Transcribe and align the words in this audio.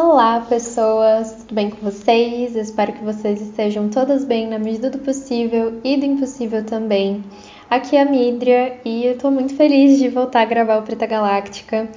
Olá, 0.00 0.46
pessoas! 0.48 1.32
Tudo 1.32 1.56
bem 1.56 1.70
com 1.70 1.78
vocês? 1.78 2.54
Eu 2.54 2.62
espero 2.62 2.92
que 2.92 3.02
vocês 3.02 3.40
estejam 3.40 3.88
todas 3.88 4.24
bem 4.24 4.46
na 4.46 4.56
medida 4.56 4.88
do 4.88 5.00
possível 5.00 5.80
e 5.82 5.96
do 5.96 6.04
impossível 6.04 6.64
também. 6.64 7.24
Aqui 7.68 7.96
é 7.96 8.02
a 8.02 8.04
Midria 8.04 8.78
e 8.84 9.06
eu 9.06 9.18
tô 9.18 9.28
muito 9.28 9.56
feliz 9.56 9.98
de 9.98 10.08
voltar 10.08 10.42
a 10.42 10.44
gravar 10.44 10.78
o 10.78 10.82
Preta 10.82 11.04
Galáctica. 11.04 11.88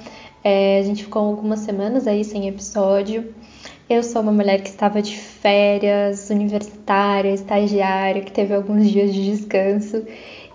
É, 0.42 0.80
a 0.80 0.82
gente 0.82 1.04
ficou 1.04 1.22
algumas 1.22 1.60
semanas 1.60 2.08
aí 2.08 2.24
sem 2.24 2.48
episódio. 2.48 3.32
Eu 3.88 4.02
sou 4.02 4.20
uma 4.20 4.32
mulher 4.32 4.60
que 4.62 4.70
estava 4.70 5.00
de 5.00 5.16
férias, 5.16 6.28
universitária, 6.28 7.32
estagiária, 7.32 8.22
que 8.22 8.32
teve 8.32 8.52
alguns 8.52 8.90
dias 8.90 9.14
de 9.14 9.24
descanso 9.30 10.04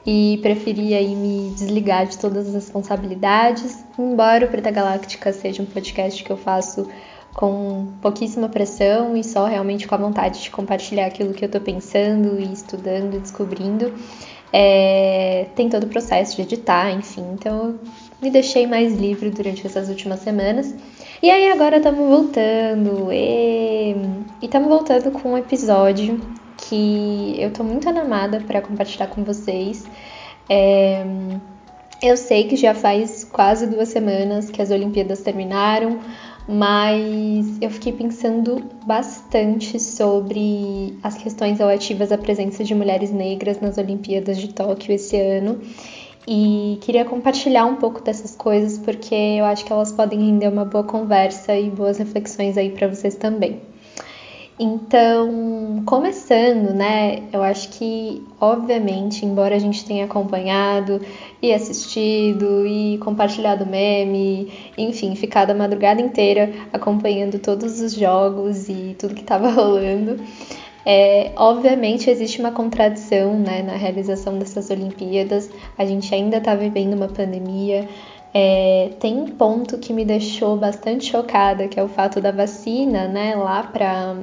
e 0.06 0.38
preferi 0.42 0.94
aí 0.94 1.16
me 1.16 1.54
desligar 1.56 2.08
de 2.08 2.18
todas 2.18 2.50
as 2.50 2.56
responsabilidades, 2.56 3.86
embora 3.98 4.46
o 4.46 4.50
Preta 4.50 4.70
Galáctica 4.70 5.32
seja 5.32 5.64
um 5.64 5.66
podcast 5.66 6.22
que 6.22 6.30
eu 6.30 6.38
faço 6.38 6.90
com 7.38 7.90
pouquíssima 8.02 8.50
pressão 8.50 9.16
e 9.16 9.24
só 9.24 9.46
realmente 9.46 9.88
com 9.88 9.94
a 9.94 9.98
vontade 10.00 10.42
de 10.42 10.50
compartilhar 10.50 11.06
aquilo 11.06 11.36
que 11.36 11.46
eu 11.46 11.50
tô 11.50 11.62
pensando 11.62 12.40
e 12.40 12.52
estudando 12.52 13.14
e 13.14 13.20
descobrindo. 13.20 13.94
É, 14.52 15.46
tem 15.56 15.70
todo 15.70 15.84
o 15.84 15.88
processo 15.88 16.36
de 16.36 16.42
editar, 16.42 16.90
enfim, 16.90 17.24
então 17.34 17.80
me 18.20 18.32
deixei 18.32 18.66
mais 18.66 18.98
livre 18.98 19.30
durante 19.30 19.68
essas 19.68 19.88
últimas 19.88 20.22
semanas. 20.22 20.74
E 21.22 21.30
aí 21.30 21.52
agora 21.52 21.78
estamos 21.78 22.10
voltando, 22.10 23.14
e 23.14 23.96
estamos 24.42 24.68
voltando 24.68 25.12
com 25.12 25.34
um 25.34 25.38
episódio 25.38 26.20
que 26.58 27.36
eu 27.38 27.54
tô 27.54 27.64
muito 27.64 27.88
animada 27.88 28.42
para 28.48 28.64
compartilhar 28.64 29.08
com 29.08 29.24
vocês. 29.24 29.86
É, 30.50 31.06
eu 32.02 32.18
sei 32.18 32.46
que 32.46 32.56
já 32.56 32.74
faz 32.74 33.24
quase 33.24 33.68
duas 33.68 33.90
semanas 33.90 34.50
que 34.50 34.62
as 34.62 34.72
Olimpíadas 34.72 35.22
terminaram, 35.22 36.00
mas 36.48 37.62
eu 37.62 37.70
fiquei 37.70 37.92
pensando 37.92 38.64
bastante 38.86 39.80
sobre 39.80 40.98
as 41.04 41.18
questões 41.18 41.60
relativas 41.60 42.12
à 42.12 42.18
presença 42.18 42.64
de 42.64 42.74
mulheres 42.74 43.12
negras 43.12 43.60
nas 43.60 43.78
Olimpíadas 43.78 44.38
de 44.38 44.54
Tóquio 44.54 44.94
esse 44.94 45.20
ano. 45.20 45.60
E 46.26 46.78
queria 46.82 47.06
compartilhar 47.06 47.66
um 47.66 47.76
pouco 47.76 48.02
dessas 48.02 48.36
coisas 48.36 48.78
porque 48.78 49.16
eu 49.16 49.46
acho 49.46 49.66
que 49.66 49.72
elas 49.72 49.92
podem 49.92 50.20
render 50.20 50.48
uma 50.50 50.66
boa 50.66 50.84
conversa 50.84 51.56
e 51.56 51.70
boas 51.70 51.98
reflexões 51.98 52.58
aí 52.58 52.72
para 52.72 52.88
vocês 52.88 53.16
também. 53.16 53.62
Então, 54.60 55.84
começando, 55.86 56.74
né? 56.74 57.22
Eu 57.32 57.44
acho 57.44 57.70
que, 57.70 58.24
obviamente, 58.42 59.24
embora 59.24 59.56
a 59.56 59.60
gente 59.60 59.86
tenha 59.86 60.06
acompanhado 60.06 61.00
e 61.40 61.54
assistido 61.54 62.66
e 62.66 62.98
compartilhado 62.98 63.68
meme, 63.68 64.52
enfim, 64.76 65.16
ficado 65.16 65.52
a 65.52 65.54
madrugada 65.54 66.02
inteira 66.02 66.52
acompanhando 66.74 67.38
todos 67.38 67.80
os 67.80 67.94
jogos 67.94 68.68
e 68.68 68.96
tudo 68.98 69.14
que 69.14 69.22
estava 69.22 69.50
rolando, 69.54 70.18
é, 70.84 71.34
obviamente 71.36 72.10
existe 72.10 72.40
uma 72.40 72.52
contradição 72.52 73.38
né, 73.38 73.62
na 73.62 73.74
realização 73.74 74.40
dessas 74.40 74.72
Olimpíadas. 74.72 75.52
A 75.78 75.86
gente 75.86 76.14
ainda 76.16 76.38
está 76.38 76.56
vivendo 76.56 76.96
uma 76.96 77.10
pandemia. 77.10 77.88
É, 78.34 78.90
tem 79.00 79.18
um 79.20 79.28
ponto 79.28 79.78
que 79.78 79.94
me 79.94 80.04
deixou 80.04 80.58
bastante 80.58 81.06
chocada, 81.12 81.68
que 81.68 81.80
é 81.80 81.84
o 81.84 81.88
fato 81.88 82.20
da 82.20 82.32
vacina, 82.32 83.08
né, 83.08 83.36
lá 83.36 83.62
para 83.64 84.16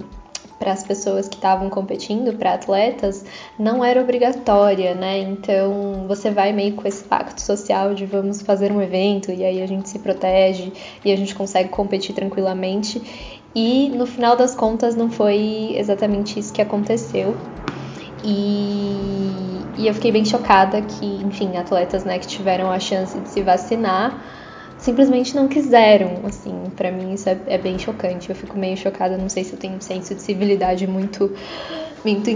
para 0.65 0.73
as 0.73 0.83
pessoas 0.83 1.29
que 1.29 1.37
estavam 1.37 1.69
competindo, 1.69 2.33
para 2.39 2.55
atletas, 2.55 3.23
não 3.59 3.85
era 3.85 4.01
obrigatória, 4.01 4.95
né? 4.95 5.19
Então 5.19 6.07
você 6.09 6.31
vai 6.31 6.55
meio 6.55 6.75
com 6.75 6.89
esse 6.89 7.05
pacto 7.05 7.43
social 7.43 7.95
de 7.95 8.07
vamos 8.07 8.41
fazer 8.41 8.73
um 8.73 8.81
evento 8.81 9.31
e 9.31 9.45
aí 9.45 9.63
a 9.63 9.67
gente 9.67 9.91
se 9.91 9.99
protege 9.99 10.73
e 11.05 11.13
a 11.13 11.17
gente 11.17 11.35
consegue 11.35 11.69
competir 11.69 12.15
tranquilamente. 12.15 13.03
E 13.55 13.91
no 13.91 14.07
final 14.07 14.37
das 14.37 14.55
contas 14.55 14.97
não 14.97 15.11
foi 15.11 15.75
exatamente 15.77 16.41
isso 16.41 16.51
que 16.51 16.63
aconteceu. 16.63 17.37
E, 18.25 18.97
e 19.77 19.87
eu 19.87 19.93
fiquei 19.93 20.11
bem 20.11 20.25
chocada 20.25 20.81
que, 20.81 21.05
enfim, 21.05 21.59
atletas 21.59 22.05
né, 22.05 22.19
que 22.19 22.27
tiveram 22.27 22.71
a 22.71 22.81
chance 22.81 23.21
de 23.21 23.29
se 23.29 23.43
vacinar 23.43 24.19
simplesmente 24.85 25.35
não 25.35 25.49
quiseram, 25.49 26.21
assim, 26.25 26.53
para 26.77 26.93
mim 26.93 27.15
isso 27.15 27.27
é, 27.27 27.39
é, 27.47 27.57
bem 27.57 27.79
chocante. 27.79 28.29
Eu 28.29 28.37
fico 28.37 28.59
meio 28.59 28.77
chocada, 28.77 29.17
não 29.17 29.31
sei 29.31 29.43
se 29.43 29.55
eu 29.55 29.59
tenho 29.59 29.77
um 29.77 29.81
senso 29.81 30.15
de 30.15 30.21
civilidade 30.21 30.87
muito, 30.87 31.33
muito, 32.05 32.29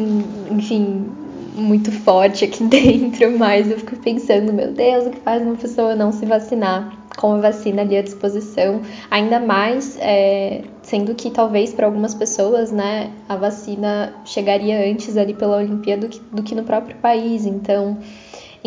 enfim, 0.50 1.06
muito 1.54 1.92
forte 1.92 2.46
aqui 2.46 2.64
dentro, 2.66 3.38
mas 3.38 3.70
eu 3.70 3.78
fico 3.78 3.96
pensando, 3.96 4.50
meu 4.50 4.72
Deus, 4.72 5.06
o 5.06 5.10
que 5.10 5.20
faz 5.20 5.42
uma 5.42 5.56
pessoa 5.56 5.94
não 5.94 6.10
se 6.10 6.24
vacinar? 6.24 6.96
Com 7.18 7.34
a 7.34 7.40
vacina 7.40 7.82
ali 7.82 7.96
à 7.96 8.02
disposição, 8.02 8.80
ainda 9.10 9.40
mais 9.40 9.98
é, 10.00 10.62
sendo 10.82 11.16
que 11.16 11.30
talvez 11.30 11.74
para 11.74 11.84
algumas 11.84 12.14
pessoas, 12.14 12.70
né, 12.70 13.10
a 13.28 13.34
vacina 13.34 14.14
chegaria 14.24 14.88
antes 14.88 15.16
ali 15.16 15.34
pela 15.34 15.56
Olimpíada 15.56 16.06
do 16.06 16.08
que, 16.08 16.20
do 16.32 16.42
que 16.44 16.54
no 16.54 16.62
próprio 16.62 16.96
país, 16.96 17.44
então 17.44 17.98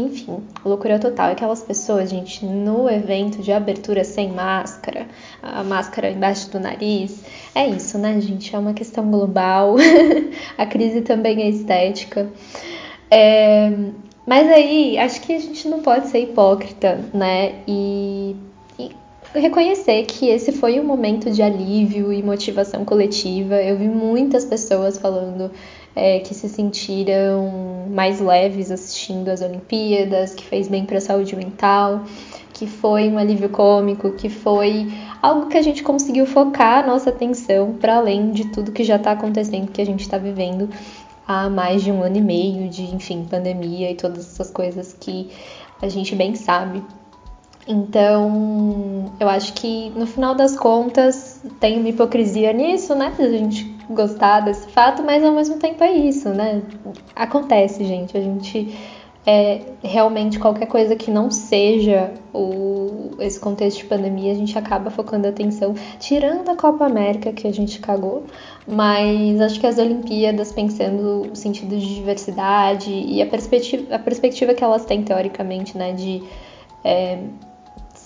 enfim, 0.06 0.40
loucura 0.66 1.00
total. 1.00 1.32
Aquelas 1.32 1.64
pessoas, 1.64 2.10
gente, 2.10 2.46
no 2.46 2.90
evento 2.90 3.42
de 3.42 3.52
abertura 3.52 4.04
sem 4.04 4.32
máscara, 4.32 5.08
a 5.42 5.64
máscara 5.64 6.12
embaixo 6.12 6.50
do 6.52 6.60
nariz. 6.60 7.24
É 7.56 7.68
isso, 7.68 7.98
né, 7.98 8.20
gente? 8.20 8.56
É 8.56 8.60
uma 8.60 8.74
questão 8.74 9.10
global. 9.10 9.76
a 10.58 10.66
crise 10.66 11.02
também 11.02 11.42
é 11.42 11.50
estética. 11.50 12.30
É, 13.10 13.72
mas 14.26 14.50
aí, 14.50 14.98
acho 14.98 15.22
que 15.22 15.34
a 15.34 15.40
gente 15.40 15.68
não 15.68 15.80
pode 15.80 16.08
ser 16.08 16.20
hipócrita, 16.20 17.00
né? 17.14 17.56
E, 17.68 18.36
reconhecer 19.34 20.06
que 20.06 20.28
esse 20.28 20.52
foi 20.52 20.80
um 20.80 20.84
momento 20.84 21.32
de 21.32 21.42
alívio 21.42 22.12
e 22.12 22.22
motivação 22.22 22.84
coletiva. 22.84 23.56
Eu 23.56 23.78
vi 23.78 23.88
muitas 23.88 24.46
pessoas 24.46 24.98
falando 24.98 25.52
é, 25.96 26.20
que 26.20 26.34
se 26.34 26.48
sentiram 26.48 27.88
mais 27.90 28.20
leves 28.20 28.72
assistindo 28.72 29.30
as 29.30 29.42
Olimpíadas, 29.42 30.34
que 30.34 30.44
fez 30.44 30.68
bem 30.68 30.86
para 30.86 30.98
a 30.98 31.02
saúde 31.02 31.36
mental, 31.36 32.04
que 32.54 32.66
foi 32.68 33.10
um 33.10 33.18
alívio 33.18 33.50
cômico, 33.50 34.12
que 34.12 34.30
foi 34.30 34.92
algo 35.22 35.48
que 35.48 35.58
a 35.58 35.62
gente 35.62 35.84
conseguiu 35.84 36.26
focar 36.26 36.84
a 36.84 36.88
nossa 36.88 37.10
atenção 37.10 37.74
para 37.74 37.98
além 37.98 38.32
de 38.32 38.46
tudo 38.48 38.72
que 38.72 38.84
já 38.84 38.96
está 38.96 39.12
acontecendo, 39.12 39.72
que 39.72 39.82
a 39.82 39.86
gente 39.86 40.02
está 40.02 40.18
vivendo 40.18 40.70
há 41.28 41.50
mais 41.50 41.84
de 41.84 41.92
um 41.92 42.04
ano 42.04 42.18
e 42.18 42.22
meio 42.22 42.70
de, 42.70 42.84
enfim, 42.84 43.26
pandemia 43.30 43.92
e 43.92 43.96
todas 43.96 44.20
essas 44.20 44.50
coisas 44.50 44.96
que 45.00 45.30
a 45.82 45.88
gente 45.88 46.16
bem 46.16 46.36
sabe. 46.36 46.84
Então, 47.68 49.12
eu 49.20 49.30
acho 49.30 49.54
que 49.54 49.92
no 49.92 50.08
final 50.08 50.34
das 50.34 50.58
contas 50.58 51.42
tem 51.60 51.80
uma 51.80 51.90
hipocrisia 51.90 52.52
nisso, 52.52 52.96
né? 52.96 53.14
A 53.18 53.30
gente 53.30 53.66
gostar 53.90 54.42
desse 54.42 54.68
fato, 54.68 55.04
mas 55.04 55.24
ao 55.24 55.32
mesmo 55.32 55.58
tempo 55.58 55.84
é 55.84 55.92
isso, 55.92 56.30
né? 56.30 56.62
Acontece, 57.16 57.84
gente. 57.84 58.18
A 58.18 58.22
gente 58.22 58.76
é 59.26 59.62
realmente 59.84 60.40
qualquer 60.40 60.66
coisa 60.66 60.96
que 60.96 61.12
não 61.12 61.30
seja 61.30 62.12
o, 62.34 63.12
esse 63.20 63.40
contexto 63.40 63.80
de 63.80 63.86
pandemia, 63.86 64.32
a 64.32 64.36
gente 64.36 64.58
acaba 64.58 64.90
focando 64.90 65.28
a 65.28 65.30
atenção, 65.30 65.76
tirando 66.00 66.50
a 66.50 66.56
Copa 66.56 66.86
América 66.86 67.32
que 67.32 67.48
a 67.48 67.54
gente 67.54 67.80
cagou, 67.80 68.24
mas 68.68 69.40
acho 69.40 69.60
que 69.60 69.68
as 69.68 69.78
Olimpíadas, 69.78 70.52
pensando 70.52 71.28
no 71.28 71.36
sentido 71.36 71.78
de 71.78 71.96
diversidade 71.96 72.92
e 72.92 73.22
a 73.22 73.28
perspectiva, 73.28 73.96
a 73.96 74.00
perspectiva 74.00 74.54
que 74.56 74.64
elas 74.64 74.86
têm 74.86 75.04
teoricamente, 75.04 75.78
né, 75.78 75.94
de 75.94 76.24
é, 76.84 77.20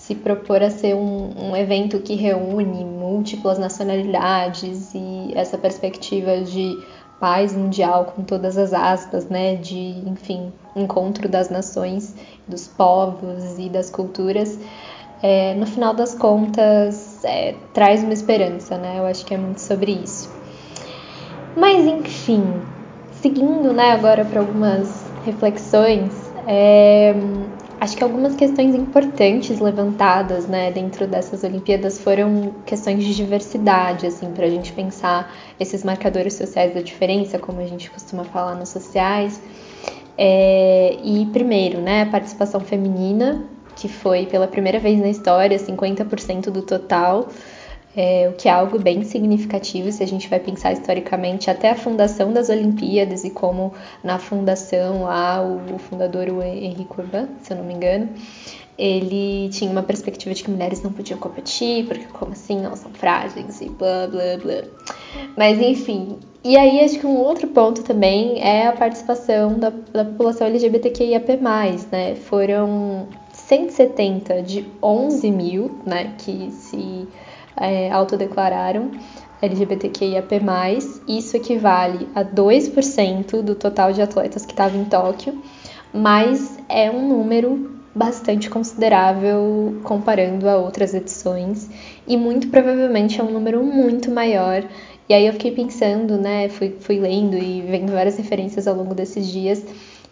se 0.06 0.14
propor 0.14 0.62
a 0.62 0.70
ser 0.70 0.94
um, 0.94 1.32
um, 1.36 1.56
evento 1.56 1.98
que 1.98 2.14
reúne 2.14 2.84
múltiplas 2.84 3.58
nacionalidades 3.58 4.94
e 4.94 5.32
essa 5.34 5.58
perspectiva 5.58 6.42
de 6.42 6.78
paz 7.18 7.52
mundial 7.52 8.12
com 8.14 8.22
todas 8.22 8.56
as 8.56 8.72
aspas, 8.72 9.28
né, 9.28 9.56
de, 9.56 10.00
enfim, 10.06 10.52
encontro 10.76 11.28
das 11.28 11.50
nações, 11.50 12.14
dos 12.46 12.68
povos 12.68 13.58
e 13.58 13.68
das 13.68 13.90
culturas, 13.90 14.56
é, 15.20 15.54
no 15.54 15.66
final 15.66 15.92
das 15.92 16.14
contas 16.14 17.24
é, 17.24 17.56
traz 17.74 18.04
uma 18.04 18.12
esperança, 18.12 18.78
né? 18.78 19.00
Eu 19.00 19.06
acho 19.06 19.26
que 19.26 19.34
é 19.34 19.36
muito 19.36 19.60
sobre 19.60 19.90
isso. 19.90 20.30
Mas 21.56 21.84
enfim, 21.84 22.44
seguindo, 23.10 23.72
né, 23.72 23.90
agora 23.90 24.24
para 24.24 24.38
algumas 24.38 25.04
reflexões, 25.24 26.12
é, 26.46 27.12
Acho 27.78 27.96
que 27.96 28.02
algumas 28.02 28.34
questões 28.34 28.74
importantes 28.74 29.60
levantadas, 29.60 30.46
né, 30.46 30.70
dentro 30.72 31.06
dessas 31.06 31.44
Olimpíadas 31.44 32.00
foram 32.00 32.54
questões 32.64 33.04
de 33.04 33.14
diversidade, 33.14 34.06
assim, 34.06 34.32
para 34.32 34.46
a 34.46 34.50
gente 34.50 34.72
pensar 34.72 35.30
esses 35.60 35.84
marcadores 35.84 36.34
sociais 36.34 36.74
da 36.74 36.80
diferença, 36.80 37.38
como 37.38 37.60
a 37.60 37.66
gente 37.66 37.90
costuma 37.90 38.24
falar 38.24 38.54
nos 38.54 38.70
sociais. 38.70 39.40
É, 40.16 40.96
e 41.04 41.26
primeiro, 41.26 41.80
né, 41.80 42.02
a 42.02 42.06
participação 42.06 42.60
feminina, 42.60 43.44
que 43.76 43.88
foi 43.88 44.24
pela 44.24 44.48
primeira 44.48 44.78
vez 44.78 44.98
na 44.98 45.08
história 45.08 45.58
50% 45.58 46.50
do 46.50 46.62
total. 46.62 47.28
É, 47.96 48.28
o 48.28 48.34
que 48.34 48.46
é 48.46 48.52
algo 48.52 48.78
bem 48.78 49.02
significativo 49.04 49.90
se 49.90 50.02
a 50.02 50.06
gente 50.06 50.28
vai 50.28 50.38
pensar 50.38 50.72
historicamente 50.72 51.50
até 51.50 51.70
a 51.70 51.74
fundação 51.74 52.30
das 52.32 52.50
Olimpíadas 52.50 53.24
e 53.24 53.30
como 53.30 53.72
na 54.04 54.18
fundação 54.18 55.04
lá 55.04 55.42
o, 55.42 55.74
o 55.74 55.78
fundador, 55.78 56.28
o 56.28 56.42
Henrique 56.42 56.84
Corbin, 56.84 57.26
se 57.42 57.52
eu 57.52 57.56
não 57.56 57.64
me 57.64 57.72
engano, 57.72 58.10
ele 58.78 59.48
tinha 59.48 59.70
uma 59.70 59.82
perspectiva 59.82 60.34
de 60.34 60.44
que 60.44 60.50
mulheres 60.50 60.82
não 60.82 60.92
podiam 60.92 61.18
competir, 61.18 61.86
porque 61.86 62.04
como 62.12 62.32
assim, 62.32 62.62
elas 62.62 62.80
são 62.80 62.90
frágeis 62.92 63.62
e 63.62 63.70
blá 63.70 64.06
blá 64.06 64.36
blá. 64.42 64.62
Mas 65.34 65.58
enfim. 65.58 66.18
E 66.44 66.56
aí 66.56 66.80
acho 66.80 67.00
que 67.00 67.06
um 67.06 67.16
outro 67.16 67.48
ponto 67.48 67.82
também 67.82 68.40
é 68.40 68.66
a 68.66 68.72
participação 68.72 69.58
da, 69.58 69.70
da 69.70 70.04
população 70.04 70.46
LGBTQIAP+, 70.46 71.40
né? 71.90 72.14
Foram 72.14 73.08
170 73.32 74.42
de 74.42 74.66
11 74.82 75.30
mil, 75.30 75.78
né, 75.84 76.14
que 76.18 76.50
se 76.50 77.08
é, 77.56 77.90
autodeclararam 77.90 78.90
LGBTQIAP+, 79.40 80.42
isso 81.06 81.36
equivale 81.36 82.08
a 82.14 82.24
2% 82.24 83.42
do 83.42 83.54
total 83.54 83.92
de 83.92 84.00
atletas 84.00 84.46
que 84.46 84.52
estavam 84.52 84.80
em 84.80 84.84
Tóquio, 84.84 85.42
mas 85.92 86.58
é 86.68 86.90
um 86.90 87.08
número 87.08 87.76
bastante 87.94 88.50
considerável 88.50 89.80
comparando 89.82 90.48
a 90.48 90.56
outras 90.56 90.92
edições 90.92 91.70
e 92.06 92.16
muito 92.16 92.48
provavelmente 92.48 93.20
é 93.20 93.24
um 93.24 93.30
número 93.30 93.62
muito 93.62 94.10
maior. 94.10 94.62
E 95.08 95.14
aí 95.14 95.26
eu 95.26 95.32
fiquei 95.32 95.52
pensando, 95.52 96.18
né, 96.18 96.48
fui, 96.48 96.74
fui 96.80 96.98
lendo 96.98 97.36
e 97.36 97.62
vendo 97.62 97.92
várias 97.92 98.16
referências 98.16 98.66
ao 98.66 98.74
longo 98.74 98.94
desses 98.94 99.26
dias 99.26 99.64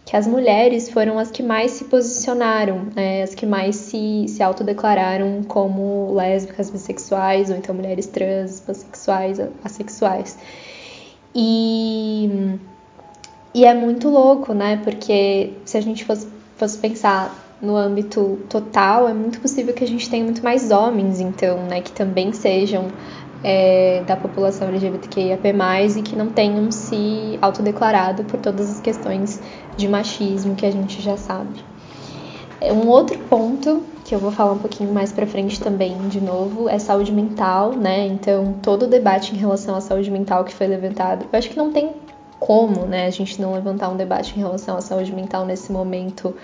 que 0.05 0.17
as 0.17 0.27
mulheres 0.27 0.91
foram 0.91 1.19
as 1.19 1.31
que 1.31 1.43
mais 1.43 1.73
se 1.73 1.85
posicionaram, 1.85 2.89
né, 2.95 3.23
as 3.23 3.35
que 3.35 3.47
mais 3.47 3.77
se, 3.77 4.27
se 4.29 4.43
autodeclararam 4.43 5.43
como 5.43 6.12
lésbicas, 6.15 6.69
bissexuais, 6.69 7.49
ou 7.49 7.56
então 7.56 7.75
mulheres 7.75 8.06
trans, 8.06 8.61
pansexuais, 8.61 9.41
assexuais. 9.65 10.39
E, 11.35 12.59
e 13.55 13.65
é 13.65 13.73
muito 13.73 14.11
louco, 14.11 14.53
né, 14.53 14.79
porque 14.85 15.55
se 15.65 15.79
a 15.79 15.81
gente 15.81 16.05
fosse, 16.05 16.29
fosse 16.57 16.77
pensar 16.79 17.35
no 17.62 17.75
âmbito 17.75 18.41
total, 18.50 19.09
é 19.09 19.15
muito 19.15 19.41
possível 19.41 19.73
que 19.73 19.85
a 19.85 19.87
gente 19.87 20.11
tenha 20.11 20.23
muito 20.23 20.45
mais 20.45 20.71
homens, 20.71 21.19
então, 21.19 21.62
né, 21.65 21.81
que 21.81 21.93
também 21.93 22.31
sejam 22.35 22.89
é, 23.45 24.03
da 24.07 24.17
população 24.17 24.69
LGBTQIAP+, 24.69 25.47
e 25.99 26.03
que 26.03 26.17
não 26.17 26.31
tenham 26.31 26.71
se 26.71 27.39
autodeclarado 27.43 28.25
por 28.25 28.41
todas 28.41 28.71
as 28.71 28.81
questões 28.81 29.41
de 29.76 29.88
machismo 29.88 30.55
que 30.55 30.67
a 30.67 30.71
gente 30.71 31.00
já 31.00 31.17
sabe. 31.17 31.65
É, 32.61 32.73
um 32.73 32.88
outro 32.88 33.19
ponto 33.19 33.82
que 34.05 34.15
eu 34.15 34.19
vou 34.19 34.31
falar 34.31 34.53
um 34.53 34.59
pouquinho 34.59 34.93
mais 34.93 35.12
para 35.12 35.26
frente 35.26 35.61
também, 35.61 35.97
de 36.09 36.21
novo, 36.21 36.69
é 36.69 36.79
saúde 36.79 37.11
mental, 37.11 37.73
né? 37.73 38.06
Então, 38.06 38.55
todo 38.62 38.85
o 38.85 38.87
debate 38.87 39.35
em 39.35 39.38
relação 39.38 39.75
à 39.75 39.81
saúde 39.81 40.11
mental 40.11 40.44
que 40.44 40.55
foi 40.55 40.67
levantado, 40.67 41.26
eu 41.32 41.38
acho 41.38 41.49
que 41.49 41.56
não 41.56 41.73
tem 41.73 41.93
como, 42.38 42.85
né, 42.85 43.06
a 43.06 43.11
gente 43.11 43.41
não 43.41 43.55
levantar 43.55 43.88
um 43.88 43.97
debate 43.97 44.35
em 44.37 44.38
relação 44.41 44.76
à 44.76 44.81
saúde 44.82 45.15
mental 45.15 45.47
nesse 45.47 45.73
momento 45.73 46.35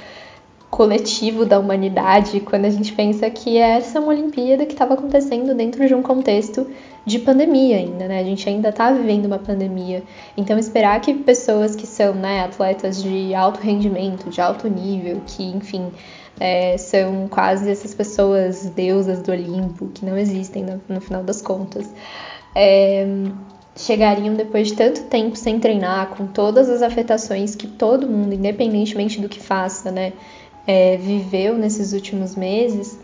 coletivo 0.70 1.44
da 1.44 1.58
humanidade, 1.58 2.40
quando 2.40 2.64
a 2.64 2.70
gente 2.70 2.92
pensa 2.92 3.28
que 3.28 3.58
essa 3.58 3.98
é 3.98 4.00
uma 4.00 4.10
Olimpíada 4.12 4.64
que 4.64 4.72
estava 4.72 4.94
acontecendo 4.94 5.54
dentro 5.54 5.86
de 5.86 5.94
um 5.94 6.00
contexto 6.00 6.66
de 7.04 7.18
pandemia 7.18 7.76
ainda, 7.76 8.06
né? 8.06 8.20
A 8.20 8.24
gente 8.24 8.48
ainda 8.48 8.68
está 8.68 8.92
vivendo 8.92 9.26
uma 9.26 9.38
pandemia. 9.38 10.02
Então, 10.36 10.58
esperar 10.58 11.00
que 11.00 11.12
pessoas 11.12 11.74
que 11.74 11.86
são 11.86 12.14
né, 12.14 12.44
atletas 12.44 13.02
de 13.02 13.34
alto 13.34 13.60
rendimento, 13.60 14.30
de 14.30 14.40
alto 14.40 14.68
nível, 14.68 15.20
que, 15.26 15.42
enfim, 15.42 15.90
é, 16.38 16.76
são 16.78 17.26
quase 17.28 17.68
essas 17.68 17.94
pessoas 17.94 18.66
deusas 18.66 19.20
do 19.22 19.32
Olimpo, 19.32 19.88
que 19.88 20.06
não 20.06 20.16
existem 20.16 20.62
no, 20.62 20.80
no 20.88 21.00
final 21.00 21.24
das 21.24 21.42
contas, 21.42 21.92
é, 22.54 23.06
chegariam 23.74 24.34
depois 24.34 24.68
de 24.68 24.74
tanto 24.74 25.02
tempo 25.04 25.36
sem 25.36 25.58
treinar, 25.58 26.10
com 26.10 26.26
todas 26.26 26.68
as 26.68 26.82
afetações 26.82 27.54
que 27.54 27.66
todo 27.66 28.06
mundo, 28.06 28.34
independentemente 28.34 29.20
do 29.20 29.28
que 29.28 29.40
faça, 29.40 29.90
né, 29.90 30.12
é, 30.70 30.96
viveu 30.96 31.58
nesses 31.58 31.92
últimos 31.92 32.36
meses 32.36 32.96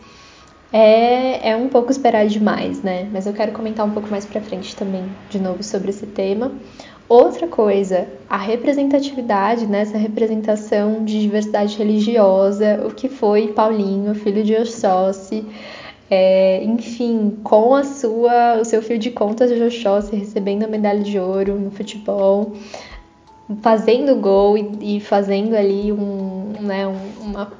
é, 0.73 1.51
é 1.51 1.57
um 1.57 1.69
pouco 1.69 1.91
esperar 1.91 2.25
demais, 2.27 2.81
né? 2.81 3.09
Mas 3.13 3.27
eu 3.27 3.33
quero 3.33 3.51
comentar 3.51 3.85
um 3.85 3.91
pouco 3.91 4.09
mais 4.09 4.25
pra 4.25 4.41
frente 4.41 4.77
também, 4.77 5.05
de 5.29 5.41
novo, 5.41 5.65
sobre 5.65 5.91
esse 5.91 6.07
tema. 6.07 6.53
Outra 7.09 7.49
coisa, 7.49 8.07
a 8.31 8.37
representatividade, 8.37 9.67
né? 9.67 9.81
Essa 9.81 9.99
representação 9.99 11.05
de 11.05 11.21
diversidade 11.21 11.77
religiosa, 11.77 12.85
o 12.87 12.95
que 12.95 13.09
foi 13.09 13.49
Paulinho, 13.49 14.15
filho 14.15 14.45
de 14.45 14.55
Oxóssi, 14.55 15.45
é, 16.09 16.63
enfim, 16.63 17.37
com 17.43 17.75
a 17.75 17.83
sua, 17.83 18.61
o 18.61 18.65
seu 18.65 18.81
fio 18.81 18.99
de 18.99 19.11
contas 19.11 19.51
de 19.51 19.61
Oxóssi 19.61 20.15
recebendo 20.15 20.63
a 20.63 20.69
medalha 20.69 21.03
de 21.03 21.19
ouro 21.19 21.59
no 21.59 21.73
futebol, 21.73 22.53
fazendo 23.61 24.17
gol 24.17 24.57
e, 24.57 24.97
e 24.97 25.01
fazendo 25.01 25.55
ali 25.55 25.93
um, 25.93 26.53
né, 26.61 26.87
um, 26.87 26.97
uma 27.21 27.53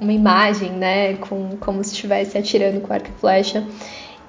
uma 0.00 0.12
imagem, 0.12 0.72
né, 0.72 1.16
com, 1.16 1.56
como 1.60 1.84
se 1.84 1.92
estivesse 1.92 2.38
atirando 2.38 2.80
com 2.80 2.92
arco 2.92 3.08
e 3.08 3.20
flecha. 3.20 3.66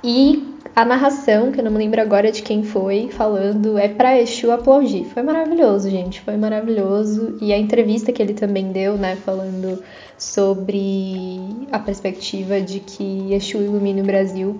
E 0.04 0.58
a 0.76 0.84
narração, 0.84 1.52
que 1.52 1.60
eu 1.60 1.64
não 1.64 1.72
me 1.72 1.78
lembro 1.78 2.02
agora 2.02 2.32
de 2.32 2.42
quem 2.42 2.64
foi, 2.64 3.10
falando 3.12 3.78
é 3.78 3.88
para 3.88 4.20
Exu 4.20 4.52
aplaudir. 4.52 5.06
Foi 5.06 5.22
maravilhoso, 5.22 5.90
gente, 5.90 6.22
foi 6.22 6.38
maravilhoso. 6.38 7.38
E 7.42 7.54
a 7.54 7.58
entrevista 7.58 8.12
que 8.12 8.22
ele 8.22 8.34
também 8.34 8.72
deu, 8.72 8.98
né, 8.98 9.16
falando 9.16 9.82
sobre 10.18 11.68
a 11.72 11.80
perspectiva 11.80 12.60
de 12.60 12.80
que 12.80 13.34
Exu 13.34 13.58
ilumine 13.58 14.02
o 14.02 14.06
Brasil. 14.06 14.60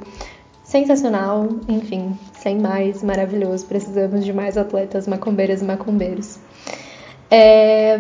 Sensacional, 0.64 1.50
enfim, 1.68 2.18
sem 2.42 2.58
mais, 2.58 3.04
maravilhoso. 3.04 3.66
Precisamos 3.66 4.26
de 4.26 4.34
mais 4.34 4.58
atletas 4.58 5.08
macumbeiras 5.08 5.62
e 5.62 5.66
macumbeiros. 5.66 6.40
É, 7.30 7.98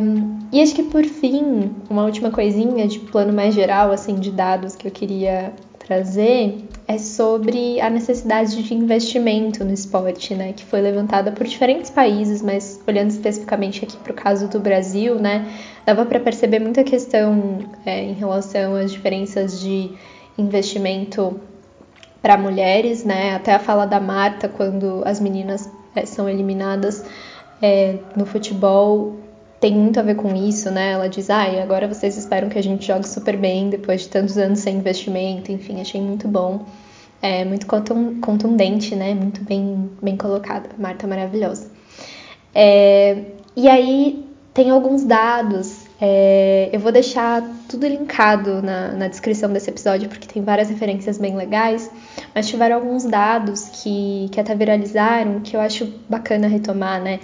e 0.52 0.62
acho 0.62 0.76
que 0.76 0.84
por 0.84 1.06
fim, 1.06 1.72
uma 1.90 2.04
última 2.04 2.32
coisinha 2.32 2.88
de 2.88 3.00
plano 3.00 3.32
mais 3.32 3.54
geral, 3.54 3.92
assim, 3.92 4.16
de 4.16 4.32
dados 4.32 4.76
que 4.76 4.88
eu 4.88 4.92
queria 4.92 5.54
trazer 5.80 6.66
é 6.88 6.98
sobre 6.98 7.80
a 7.80 7.90
necessidade 7.90 8.62
de 8.62 8.74
investimento 8.74 9.64
no 9.64 9.74
esporte, 9.74 10.36
né, 10.36 10.54
que 10.54 10.66
foi 10.66 10.82
levantada 10.82 11.32
por 11.32 11.46
diferentes 11.46 11.90
países, 11.90 12.42
mas 12.42 12.80
olhando 12.88 13.10
especificamente 13.10 13.84
aqui 13.84 13.98
para 13.98 14.12
o 14.12 14.16
caso 14.16 14.48
do 14.48 14.60
Brasil, 14.60 15.16
né, 15.16 15.46
dava 15.86 16.06
para 16.06 16.20
perceber 16.20 16.60
muita 16.60 16.84
questão 16.84 17.60
é, 17.86 18.04
em 18.04 18.14
relação 18.14 18.76
às 18.76 18.92
diferenças 18.92 19.60
de 19.60 19.92
investimento 20.38 21.40
para 22.21 22.38
mulheres, 22.38 23.03
né, 23.03 23.35
até 23.35 23.53
a 23.53 23.59
fala 23.59 23.85
da 23.85 24.00
Marta 24.00 24.47
quando 24.47 25.01
as 25.06 25.19
meninas 25.19 25.69
é, 25.95 26.06
são 26.06 26.29
eliminadas 26.29 27.03
é, 27.62 27.97
no 28.15 28.25
futebol 28.25 29.18
tem 29.62 29.75
muito 29.75 30.00
a 30.00 30.03
ver 30.03 30.15
com 30.15 30.35
isso, 30.35 30.71
né? 30.71 30.94
Ela 30.94 31.07
diz, 31.07 31.29
ai, 31.29 31.59
ah, 31.59 31.63
agora 31.63 31.88
vocês 31.88 32.18
esperam 32.18 32.50
que 32.50 32.57
a 32.57 32.63
gente 32.63 32.88
jogue 32.88 33.07
super 33.07 33.38
bem 33.38 33.69
depois 33.69 34.01
de 34.01 34.09
tantos 34.09 34.35
anos 34.35 34.57
sem 34.57 34.77
investimento, 34.77 35.51
enfim, 35.51 35.79
achei 35.79 36.01
muito 36.01 36.27
bom. 36.27 36.65
É 37.21 37.45
muito 37.45 37.68
contundente, 37.68 38.95
né? 38.95 39.13
Muito 39.13 39.44
bem, 39.44 39.92
bem 40.01 40.18
colocada. 40.18 40.71
Marta 40.80 41.06
maravilhosa. 41.06 41.69
É, 42.56 43.23
e 43.56 43.69
aí 43.69 44.25
tem 44.51 44.71
alguns 44.71 45.04
dados. 45.04 45.81
É, 46.04 46.70
eu 46.74 46.80
vou 46.80 46.92
deixar 46.92 47.44
tudo 47.70 47.86
linkado 47.86 48.60
na, 48.64 48.92
na 48.94 49.08
descrição 49.08 49.54
desse 49.54 49.70
episódio, 49.70 50.10
porque 50.10 50.28
tem 50.28 50.44
várias 50.44 50.68
referências 50.68 51.20
bem 51.20 51.36
legais. 51.38 51.92
Mas 52.34 52.48
tiveram 52.48 52.78
alguns 52.78 53.04
dados 53.04 53.70
que, 53.70 54.28
que 54.31 54.40
até 54.40 54.56
viralizaram, 54.56 55.42
que 55.42 55.56
eu 55.56 55.62
acho 55.62 55.94
bacana 56.10 56.48
retomar, 56.48 57.00
né? 57.00 57.20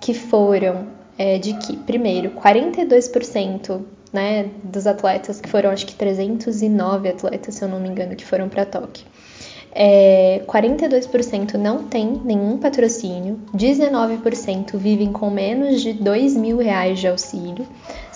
Que 0.00 0.12
foram 0.12 0.88
é, 1.16 1.38
de 1.38 1.54
que, 1.54 1.76
primeiro, 1.76 2.30
42% 2.30 3.82
né, 4.12 4.50
dos 4.64 4.86
atletas, 4.86 5.40
que 5.40 5.48
foram 5.48 5.70
acho 5.70 5.86
que 5.86 5.94
309 5.94 7.08
atletas, 7.08 7.54
se 7.54 7.62
eu 7.62 7.68
não 7.68 7.78
me 7.78 7.88
engano, 7.88 8.16
que 8.16 8.24
foram 8.24 8.48
para 8.48 8.64
Tóquio, 8.64 9.04
é, 9.72 10.42
42% 10.46 11.54
não 11.54 11.84
tem 11.84 12.20
nenhum 12.24 12.56
patrocínio, 12.58 13.38
19% 13.54 14.76
vivem 14.76 15.12
com 15.12 15.30
menos 15.30 15.82
de 15.82 15.92
2 15.92 16.36
mil 16.36 16.56
reais 16.56 16.98
de 16.98 17.06
auxílio, 17.06 17.66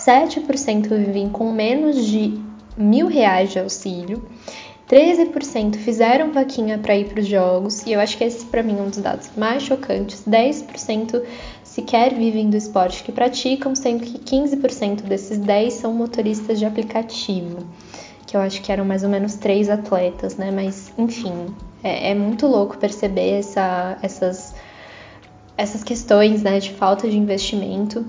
7% 0.07 0.89
vivem 0.89 1.29
com 1.29 1.53
menos 1.53 2.05
de 2.07 2.41
mil 2.77 3.07
reais 3.07 3.51
de 3.51 3.59
auxílio, 3.59 4.23
13% 4.91 5.77
fizeram 5.77 6.33
vaquinha 6.33 6.77
para 6.79 6.97
ir 6.97 7.09
para 7.09 7.21
os 7.21 7.27
jogos, 7.27 7.83
e 7.87 7.93
eu 7.93 8.01
acho 8.01 8.19
que 8.19 8.25
esse 8.25 8.45
para 8.45 8.63
mim 8.63 8.79
é 8.79 8.83
um 8.83 8.91
dos 8.91 8.99
dados 8.99 9.31
mais 9.37 9.63
chocantes, 9.63 10.23
10% 10.29 11.23
sequer 11.65 12.13
vivem 12.15 12.51
do 12.51 12.57
esporte 12.57 13.03
que 13.03 13.11
praticam, 13.11 13.75
sendo 13.75 14.05
que 14.05 14.19
15% 14.19 15.03
desses 15.03 15.39
10 15.39 15.73
são 15.73 15.95
motoristas 15.95 16.59
de 16.59 16.67
aplicativo, 16.67 17.67
que 18.27 18.37
eu 18.37 18.41
acho 18.41 18.61
que 18.61 18.71
eram 18.71 18.85
mais 18.85 19.03
ou 19.03 19.09
menos 19.09 19.37
três 19.37 19.71
atletas, 19.71 20.37
né? 20.37 20.51
Mas, 20.51 20.93
enfim, 20.99 21.47
é, 21.83 22.11
é 22.11 22.15
muito 22.15 22.47
louco 22.47 22.77
perceber 22.77 23.39
essa, 23.39 23.97
essas, 24.03 24.55
essas 25.57 25.83
questões 25.83 26.43
né, 26.43 26.59
de 26.59 26.71
falta 26.73 27.09
de 27.09 27.17
investimento. 27.17 28.05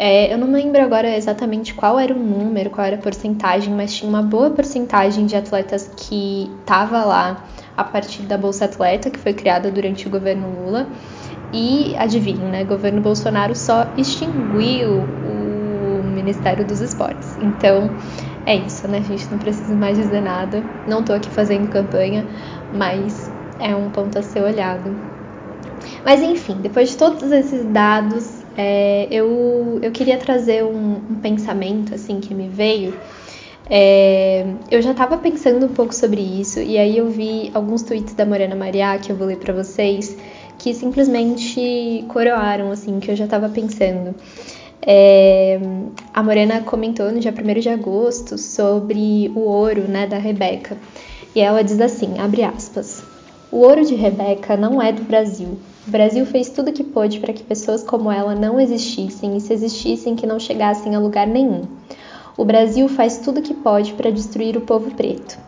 É, 0.00 0.32
eu 0.32 0.38
não 0.38 0.52
lembro 0.52 0.80
agora 0.80 1.16
exatamente 1.16 1.74
qual 1.74 1.98
era 1.98 2.14
o 2.14 2.18
número, 2.18 2.70
qual 2.70 2.86
era 2.86 2.94
a 2.94 3.00
porcentagem, 3.00 3.74
mas 3.74 3.92
tinha 3.92 4.08
uma 4.08 4.22
boa 4.22 4.48
porcentagem 4.48 5.26
de 5.26 5.34
atletas 5.34 5.90
que 5.96 6.48
estava 6.60 7.04
lá 7.04 7.44
a 7.76 7.82
partir 7.82 8.22
da 8.22 8.38
Bolsa 8.38 8.66
Atleta, 8.66 9.10
que 9.10 9.18
foi 9.18 9.34
criada 9.34 9.72
durante 9.72 10.06
o 10.06 10.10
governo 10.10 10.64
Lula. 10.64 10.86
E 11.52 11.96
adivinhe, 11.96 12.44
né? 12.44 12.62
O 12.62 12.66
governo 12.66 13.00
Bolsonaro 13.00 13.56
só 13.56 13.92
extinguiu 13.96 15.00
o 15.24 16.02
Ministério 16.04 16.64
dos 16.64 16.80
Esportes. 16.80 17.36
Então, 17.40 17.90
é 18.46 18.54
isso, 18.54 18.86
né? 18.86 18.98
A 18.98 19.02
gente 19.02 19.28
não 19.30 19.38
precisa 19.38 19.74
mais 19.74 19.96
dizer 19.96 20.20
nada. 20.20 20.62
Não 20.86 21.02
tô 21.02 21.12
aqui 21.12 21.30
fazendo 21.30 21.68
campanha, 21.68 22.24
mas 22.72 23.32
é 23.58 23.74
um 23.74 23.90
ponto 23.90 24.16
a 24.16 24.22
ser 24.22 24.42
olhado. 24.42 24.94
Mas 26.04 26.22
enfim, 26.22 26.56
depois 26.60 26.90
de 26.90 26.96
todos 26.96 27.32
esses 27.32 27.64
dados, 27.64 28.37
é, 28.60 29.06
eu, 29.08 29.78
eu 29.80 29.92
queria 29.92 30.18
trazer 30.18 30.64
um, 30.64 30.96
um, 30.96 31.14
pensamento 31.22 31.94
assim 31.94 32.18
que 32.18 32.34
me 32.34 32.48
veio. 32.48 32.92
É, 33.70 34.44
eu 34.68 34.82
já 34.82 34.90
estava 34.90 35.16
pensando 35.16 35.64
um 35.64 35.68
pouco 35.68 35.94
sobre 35.94 36.20
isso 36.20 36.58
e 36.58 36.76
aí 36.76 36.98
eu 36.98 37.08
vi 37.08 37.52
alguns 37.54 37.82
tweets 37.82 38.14
da 38.14 38.26
Morena 38.26 38.56
Maria 38.56 38.98
que 38.98 39.12
eu 39.12 39.16
vou 39.16 39.28
ler 39.28 39.36
para 39.36 39.52
vocês 39.52 40.16
que 40.58 40.74
simplesmente 40.74 42.04
coroaram 42.08 42.72
assim 42.72 42.98
que 42.98 43.08
eu 43.12 43.14
já 43.14 43.26
estava 43.26 43.48
pensando. 43.48 44.12
É, 44.82 45.60
a 46.12 46.20
Morena 46.20 46.60
comentou 46.62 47.12
no 47.12 47.20
dia 47.20 47.32
1 47.32 47.60
de 47.60 47.68
agosto 47.68 48.36
sobre 48.36 49.30
o 49.36 49.40
ouro 49.40 49.82
né, 49.82 50.08
da 50.08 50.18
Rebeca. 50.18 50.76
E 51.32 51.40
ela 51.40 51.62
diz 51.62 51.80
assim, 51.80 52.18
abre 52.18 52.42
aspas, 52.42 53.04
o 53.52 53.58
ouro 53.58 53.84
de 53.84 53.94
Rebeca 53.94 54.56
não 54.56 54.82
é 54.82 54.90
do 54.90 55.04
Brasil. 55.04 55.58
O 55.88 55.90
Brasil 55.90 56.26
fez 56.26 56.50
tudo 56.50 56.68
o 56.68 56.72
que 56.74 56.84
pôde 56.84 57.18
para 57.18 57.32
que 57.32 57.42
pessoas 57.42 57.82
como 57.82 58.12
ela 58.12 58.34
não 58.34 58.60
existissem 58.60 59.38
e 59.38 59.40
se 59.40 59.54
existissem 59.54 60.14
que 60.14 60.26
não 60.26 60.38
chegassem 60.38 60.94
a 60.94 60.98
lugar 60.98 61.26
nenhum. 61.26 61.62
O 62.36 62.44
Brasil 62.44 62.86
faz 62.90 63.20
tudo 63.20 63.40
o 63.40 63.42
que 63.42 63.54
pode 63.54 63.94
para 63.94 64.10
destruir 64.10 64.54
o 64.58 64.60
povo 64.60 64.90
preto. 64.90 65.38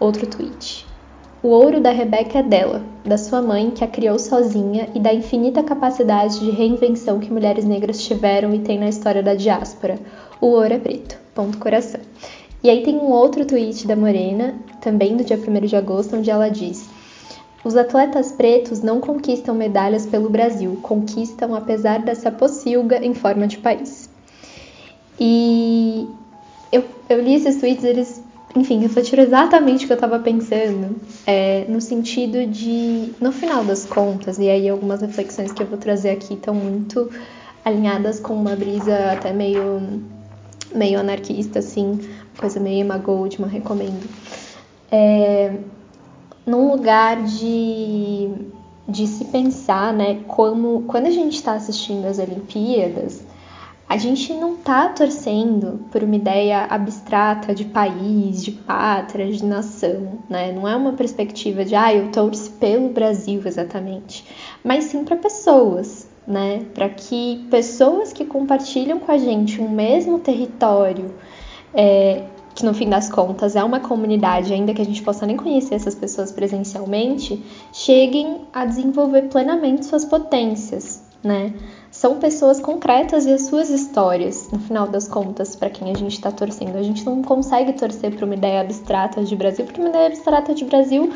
Outro 0.00 0.26
tweet. 0.26 0.86
O 1.42 1.48
ouro 1.48 1.82
da 1.82 1.90
Rebeca 1.90 2.38
é 2.38 2.42
dela, 2.42 2.82
da 3.04 3.18
sua 3.18 3.42
mãe, 3.42 3.70
que 3.70 3.84
a 3.84 3.86
criou 3.86 4.18
sozinha, 4.18 4.88
e 4.94 4.98
da 4.98 5.12
infinita 5.12 5.62
capacidade 5.62 6.40
de 6.40 6.50
reinvenção 6.50 7.20
que 7.20 7.30
mulheres 7.30 7.66
negras 7.66 8.02
tiveram 8.02 8.54
e 8.54 8.60
têm 8.60 8.78
na 8.78 8.88
história 8.88 9.22
da 9.22 9.34
diáspora. 9.34 9.98
O 10.40 10.46
ouro 10.46 10.72
é 10.72 10.78
preto. 10.78 11.18
Ponto 11.34 11.58
coração. 11.58 12.00
E 12.64 12.70
aí 12.70 12.82
tem 12.82 12.96
um 12.96 13.10
outro 13.10 13.44
tweet 13.44 13.86
da 13.86 13.94
Morena, 13.94 14.54
também 14.80 15.14
do 15.14 15.24
dia 15.24 15.36
1 15.36 15.66
de 15.66 15.76
agosto, 15.76 16.16
onde 16.16 16.30
ela 16.30 16.48
diz: 16.48 16.88
Os 17.68 17.76
atletas 17.76 18.32
pretos 18.32 18.80
não 18.80 18.98
conquistam 18.98 19.54
medalhas 19.54 20.06
pelo 20.06 20.30
Brasil, 20.30 20.78
conquistam 20.82 21.54
apesar 21.54 22.00
dessa 22.00 22.30
pocilga 22.30 23.04
em 23.04 23.12
forma 23.12 23.46
de 23.46 23.58
país. 23.58 24.08
E 25.20 26.08
eu, 26.72 26.82
eu 27.10 27.20
li 27.20 27.34
esses 27.34 27.56
tweets, 27.56 27.84
eles 27.84 28.24
enfim, 28.56 28.78
refletiram 28.78 29.22
exatamente 29.22 29.84
o 29.84 29.86
que 29.86 29.92
eu 29.92 29.96
estava 29.96 30.18
pensando, 30.18 30.96
é, 31.26 31.66
no 31.68 31.78
sentido 31.78 32.46
de, 32.46 33.12
no 33.20 33.32
final 33.32 33.62
das 33.62 33.84
contas, 33.84 34.38
e 34.38 34.48
aí 34.48 34.66
algumas 34.66 35.02
reflexões 35.02 35.52
que 35.52 35.62
eu 35.62 35.66
vou 35.66 35.76
trazer 35.76 36.08
aqui 36.08 36.32
estão 36.32 36.54
muito 36.54 37.10
alinhadas 37.62 38.18
com 38.18 38.32
uma 38.32 38.56
brisa 38.56 39.12
até 39.12 39.30
meio, 39.30 40.00
meio 40.74 40.98
anarquista, 40.98 41.58
assim, 41.58 42.00
coisa 42.38 42.58
meio 42.58 42.80
Emma 42.80 42.96
Goldman, 42.96 43.50
recomendo. 43.50 44.08
É, 44.90 45.52
num 46.48 46.72
lugar 46.72 47.22
de, 47.22 48.30
de 48.88 49.06
se 49.06 49.26
pensar, 49.26 49.92
né, 49.92 50.20
como 50.26 50.82
quando 50.88 51.06
a 51.06 51.10
gente 51.10 51.34
está 51.34 51.52
assistindo 51.52 52.06
as 52.06 52.18
Olimpíadas, 52.18 53.22
a 53.88 53.96
gente 53.96 54.34
não 54.34 54.56
tá 54.56 54.88
torcendo 54.88 55.80
por 55.90 56.02
uma 56.02 56.16
ideia 56.16 56.66
abstrata 56.68 57.54
de 57.54 57.64
país, 57.64 58.44
de 58.44 58.52
pátria, 58.52 59.30
de 59.32 59.42
nação, 59.42 60.18
né? 60.28 60.52
Não 60.52 60.68
é 60.68 60.76
uma 60.76 60.92
perspectiva 60.92 61.64
de, 61.64 61.74
ah, 61.74 61.94
eu 61.94 62.12
torço 62.12 62.50
pelo 62.52 62.90
Brasil 62.90 63.40
exatamente, 63.46 64.26
mas 64.62 64.84
sim 64.84 65.04
para 65.04 65.16
pessoas, 65.16 66.06
né? 66.26 66.66
Para 66.74 66.90
que 66.90 67.46
pessoas 67.50 68.12
que 68.12 68.26
compartilham 68.26 68.98
com 68.98 69.10
a 69.10 69.16
gente 69.16 69.58
um 69.58 69.70
mesmo 69.70 70.18
território, 70.18 71.14
é, 71.72 72.24
que 72.58 72.64
no 72.64 72.74
fim 72.74 72.90
das 72.90 73.08
contas 73.08 73.54
é 73.54 73.62
uma 73.62 73.78
comunidade, 73.78 74.52
ainda 74.52 74.74
que 74.74 74.82
a 74.82 74.84
gente 74.84 75.00
possa 75.00 75.24
nem 75.24 75.36
conhecer 75.36 75.76
essas 75.76 75.94
pessoas 75.94 76.32
presencialmente, 76.32 77.40
cheguem 77.72 78.40
a 78.52 78.64
desenvolver 78.64 79.28
plenamente 79.28 79.86
suas 79.86 80.04
potências, 80.04 81.00
né? 81.22 81.54
são 81.92 82.18
pessoas 82.18 82.58
concretas 82.58 83.26
e 83.26 83.32
as 83.32 83.42
suas 83.42 83.70
histórias, 83.70 84.50
no 84.50 84.58
final 84.58 84.88
das 84.88 85.06
contas, 85.06 85.54
para 85.54 85.70
quem 85.70 85.92
a 85.92 85.96
gente 85.96 86.14
está 86.14 86.32
torcendo. 86.32 86.76
A 86.76 86.82
gente 86.82 87.06
não 87.06 87.22
consegue 87.22 87.72
torcer 87.74 88.14
para 88.14 88.26
uma 88.26 88.34
ideia 88.34 88.60
abstrata 88.60 89.22
de 89.22 89.36
Brasil, 89.36 89.64
porque 89.64 89.80
uma 89.80 89.90
ideia 89.90 90.08
abstrata 90.08 90.52
de 90.52 90.64
Brasil 90.64 91.12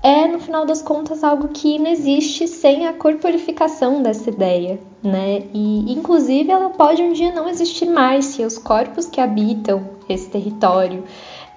é, 0.00 0.28
no 0.28 0.38
final 0.38 0.64
das 0.64 0.80
contas, 0.80 1.24
algo 1.24 1.48
que 1.48 1.76
não 1.76 1.90
existe 1.90 2.46
sem 2.46 2.86
a 2.86 2.92
corporificação 2.92 4.00
dessa 4.00 4.30
ideia, 4.30 4.78
né? 5.02 5.42
E, 5.52 5.92
inclusive, 5.92 6.48
ela 6.48 6.70
pode 6.70 7.02
um 7.02 7.12
dia 7.12 7.32
não 7.32 7.48
existir 7.48 7.86
mais 7.86 8.26
se 8.26 8.44
os 8.44 8.56
corpos 8.56 9.06
que 9.06 9.20
habitam 9.20 9.97
esse 10.08 10.28
território, 10.28 11.04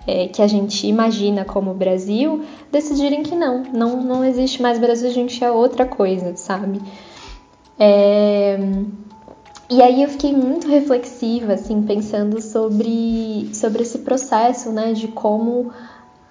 é, 0.07 0.27
que 0.27 0.41
a 0.41 0.47
gente 0.47 0.87
imagina 0.87 1.45
como 1.45 1.73
Brasil, 1.73 2.41
decidirem 2.71 3.23
que 3.23 3.35
não, 3.35 3.63
não, 3.63 4.01
não 4.01 4.25
existe 4.25 4.61
mais 4.61 4.79
Brasil, 4.79 5.09
a 5.09 5.13
gente 5.13 5.43
é 5.43 5.51
outra 5.51 5.85
coisa, 5.85 6.35
sabe? 6.35 6.81
É... 7.79 8.57
E 9.69 9.81
aí 9.81 10.03
eu 10.03 10.09
fiquei 10.09 10.33
muito 10.33 10.67
reflexiva, 10.67 11.53
assim, 11.53 11.81
pensando 11.83 12.41
sobre, 12.41 13.49
sobre 13.53 13.83
esse 13.83 13.99
processo, 13.99 14.69
né, 14.69 14.91
de 14.91 15.07
como 15.07 15.71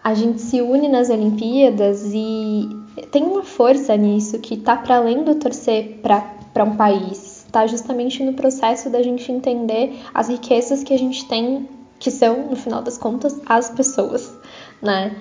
a 0.04 0.12
gente 0.12 0.42
se 0.42 0.60
une 0.60 0.88
nas 0.88 1.08
Olimpíadas 1.08 2.02
e 2.12 2.68
tem 3.10 3.22
uma 3.22 3.42
força 3.42 3.96
nisso 3.96 4.38
que 4.40 4.58
tá 4.58 4.76
para 4.76 4.96
além 4.96 5.24
do 5.24 5.36
torcer 5.36 6.00
para 6.02 6.64
um 6.64 6.76
país, 6.76 7.46
tá 7.50 7.66
justamente 7.66 8.22
no 8.22 8.34
processo 8.34 8.90
da 8.90 9.02
gente 9.02 9.32
entender 9.32 9.98
as 10.12 10.28
riquezas 10.28 10.82
que 10.82 10.92
a 10.92 10.98
gente 10.98 11.26
tem, 11.26 11.66
que 12.00 12.11
são, 12.11 12.49
no 12.49 12.57
final 12.57 12.83
das 12.83 12.99
contas, 12.99 13.38
as 13.47 13.71
pessoas, 13.71 14.37
né? 14.83 15.14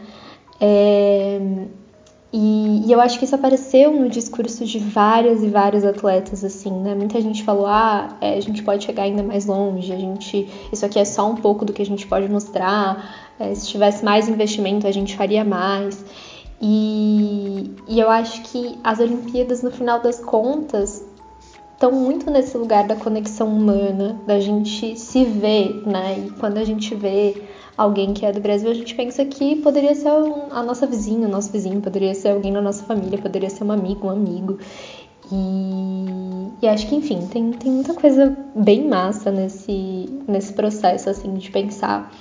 É... 0.59 1.39
E, 2.31 2.85
e, 2.85 2.91
eu 2.91 3.01
acho 3.01 3.17
que 3.17 3.25
isso 3.25 3.33
apareceu 3.33 3.91
no 3.91 4.07
discurso 4.07 4.63
de 4.63 4.77
várias 4.77 5.41
e 5.41 5.47
vários 5.47 5.83
atletas, 5.83 6.43
assim, 6.43 6.71
né? 6.71 6.93
Muita 6.93 7.19
gente 7.19 7.43
falou, 7.43 7.65
ah, 7.65 8.15
é, 8.21 8.35
a 8.35 8.39
gente 8.39 8.61
pode 8.61 8.83
chegar 8.85 9.03
ainda 9.03 9.23
mais 9.23 9.47
longe, 9.47 9.91
a 9.91 9.97
gente, 9.97 10.47
isso 10.71 10.85
aqui 10.85 10.99
é 10.99 11.05
só 11.05 11.27
um 11.27 11.35
pouco 11.35 11.65
do 11.65 11.73
que 11.73 11.81
a 11.81 11.85
gente 11.85 12.05
pode 12.05 12.29
mostrar, 12.29 13.33
é, 13.39 13.55
se 13.55 13.67
tivesse 13.67 14.05
mais 14.05 14.29
investimento 14.29 14.85
a 14.85 14.91
gente 14.91 15.17
faria 15.17 15.43
mais. 15.43 16.05
E, 16.61 17.71
e 17.87 17.99
eu 17.99 18.09
acho 18.11 18.43
que 18.43 18.77
as 18.83 18.99
Olimpíadas, 18.99 19.63
no 19.63 19.71
final 19.71 19.99
das 19.99 20.19
contas, 20.19 21.03
estão 21.79 21.93
muito 21.93 22.29
nesse 22.29 22.57
lugar 22.57 22.85
da 22.85 22.97
conexão 22.97 23.47
humana, 23.47 24.19
da 24.27 24.37
gente 24.37 24.99
se 24.99 25.23
ver, 25.23 25.81
né? 25.87 26.25
E 26.27 26.31
quando 26.31 26.57
a 26.57 26.63
gente 26.65 26.93
vê 26.93 27.41
alguém 27.77 28.13
que 28.13 28.25
é 28.25 28.33
do 28.33 28.41
Brasil, 28.41 28.69
a 28.69 28.73
gente 28.73 28.93
pensa 28.93 29.23
que 29.23 29.55
poderia 29.55 29.95
ser 29.95 30.09
a 30.51 30.61
nossa 30.61 30.85
vizinha, 30.85 31.25
o 31.25 31.31
nosso 31.31 31.49
vizinho, 31.49 31.79
poderia 31.79 32.13
ser 32.13 32.31
alguém 32.31 32.51
da 32.51 32.59
nossa 32.59 32.83
família, 32.83 33.17
poderia 33.17 33.49
ser 33.49 33.63
um 33.63 33.71
amigo, 33.71 34.07
um 34.07 34.09
amigo. 34.09 34.59
E, 35.31 36.65
e, 36.65 36.67
acho 36.67 36.85
que, 36.85 36.95
enfim, 36.95 37.25
tem, 37.27 37.51
tem 37.51 37.71
muita 37.71 37.93
coisa 37.93 38.35
bem 38.53 38.85
massa 38.85 39.31
nesse, 39.31 40.09
nesse 40.27 40.51
processo, 40.51 41.09
assim, 41.09 41.35
de 41.35 41.49
pensar 41.49 42.11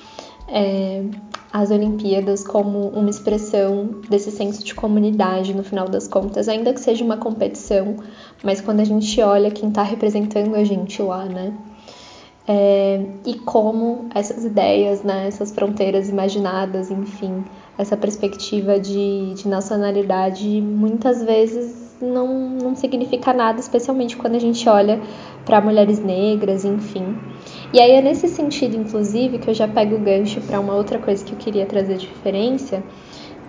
é, 0.48 1.04
as 1.52 1.70
Olimpíadas 1.70 2.44
como 2.46 2.88
uma 2.88 3.10
expressão 3.10 4.00
desse 4.08 4.30
senso 4.30 4.64
de 4.64 4.74
comunidade, 4.74 5.54
no 5.54 5.62
final 5.62 5.88
das 5.88 6.08
contas, 6.08 6.48
ainda 6.48 6.72
que 6.72 6.80
seja 6.80 7.04
uma 7.04 7.16
competição, 7.16 7.96
mas 8.42 8.60
quando 8.60 8.80
a 8.80 8.84
gente 8.84 9.20
olha 9.20 9.50
quem 9.50 9.68
está 9.68 9.82
representando 9.82 10.54
a 10.54 10.64
gente 10.64 11.00
lá, 11.02 11.24
né? 11.24 11.54
é, 12.48 13.04
e 13.26 13.34
como 13.34 14.08
essas 14.14 14.42
ideias, 14.42 15.02
né, 15.02 15.26
essas 15.28 15.52
fronteiras 15.52 16.08
imaginadas, 16.08 16.90
enfim, 16.90 17.44
essa 17.76 17.94
perspectiva 17.94 18.80
de, 18.80 19.34
de 19.34 19.46
nacionalidade 19.46 20.48
muitas 20.62 21.22
vezes 21.22 21.87
não, 22.00 22.50
não 22.50 22.76
significa 22.76 23.32
nada, 23.32 23.60
especialmente 23.60 24.16
quando 24.16 24.34
a 24.36 24.38
gente 24.38 24.68
olha 24.68 25.00
para 25.44 25.60
mulheres 25.60 25.98
negras, 25.98 26.64
enfim. 26.64 27.16
E 27.72 27.80
aí 27.80 27.92
é 27.92 28.02
nesse 28.02 28.28
sentido, 28.28 28.76
inclusive, 28.76 29.38
que 29.38 29.48
eu 29.48 29.54
já 29.54 29.68
pego 29.68 29.96
o 29.96 29.98
gancho 29.98 30.40
para 30.42 30.58
uma 30.60 30.74
outra 30.74 30.98
coisa 30.98 31.24
que 31.24 31.32
eu 31.32 31.38
queria 31.38 31.66
trazer 31.66 31.96
de 31.96 32.06
referência, 32.06 32.82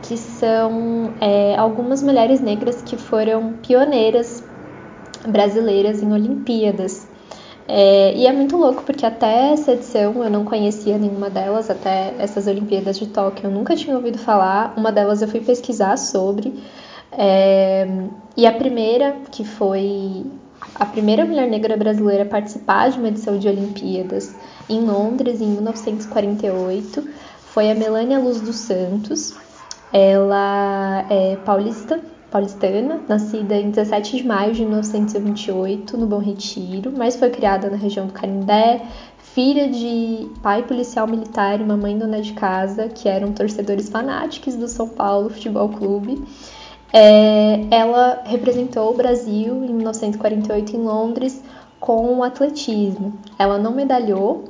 que 0.02 0.18
são 0.18 1.14
é, 1.22 1.56
algumas 1.58 2.02
mulheres 2.02 2.42
negras 2.42 2.82
que 2.82 2.98
foram 2.98 3.54
pioneiras 3.62 4.44
brasileiras 5.28 6.02
em 6.02 6.12
Olimpíadas. 6.12 7.08
É, 7.72 8.16
e 8.16 8.26
é 8.26 8.34
muito 8.34 8.58
louco 8.58 8.82
porque 8.84 9.06
até 9.06 9.54
essa 9.54 9.74
edição 9.74 10.24
eu 10.24 10.30
não 10.30 10.44
conhecia 10.44 10.98
nenhuma 10.98 11.30
delas, 11.30 11.70
até 11.70 12.16
essas 12.18 12.48
Olimpíadas 12.48 12.98
de 12.98 13.06
Tóquio 13.06 13.46
eu 13.46 13.52
nunca 13.52 13.76
tinha 13.76 13.96
ouvido 13.96 14.18
falar. 14.18 14.74
Uma 14.76 14.92
delas 14.92 15.22
eu 15.22 15.28
fui 15.28 15.40
pesquisar 15.40 15.96
sobre. 15.98 16.52
É, 17.12 17.88
e 18.38 18.46
a 18.46 18.52
primeira, 18.52 19.18
que 19.32 19.44
foi 19.44 20.26
a 20.76 20.86
primeira 20.86 21.26
mulher 21.26 21.48
negra 21.50 21.76
brasileira 21.76 22.24
a 22.24 22.28
participar 22.28 22.90
de 22.90 22.98
uma 22.98 23.08
edição 23.08 23.38
de 23.38 23.48
Olimpíadas 23.48 24.36
em 24.70 24.82
Londres 24.82 25.42
em 25.42 25.48
1948, 25.48 27.08
foi 27.40 27.72
a 27.72 27.76
Melania 27.76 28.20
Luz 28.20 28.40
dos 28.42 28.58
Santos. 28.58 29.36
Ela 29.92 31.06
é 31.10 31.36
paulista, 31.38 32.00
paulistana, 32.30 33.02
nascida 33.08 33.56
em 33.56 33.72
17 33.72 34.18
de 34.18 34.24
maio 34.24 34.54
de 34.54 34.62
1928 34.62 35.98
no 35.98 36.06
Bom 36.06 36.20
Retiro, 36.20 36.94
mas 36.96 37.16
foi 37.16 37.32
criada 37.32 37.70
na 37.70 37.78
região 37.78 38.06
do 38.06 38.14
Canindé, 38.14 38.86
filha 39.18 39.68
de 39.68 40.30
pai 40.44 40.64
policial 40.64 41.08
militar 41.08 41.60
e 41.60 41.64
uma 41.64 41.76
mãe 41.76 41.98
dona 41.98 42.22
de 42.22 42.34
casa, 42.34 42.88
que 42.88 43.10
eram 43.10 43.32
torcedores 43.32 43.90
fanáticos 43.90 44.56
do 44.56 44.68
São 44.68 44.88
Paulo 44.88 45.30
Futebol 45.30 45.70
Clube. 45.70 46.24
É, 46.92 47.66
ela 47.70 48.22
representou 48.26 48.92
o 48.92 48.98
Brasil 48.98 49.64
em 49.64 49.74
1948 49.74 50.76
em 50.76 50.80
Londres 50.80 51.44
com 51.80 52.16
o 52.18 52.24
atletismo. 52.24 53.14
Ela 53.38 53.58
não 53.58 53.74
medalhou, 53.74 54.46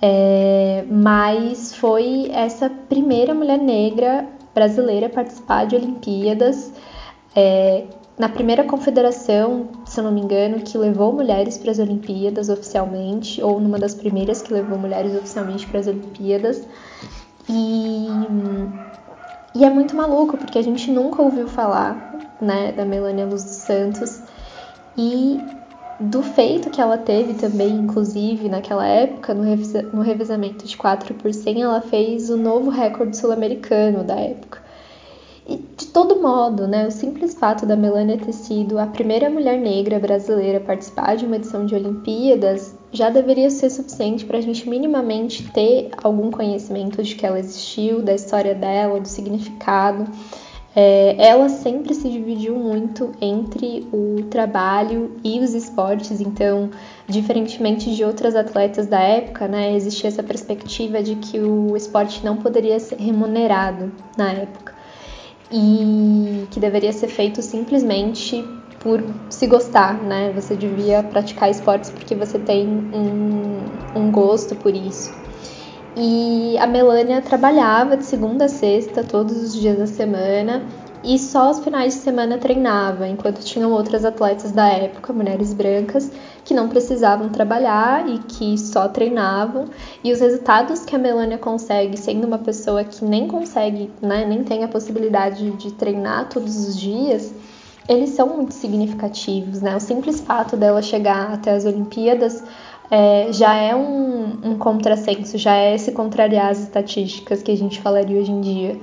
é, 0.00 0.84
mas 0.90 1.74
foi 1.74 2.30
essa 2.32 2.70
primeira 2.70 3.34
mulher 3.34 3.58
negra 3.58 4.26
brasileira 4.54 5.06
a 5.06 5.10
participar 5.10 5.66
de 5.66 5.76
Olimpíadas. 5.76 6.72
É, 7.36 7.84
na 8.18 8.28
primeira 8.28 8.64
confederação, 8.64 9.68
se 9.84 10.00
eu 10.00 10.04
não 10.04 10.10
me 10.10 10.20
engano, 10.20 10.60
que 10.60 10.76
levou 10.76 11.12
mulheres 11.12 11.56
para 11.56 11.70
as 11.70 11.78
Olimpíadas 11.78 12.48
oficialmente, 12.48 13.40
ou 13.40 13.60
numa 13.60 13.78
das 13.78 13.94
primeiras 13.94 14.42
que 14.42 14.52
levou 14.52 14.76
mulheres 14.76 15.14
oficialmente 15.14 15.66
para 15.66 15.78
as 15.78 15.86
Olimpíadas. 15.86 16.66
E, 17.48 18.08
e 19.54 19.64
é 19.64 19.70
muito 19.70 19.96
maluco, 19.96 20.36
porque 20.36 20.58
a 20.58 20.62
gente 20.62 20.90
nunca 20.90 21.22
ouviu 21.22 21.48
falar 21.48 22.14
né, 22.40 22.72
da 22.72 22.84
Melania 22.84 23.26
Luz 23.26 23.44
dos 23.44 23.56
Santos. 23.56 24.22
E 24.96 25.40
do 26.00 26.22
feito 26.22 26.70
que 26.70 26.80
ela 26.80 26.96
teve 26.96 27.34
também, 27.34 27.70
inclusive, 27.70 28.48
naquela 28.48 28.86
época, 28.86 29.34
no, 29.34 30.02
revezamento 30.02 30.64
de 30.64 30.76
4 30.76 31.14
por 31.14 31.32
100, 31.32 31.62
ela 31.62 31.80
fez 31.80 32.30
o 32.30 32.36
novo 32.36 32.70
recorde 32.70 33.16
sul-americano 33.16 34.04
da 34.04 34.14
época. 34.14 34.62
E 35.46 35.56
de 35.56 35.86
todo 35.86 36.20
modo, 36.20 36.68
né, 36.68 36.86
o 36.86 36.90
simples 36.90 37.34
fato 37.34 37.64
da 37.64 37.74
Melania 37.74 38.18
ter 38.18 38.32
sido 38.32 38.78
a 38.78 38.86
primeira 38.86 39.30
mulher 39.30 39.58
negra 39.58 39.98
brasileira 39.98 40.58
a 40.58 40.60
participar 40.60 41.16
de 41.16 41.24
uma 41.24 41.36
edição 41.36 41.64
de 41.64 41.74
Olimpíadas 41.74 42.77
já 42.92 43.10
deveria 43.10 43.50
ser 43.50 43.70
suficiente 43.70 44.24
para 44.24 44.38
a 44.38 44.40
gente 44.40 44.68
minimamente 44.68 45.50
ter 45.50 45.90
algum 46.02 46.30
conhecimento 46.30 47.02
de 47.02 47.14
que 47.14 47.26
ela 47.26 47.38
existiu, 47.38 48.02
da 48.02 48.14
história 48.14 48.54
dela, 48.54 49.00
do 49.00 49.08
significado. 49.08 50.10
É, 50.74 51.16
ela 51.18 51.48
sempre 51.48 51.94
se 51.94 52.08
dividiu 52.08 52.54
muito 52.54 53.12
entre 53.20 53.86
o 53.92 54.22
trabalho 54.30 55.16
e 55.24 55.40
os 55.40 55.52
esportes, 55.52 56.20
então, 56.20 56.70
diferentemente 57.06 57.94
de 57.94 58.04
outras 58.04 58.36
atletas 58.36 58.86
da 58.86 59.00
época, 59.00 59.48
né, 59.48 59.74
existia 59.74 60.08
essa 60.08 60.22
perspectiva 60.22 61.02
de 61.02 61.16
que 61.16 61.40
o 61.40 61.76
esporte 61.76 62.24
não 62.24 62.36
poderia 62.36 62.78
ser 62.78 62.96
remunerado 62.96 63.92
na 64.16 64.32
época 64.32 64.77
e 65.50 66.46
que 66.50 66.60
deveria 66.60 66.92
ser 66.92 67.08
feito 67.08 67.40
simplesmente 67.42 68.44
por 68.80 69.02
se 69.28 69.46
gostar, 69.46 69.94
né? 70.02 70.32
Você 70.34 70.54
devia 70.54 71.02
praticar 71.02 71.50
esportes 71.50 71.90
porque 71.90 72.14
você 72.14 72.38
tem 72.38 72.66
um, 72.66 73.98
um 73.98 74.10
gosto 74.10 74.54
por 74.54 74.74
isso. 74.74 75.12
E 75.96 76.56
a 76.58 76.66
Melânia 76.66 77.20
trabalhava 77.20 77.96
de 77.96 78.04
segunda 78.04 78.44
a 78.44 78.48
sexta, 78.48 79.02
todos 79.02 79.36
os 79.42 79.52
dias 79.52 79.78
da 79.78 79.86
semana, 79.86 80.62
e 81.04 81.18
só 81.18 81.48
aos 81.48 81.60
finais 81.60 81.94
de 81.94 82.00
semana 82.00 82.38
treinava, 82.38 83.06
enquanto 83.06 83.44
tinham 83.44 83.70
outras 83.72 84.04
atletas 84.04 84.52
da 84.52 84.68
época, 84.68 85.12
mulheres 85.12 85.54
brancas, 85.54 86.10
que 86.44 86.54
não 86.54 86.68
precisavam 86.68 87.28
trabalhar 87.28 88.08
e 88.08 88.18
que 88.18 88.58
só 88.58 88.88
treinavam. 88.88 89.66
E 90.02 90.12
os 90.12 90.20
resultados 90.20 90.84
que 90.84 90.96
a 90.96 90.98
Melânia 90.98 91.38
consegue, 91.38 91.96
sendo 91.96 92.26
uma 92.26 92.38
pessoa 92.38 92.84
que 92.84 93.04
nem 93.04 93.28
consegue, 93.28 93.90
né, 94.02 94.24
nem 94.24 94.42
tem 94.42 94.64
a 94.64 94.68
possibilidade 94.68 95.50
de 95.52 95.72
treinar 95.72 96.28
todos 96.28 96.68
os 96.68 96.78
dias, 96.78 97.32
eles 97.88 98.10
são 98.10 98.28
muito 98.36 98.52
significativos, 98.52 99.62
né? 99.62 99.74
O 99.74 99.80
simples 99.80 100.20
fato 100.20 100.56
dela 100.56 100.82
chegar 100.82 101.32
até 101.32 101.52
as 101.52 101.64
Olimpíadas 101.64 102.44
é, 102.90 103.32
já 103.32 103.54
é 103.54 103.74
um, 103.74 104.38
um 104.44 104.58
contrassenso, 104.58 105.38
já 105.38 105.54
é 105.54 105.76
se 105.78 105.92
contrariar 105.92 106.50
as 106.50 106.60
estatísticas 106.60 107.42
que 107.42 107.50
a 107.50 107.56
gente 107.56 107.80
falaria 107.80 108.20
hoje 108.20 108.30
em 108.30 108.40
dia. 108.40 108.80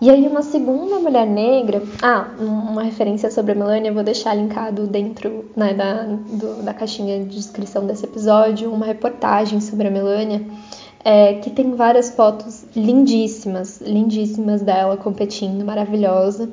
E 0.00 0.08
aí 0.08 0.28
uma 0.28 0.42
segunda 0.42 1.00
mulher 1.00 1.26
negra, 1.26 1.82
ah, 2.00 2.28
uma 2.38 2.84
referência 2.84 3.32
sobre 3.32 3.50
a 3.50 3.54
Melania, 3.56 3.92
vou 3.92 4.04
deixar 4.04 4.32
linkado 4.32 4.86
dentro 4.86 5.46
né, 5.56 5.74
da, 5.74 6.04
do, 6.04 6.62
da 6.62 6.72
caixinha 6.72 7.18
de 7.24 7.34
descrição 7.34 7.84
desse 7.84 8.04
episódio, 8.04 8.72
uma 8.72 8.86
reportagem 8.86 9.60
sobre 9.60 9.88
a 9.88 9.90
Melania, 9.90 10.40
é, 11.04 11.34
que 11.34 11.50
tem 11.50 11.74
várias 11.74 12.10
fotos 12.10 12.64
lindíssimas, 12.76 13.80
lindíssimas 13.80 14.62
dela 14.62 14.96
competindo, 14.96 15.64
maravilhosa. 15.64 16.48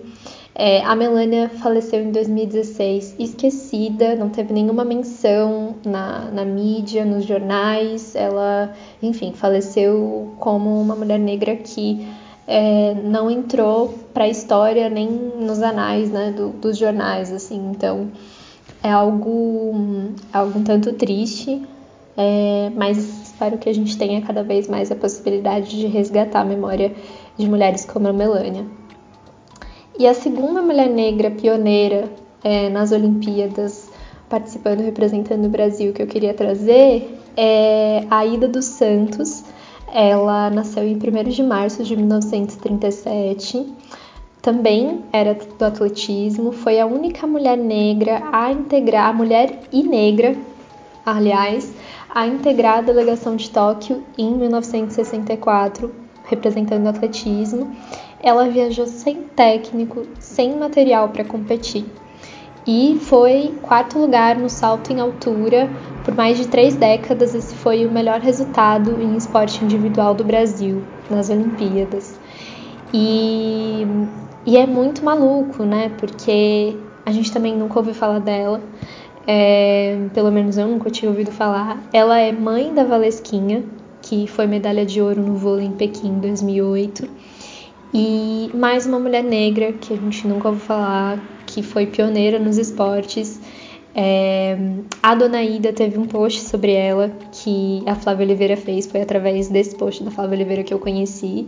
É, 0.56 0.82
a 0.84 0.96
Melania 0.96 1.48
faleceu 1.50 2.02
em 2.02 2.12
2016, 2.12 3.18
esquecida, 3.20 4.16
não 4.16 4.30
teve 4.30 4.54
nenhuma 4.54 4.84
menção 4.84 5.76
na, 5.86 6.32
na 6.32 6.46
mídia, 6.46 7.06
nos 7.06 7.26
jornais. 7.26 8.16
Ela, 8.16 8.74
enfim, 9.04 9.34
faleceu 9.34 10.34
como 10.40 10.82
uma 10.82 10.96
mulher 10.96 11.20
negra 11.20 11.58
que 11.58 12.08
é, 12.48 12.94
não 12.94 13.30
entrou 13.30 13.94
para 14.14 14.26
a 14.26 14.28
história 14.28 14.90
nem 14.90 15.10
nos 15.10 15.62
anais 15.62 16.12
né, 16.12 16.32
do, 16.32 16.50
dos 16.50 16.78
jornais. 16.78 17.32
assim. 17.32 17.72
Então 17.72 18.12
é 18.84 18.92
algo, 18.92 19.74
algo 20.32 20.60
um 20.60 20.64
tanto 20.64 20.94
triste, 20.94 21.62
é, 22.16 22.72
mas 22.76 22.98
espero 23.24 23.58
que 23.58 23.68
a 23.68 23.74
gente 23.74 23.98
tenha 23.98 24.22
cada 24.22 24.44
vez 24.44 24.68
mais 24.68 24.92
a 24.92 24.96
possibilidade 24.96 25.78
de 25.78 25.88
resgatar 25.88 26.42
a 26.42 26.46
memória 26.46 26.94
de 27.38 27.48
mulheres 27.50 27.86
como 27.86 28.08
a 28.08 28.14
Melania. 28.14 28.66
E 29.98 30.06
a 30.08 30.14
segunda 30.14 30.62
mulher 30.62 30.90
negra 30.90 31.32
pioneira 31.32 32.10
é, 32.44 32.70
nas 32.70 32.92
Olimpíadas, 32.92 33.90
participando, 34.30 34.82
representando 34.82 35.46
o 35.46 35.50
Brasil, 35.50 35.94
que 35.94 36.02
eu 36.02 36.08
queria 36.08 36.34
trazer 36.34 37.22
é 37.38 38.06
a 38.10 38.26
Ida 38.26 38.48
dos 38.48 38.66
Santos. 38.66 39.44
Ela 39.98 40.50
nasceu 40.50 40.84
em 40.84 40.96
1 40.96 41.30
de 41.30 41.42
março 41.42 41.82
de 41.82 41.96
1937. 41.96 43.66
Também 44.42 45.06
era 45.14 45.34
do 45.34 45.66
atletismo, 45.66 46.52
foi 46.52 46.82
a 46.82 46.86
única 46.86 47.26
mulher 47.26 47.58
negra 47.58 48.22
a 48.32 48.52
integrar, 48.52 49.16
mulher 49.16 49.62
e 49.72 49.82
negra, 49.84 50.36
aliás, 51.06 51.74
a 52.14 52.28
integrar 52.28 52.80
a 52.80 52.82
delegação 52.82 53.38
de 53.38 53.50
Tóquio 53.50 54.04
em 54.18 54.32
1964, 54.36 55.90
representando 56.26 56.86
o 56.88 56.90
atletismo 56.90 57.74
ela 58.26 58.50
viajou 58.50 58.88
sem 58.88 59.22
técnico, 59.22 60.04
sem 60.20 60.58
material 60.58 61.10
para 61.10 61.24
competir. 61.24 61.86
E 62.68 62.98
foi 63.00 63.54
quarto 63.62 64.00
lugar 64.00 64.38
no 64.38 64.50
salto 64.50 64.92
em 64.92 65.00
altura. 65.00 65.70
Por 66.04 66.16
mais 66.16 66.38
de 66.38 66.48
três 66.48 66.76
décadas, 66.76 67.36
esse 67.36 67.54
foi 67.54 67.86
o 67.86 67.92
melhor 67.92 68.20
resultado 68.20 69.00
em 69.00 69.16
esporte 69.16 69.64
individual 69.64 70.16
do 70.16 70.24
Brasil 70.24 70.82
nas 71.10 71.30
Olimpíadas. 71.30 72.20
E, 72.92 73.86
e 74.46 74.58
é 74.58 74.66
muito 74.66 75.06
maluco, 75.06 75.64
né? 75.64 75.92
Porque 75.98 76.76
a 77.06 77.12
gente 77.12 77.32
também 77.32 77.56
nunca 77.56 77.78
ouviu 77.78 77.94
falar 77.94 78.20
dela. 78.20 78.60
É, 79.28 79.98
pelo 80.14 80.32
menos 80.32 80.58
eu 80.58 80.68
nunca 80.68 80.90
tinha 80.90 81.10
ouvido 81.10 81.32
falar. 81.32 81.84
Ela 81.94 82.20
é 82.20 82.32
mãe 82.32 82.74
da 82.74 82.84
Valesquinha, 82.84 83.64
que 84.02 84.26
foi 84.26 84.48
medalha 84.48 84.86
de 84.86 85.02
ouro 85.02 85.22
no 85.22 85.36
vôlei 85.36 85.68
em 85.68 85.72
Pequim 85.72 86.10
em 86.10 86.20
2008. 86.20 87.08
E 87.94 88.50
mais 88.54 88.88
uma 88.88 89.00
mulher 89.00 89.24
negra 89.24 89.72
que 89.72 89.94
a 89.94 89.98
gente 89.98 90.28
nunca 90.28 90.50
ouviu 90.50 90.64
falar, 90.64 91.20
que 91.56 91.64
foi 91.64 91.88
pioneira 91.88 92.38
nos 92.38 92.58
esportes. 92.58 93.40
É, 93.96 94.58
a 95.02 95.16
Dona 95.16 95.42
Ida 95.42 95.72
teve 95.72 95.98
um 95.98 96.06
post 96.06 96.42
sobre 96.42 96.74
ela 96.74 97.10
que 97.32 97.82
a 97.86 97.96
Flávia 97.96 98.26
Oliveira 98.26 98.58
fez, 98.58 98.86
foi 98.86 99.02
através 99.02 99.48
desse 99.48 99.74
post 99.74 100.04
da 100.04 100.12
Flávia 100.12 100.36
Oliveira 100.36 100.64
que 100.66 100.74
eu 100.74 100.80
conheci. 100.80 101.48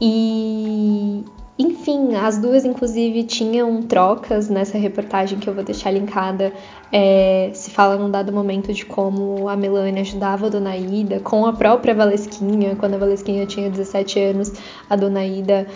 E, 0.00 1.24
enfim, 1.58 2.14
as 2.14 2.38
duas, 2.38 2.64
inclusive, 2.64 3.24
tinham 3.24 3.82
trocas 3.82 4.48
nessa 4.48 4.78
reportagem 4.78 5.40
que 5.40 5.48
eu 5.48 5.54
vou 5.54 5.64
deixar 5.64 5.90
linkada. 5.90 6.52
É, 6.92 7.50
se 7.52 7.70
fala 7.70 7.96
num 7.96 8.08
dado 8.08 8.32
momento 8.32 8.72
de 8.72 8.86
como 8.86 9.48
a 9.48 9.56
Melania 9.56 10.02
ajudava 10.02 10.46
a 10.46 10.48
Dona 10.48 10.76
Ida, 10.76 11.18
com 11.18 11.44
a 11.44 11.52
própria 11.52 11.92
Valesquinha, 11.92 12.76
quando 12.76 12.94
a 12.94 12.98
Valesquinha 12.98 13.44
tinha 13.46 13.68
17 13.68 14.20
anos, 14.20 14.52
a 14.88 14.94
Dona 14.94 15.26
Ida 15.26 15.66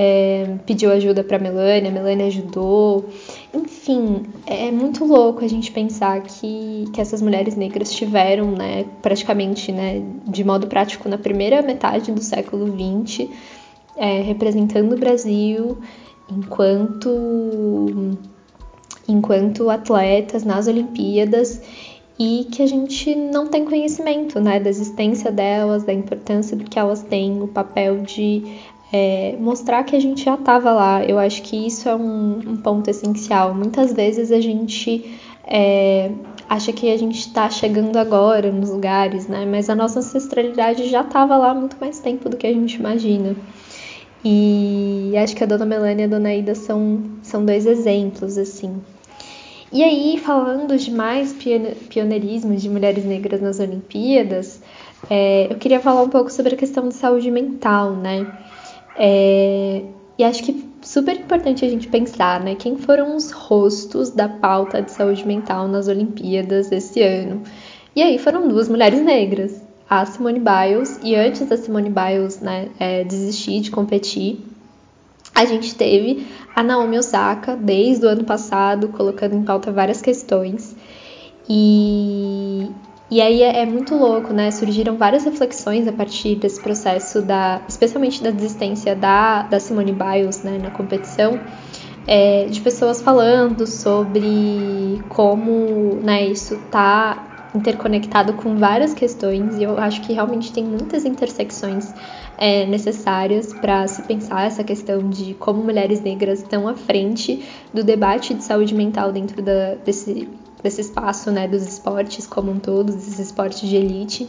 é, 0.00 0.58
pediu 0.64 0.92
ajuda 0.92 1.24
para 1.24 1.40
Melania, 1.40 1.90
Melania 1.90 2.26
ajudou. 2.26 3.08
Enfim, 3.52 4.22
é 4.46 4.70
muito 4.70 5.04
louco 5.04 5.44
a 5.44 5.48
gente 5.48 5.72
pensar 5.72 6.22
que, 6.22 6.84
que 6.92 7.00
essas 7.00 7.20
mulheres 7.20 7.56
negras 7.56 7.92
tiveram, 7.92 8.52
né, 8.52 8.84
praticamente, 9.02 9.72
né, 9.72 10.00
de 10.24 10.44
modo 10.44 10.68
prático, 10.68 11.08
na 11.08 11.18
primeira 11.18 11.60
metade 11.62 12.12
do 12.12 12.22
século 12.22 12.66
XX 12.66 13.28
é, 13.96 14.20
representando 14.20 14.92
o 14.92 14.98
Brasil 14.98 15.78
enquanto, 16.30 18.16
enquanto 19.08 19.68
atletas 19.68 20.44
nas 20.44 20.68
Olimpíadas 20.68 21.60
e 22.18 22.46
que 22.50 22.62
a 22.62 22.66
gente 22.66 23.14
não 23.14 23.46
tem 23.46 23.64
conhecimento 23.64 24.40
né, 24.40 24.58
da 24.58 24.68
existência 24.68 25.30
delas, 25.30 25.84
da 25.84 25.92
importância 25.92 26.56
do 26.56 26.64
que 26.64 26.78
elas 26.78 27.02
têm, 27.02 27.40
o 27.42 27.48
papel 27.48 27.98
de 27.98 28.42
é, 28.92 29.36
mostrar 29.38 29.84
que 29.84 29.94
a 29.94 30.00
gente 30.00 30.24
já 30.24 30.34
estava 30.34 30.72
lá. 30.72 31.04
Eu 31.04 31.18
acho 31.18 31.42
que 31.42 31.66
isso 31.66 31.88
é 31.88 31.94
um, 31.94 32.38
um 32.38 32.56
ponto 32.56 32.88
essencial. 32.88 33.54
Muitas 33.54 33.92
vezes 33.92 34.32
a 34.32 34.40
gente 34.40 35.18
é, 35.46 36.10
acha 36.48 36.72
que 36.72 36.90
a 36.90 36.96
gente 36.96 37.18
está 37.18 37.50
chegando 37.50 37.96
agora 37.96 38.50
nos 38.50 38.70
lugares, 38.70 39.28
né? 39.28 39.46
Mas 39.46 39.68
a 39.68 39.74
nossa 39.74 39.98
ancestralidade 39.98 40.88
já 40.88 41.02
estava 41.02 41.36
lá 41.36 41.50
há 41.50 41.54
muito 41.54 41.76
mais 41.80 41.98
tempo 41.98 42.28
do 42.28 42.36
que 42.36 42.46
a 42.46 42.52
gente 42.52 42.74
imagina. 42.74 43.36
E 44.24 45.12
acho 45.16 45.36
que 45.36 45.44
a 45.44 45.46
Dona 45.46 45.64
Melania 45.64 46.04
e 46.04 46.08
a 46.08 46.10
Dona 46.10 46.34
Ida 46.34 46.54
são, 46.54 47.02
são 47.22 47.44
dois 47.44 47.66
exemplos, 47.66 48.36
assim. 48.36 48.80
E 49.70 49.84
aí, 49.84 50.18
falando 50.18 50.76
de 50.78 50.90
mais 50.90 51.36
pioneirismo 51.88 52.56
de 52.56 52.70
mulheres 52.70 53.04
negras 53.04 53.40
nas 53.40 53.60
Olimpíadas, 53.60 54.62
é, 55.10 55.52
eu 55.52 55.56
queria 55.56 55.78
falar 55.78 56.02
um 56.02 56.08
pouco 56.08 56.32
sobre 56.32 56.54
a 56.54 56.56
questão 56.56 56.88
de 56.88 56.94
saúde 56.94 57.30
mental, 57.30 57.92
né? 57.92 58.26
É, 58.98 59.84
e 60.18 60.24
acho 60.24 60.42
que 60.42 60.68
super 60.82 61.14
importante 61.14 61.64
a 61.64 61.68
gente 61.68 61.86
pensar, 61.86 62.40
né? 62.40 62.56
Quem 62.56 62.76
foram 62.76 63.14
os 63.14 63.30
rostos 63.30 64.10
da 64.10 64.28
pauta 64.28 64.82
de 64.82 64.90
saúde 64.90 65.24
mental 65.24 65.68
nas 65.68 65.86
Olimpíadas 65.86 66.72
esse 66.72 67.00
ano? 67.00 67.42
E 67.94 68.02
aí 68.02 68.18
foram 68.18 68.48
duas 68.48 68.68
mulheres 68.68 69.00
negras, 69.00 69.62
a 69.88 70.04
Simone 70.04 70.40
Biles, 70.40 70.98
e 71.02 71.14
antes 71.14 71.46
da 71.48 71.56
Simone 71.56 71.90
Biles 71.90 72.40
né, 72.40 72.68
é, 72.78 73.04
desistir 73.04 73.60
de 73.60 73.70
competir, 73.70 74.40
a 75.34 75.44
gente 75.44 75.74
teve 75.74 76.26
a 76.54 76.62
Naomi 76.62 76.98
Osaka 76.98 77.56
desde 77.56 78.04
o 78.04 78.08
ano 78.08 78.24
passado, 78.24 78.88
colocando 78.88 79.34
em 79.36 79.42
pauta 79.42 79.70
várias 79.70 80.02
questões. 80.02 80.76
E, 81.48 82.68
e 83.10 83.22
aí 83.22 83.42
é, 83.42 83.62
é, 83.62 83.66
muito 83.66 83.94
louco, 83.94 84.34
né? 84.34 84.50
Surgiram 84.50 84.96
várias 84.96 85.24
reflexões 85.24 85.88
a 85.88 85.92
partir 85.92 86.34
desse 86.34 86.60
processo 86.60 87.22
da, 87.22 87.62
especialmente 87.66 88.22
da 88.22 88.30
desistência 88.30 88.94
da, 88.94 89.42
da 89.44 89.58
Simone 89.58 89.92
Biles, 89.92 90.42
né, 90.42 90.58
na 90.62 90.70
competição, 90.70 91.40
é, 92.06 92.44
de 92.46 92.60
pessoas 92.60 93.00
falando 93.00 93.66
sobre 93.66 95.02
como, 95.08 96.00
né, 96.02 96.26
isso 96.26 96.58
tá 96.70 97.48
interconectado 97.54 98.34
com 98.34 98.56
várias 98.56 98.92
questões 98.92 99.56
e 99.56 99.62
eu 99.62 99.78
acho 99.78 100.02
que 100.02 100.12
realmente 100.12 100.52
tem 100.52 100.64
muitas 100.64 101.06
intersecções 101.06 101.92
é, 102.36 102.66
necessárias 102.66 103.54
para 103.54 103.86
se 103.88 104.02
pensar 104.02 104.46
essa 104.46 104.62
questão 104.62 105.08
de 105.08 105.32
como 105.34 105.62
mulheres 105.62 106.02
negras 106.02 106.40
estão 106.40 106.68
à 106.68 106.74
frente 106.74 107.42
do 107.72 107.82
debate 107.82 108.34
de 108.34 108.44
saúde 108.44 108.74
mental 108.74 109.12
dentro 109.12 109.40
da, 109.42 109.74
desse 109.76 110.28
desse 110.62 110.80
espaço 110.80 111.30
né, 111.30 111.46
dos 111.46 111.62
esportes 111.62 112.26
como 112.26 112.50
um 112.50 112.58
todo, 112.58 112.92
dos 112.92 113.18
esportes 113.18 113.68
de 113.68 113.76
elite. 113.76 114.28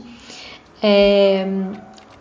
É, 0.82 1.46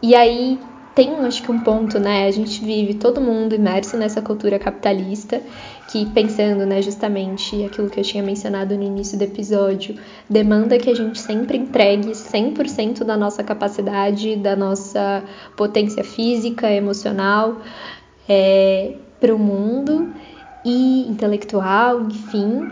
e 0.03 0.15
aí 0.15 0.59
tem, 0.99 1.15
acho 1.21 1.45
que 1.45 1.53
um 1.53 1.61
ponto, 1.61 2.01
né? 2.01 2.27
A 2.27 2.31
gente 2.33 2.65
vive 2.65 2.95
todo 2.95 3.21
mundo 3.21 3.55
imerso 3.55 3.97
nessa 3.97 4.21
cultura 4.21 4.59
capitalista, 4.59 5.41
que 5.89 6.05
pensando, 6.07 6.67
né, 6.67 6.83
justamente 6.83 7.65
aquilo 7.65 7.89
que 7.89 8.01
eu 8.01 8.05
tinha 8.05 8.21
mencionado 8.21 8.77
no 8.77 8.83
início 8.83 9.17
do 9.17 9.23
episódio, 9.23 9.95
demanda 10.29 10.77
que 10.77 10.91
a 10.91 10.95
gente 10.97 11.21
sempre 11.21 11.57
entregue 11.57 12.11
100% 12.11 13.05
da 13.05 13.17
nossa 13.17 13.45
capacidade, 13.45 14.35
da 14.35 14.57
nossa 14.57 15.23
potência 15.57 16.03
física, 16.03 16.69
emocional, 16.69 17.59
é, 18.29 18.95
para 19.21 19.33
o 19.33 19.39
mundo 19.39 20.13
e 20.65 21.09
intelectual, 21.09 22.03
enfim 22.03 22.69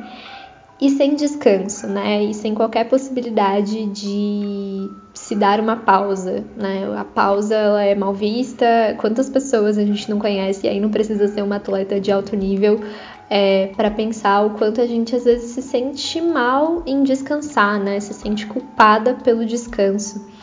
e 0.80 0.90
sem 0.90 1.14
descanso, 1.14 1.86
né? 1.86 2.22
E 2.24 2.34
sem 2.34 2.54
qualquer 2.54 2.88
possibilidade 2.88 3.86
de 3.86 4.90
se 5.14 5.34
dar 5.34 5.58
uma 5.58 5.76
pausa, 5.76 6.44
né? 6.56 6.86
A 6.96 7.04
pausa 7.04 7.54
ela 7.54 7.82
é 7.82 7.94
mal 7.94 8.12
vista. 8.12 8.66
Quantas 8.98 9.30
pessoas 9.30 9.78
a 9.78 9.84
gente 9.84 10.08
não 10.10 10.18
conhece 10.18 10.66
e 10.66 10.68
aí 10.68 10.78
não 10.78 10.90
precisa 10.90 11.28
ser 11.28 11.42
uma 11.42 11.56
atleta 11.56 11.98
de 11.98 12.12
alto 12.12 12.36
nível 12.36 12.78
é, 13.30 13.68
para 13.68 13.90
pensar 13.90 14.44
o 14.44 14.50
quanto 14.50 14.80
a 14.80 14.86
gente 14.86 15.16
às 15.16 15.24
vezes 15.24 15.52
se 15.52 15.62
sente 15.62 16.20
mal 16.20 16.82
em 16.86 17.02
descansar, 17.02 17.80
né? 17.82 17.98
Se 17.98 18.12
sente 18.12 18.46
culpada 18.46 19.14
pelo 19.14 19.46
descanso. 19.46 20.35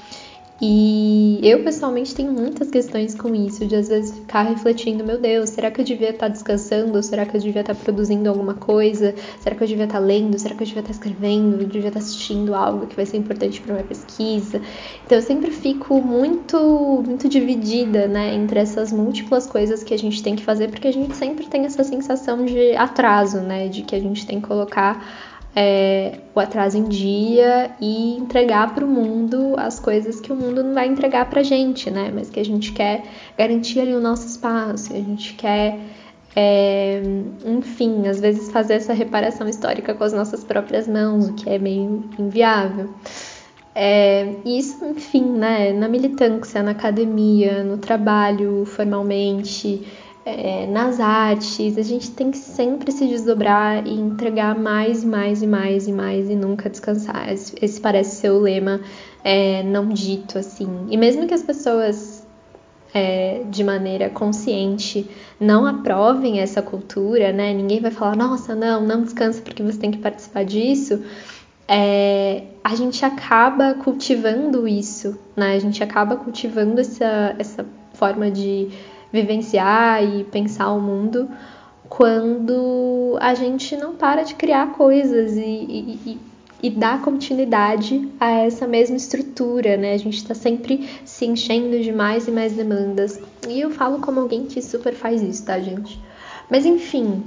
E 0.65 1.41
eu 1.43 1.61
pessoalmente 1.61 2.15
tenho 2.15 2.31
muitas 2.31 2.71
questões 2.71 3.13
com 3.13 3.35
isso, 3.35 3.65
de 3.65 3.75
às 3.75 3.89
vezes 3.89 4.17
ficar 4.17 4.43
refletindo, 4.43 5.03
meu 5.03 5.19
Deus, 5.19 5.49
será 5.49 5.69
que 5.69 5.81
eu 5.81 5.83
devia 5.83 6.11
estar 6.11 6.29
descansando? 6.29 7.03
Será 7.03 7.25
que 7.25 7.35
eu 7.35 7.41
devia 7.41 7.59
estar 7.59 7.75
produzindo 7.75 8.29
alguma 8.29 8.53
coisa? 8.53 9.13
Será 9.41 9.57
que 9.57 9.61
eu 9.61 9.67
devia 9.67 9.83
estar 9.83 9.99
lendo? 9.99 10.39
Será 10.39 10.55
que 10.55 10.63
eu 10.63 10.67
devia 10.67 10.79
estar 10.79 10.93
escrevendo? 10.93 11.61
Eu 11.61 11.67
devia 11.67 11.89
estar 11.89 11.99
assistindo 11.99 12.55
algo 12.55 12.87
que 12.87 12.95
vai 12.95 13.05
ser 13.05 13.17
importante 13.17 13.59
para 13.59 13.73
minha 13.73 13.85
pesquisa? 13.85 14.61
Então 15.05 15.17
eu 15.17 15.21
sempre 15.21 15.51
fico 15.51 16.01
muito 16.01 17.03
muito 17.05 17.27
dividida, 17.27 18.07
né, 18.07 18.33
entre 18.33 18.57
essas 18.57 18.93
múltiplas 18.93 19.45
coisas 19.45 19.83
que 19.83 19.93
a 19.93 19.99
gente 19.99 20.23
tem 20.23 20.33
que 20.33 20.43
fazer, 20.43 20.69
porque 20.69 20.87
a 20.87 20.93
gente 20.93 21.13
sempre 21.17 21.45
tem 21.45 21.65
essa 21.65 21.83
sensação 21.83 22.45
de 22.45 22.73
atraso, 22.77 23.41
né, 23.41 23.67
de 23.67 23.81
que 23.81 23.97
a 23.97 23.99
gente 23.99 24.25
tem 24.25 24.39
que 24.39 24.47
colocar 24.47 25.32
é, 25.55 26.19
o 26.33 26.39
atraso 26.39 26.77
em 26.77 26.85
dia 26.85 27.71
e 27.79 28.17
entregar 28.17 28.73
para 28.73 28.83
o 28.83 28.87
mundo 28.87 29.53
as 29.57 29.79
coisas 29.79 30.19
que 30.19 30.31
o 30.31 30.35
mundo 30.35 30.63
não 30.63 30.73
vai 30.73 30.87
entregar 30.87 31.29
para 31.29 31.41
a 31.41 31.43
gente, 31.43 31.91
né? 31.91 32.11
Mas 32.13 32.29
que 32.29 32.39
a 32.39 32.45
gente 32.45 32.71
quer 32.71 33.03
garantir 33.37 33.79
ali 33.79 33.93
o 33.93 34.01
nosso 34.01 34.25
espaço, 34.27 34.93
a 34.93 34.97
gente 34.97 35.33
quer, 35.33 35.79
é, 36.35 37.01
enfim, 37.45 38.07
às 38.07 38.19
vezes 38.19 38.51
fazer 38.51 38.75
essa 38.75 38.93
reparação 38.93 39.47
histórica 39.47 39.93
com 39.93 40.03
as 40.03 40.13
nossas 40.13 40.43
próprias 40.43 40.87
mãos, 40.87 41.29
o 41.29 41.33
que 41.33 41.49
é 41.49 41.59
meio 41.59 42.03
inviável. 42.17 42.89
É, 43.75 44.35
isso, 44.45 44.83
enfim, 44.85 45.23
né? 45.23 45.71
Na 45.73 45.87
militância, 45.87 46.61
na 46.63 46.71
academia, 46.71 47.63
no 47.63 47.77
trabalho 47.77 48.65
formalmente 48.65 49.85
é, 50.25 50.65
nas 50.67 50.99
artes, 50.99 51.77
a 51.77 51.81
gente 51.81 52.11
tem 52.11 52.31
que 52.31 52.37
sempre 52.37 52.91
se 52.91 53.05
desdobrar 53.05 53.85
e 53.85 53.93
entregar 53.93 54.57
mais 54.57 55.03
e 55.03 55.07
mais 55.07 55.41
e 55.41 55.47
mais 55.47 55.87
e 55.87 55.91
mais 55.91 56.29
e 56.29 56.35
nunca 56.35 56.69
descansar. 56.69 57.29
Esse, 57.31 57.81
parece 57.81 58.17
ser 58.17 58.29
o 58.31 58.39
lema 58.39 58.79
é, 59.23 59.63
não 59.63 59.89
dito, 59.89 60.37
assim. 60.37 60.87
E 60.89 60.95
mesmo 60.95 61.27
que 61.27 61.33
as 61.33 61.43
pessoas 61.43 62.25
é, 62.93 63.43
de 63.49 63.63
maneira 63.63 64.09
consciente 64.09 65.09
não 65.39 65.65
aprovem 65.65 66.39
essa 66.39 66.61
cultura, 66.61 67.33
né? 67.33 67.53
Ninguém 67.53 67.81
vai 67.81 67.91
falar, 67.91 68.15
nossa, 68.15 68.55
não, 68.55 68.81
não 68.81 69.01
descansa 69.01 69.41
porque 69.41 69.61
você 69.61 69.77
tem 69.77 69.91
que 69.91 69.97
participar 69.97 70.45
disso. 70.45 71.03
É, 71.67 72.43
a 72.63 72.75
gente 72.75 73.03
acaba 73.03 73.73
cultivando 73.73 74.65
isso, 74.65 75.19
né? 75.35 75.55
A 75.55 75.59
gente 75.59 75.83
acaba 75.83 76.15
cultivando 76.15 76.79
essa, 76.79 77.35
essa 77.37 77.65
forma 77.93 78.31
de 78.31 78.69
vivenciar 79.13 80.03
e 80.03 80.23
pensar 80.23 80.71
o 80.71 80.81
mundo 80.81 81.29
quando 81.87 83.15
a 83.21 83.35
gente 83.35 83.77
não 83.77 83.93
para 83.95 84.23
de 84.23 84.33
criar 84.33 84.71
coisas 84.71 85.37
e, 85.37 85.41
e, 85.41 85.99
e, 86.05 86.19
e 86.63 86.69
dar 86.71 87.03
continuidade 87.03 88.09
a 88.19 88.31
essa 88.31 88.65
mesma 88.65 88.97
estrutura, 88.97 89.77
né? 89.77 89.93
A 89.93 89.97
gente 89.97 90.17
está 90.17 90.33
sempre 90.33 90.89
se 91.05 91.27
enchendo 91.27 91.79
de 91.79 91.91
mais 91.91 92.27
e 92.27 92.31
mais 92.31 92.53
demandas. 92.53 93.21
E 93.47 93.61
eu 93.61 93.69
falo 93.69 93.99
como 93.99 94.19
alguém 94.19 94.45
que 94.45 94.59
super 94.59 94.95
faz 94.95 95.21
isso, 95.21 95.45
tá, 95.45 95.59
gente? 95.59 95.99
Mas 96.49 96.65
enfim, 96.65 97.23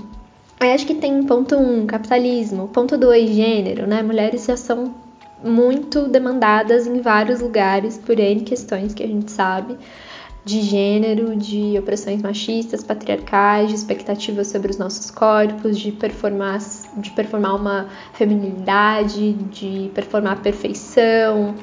eu 0.59 0.71
acho 0.73 0.85
que 0.85 0.95
tem 0.95 1.23
ponto 1.23 1.55
1, 1.55 1.83
um, 1.83 1.87
capitalismo, 1.87 2.67
ponto 2.67 2.99
2, 2.99 3.31
gênero, 3.31 3.87
né? 3.87 4.03
Mulheres 4.03 4.47
já 4.47 4.57
são 4.57 4.93
muito 5.45 6.09
demandadas 6.09 6.89
em 6.89 7.01
vários 7.01 7.41
lugares 7.41 7.99
por 7.99 8.19
N 8.19 8.41
questões 8.41 8.93
que 8.93 9.05
a 9.05 9.07
gente 9.07 9.31
sabe 9.31 9.77
de 10.47 10.61
gênero, 10.61 11.35
de 11.35 11.77
opressões 11.77 12.23
machistas, 12.23 12.85
patriarcais, 12.85 13.69
de 13.69 13.75
expectativas 13.75 14.47
sobre 14.47 14.71
os 14.71 14.79
nossos 14.79 15.11
corpos, 15.11 15.77
de 15.77 15.91
performar, 15.91 16.61
de 16.99 17.11
performar 17.11 17.57
uma 17.57 17.89
feminilidade, 18.13 19.33
de 19.33 19.91
performar 19.93 20.35
a 20.35 20.37
perfeição, 20.37 21.57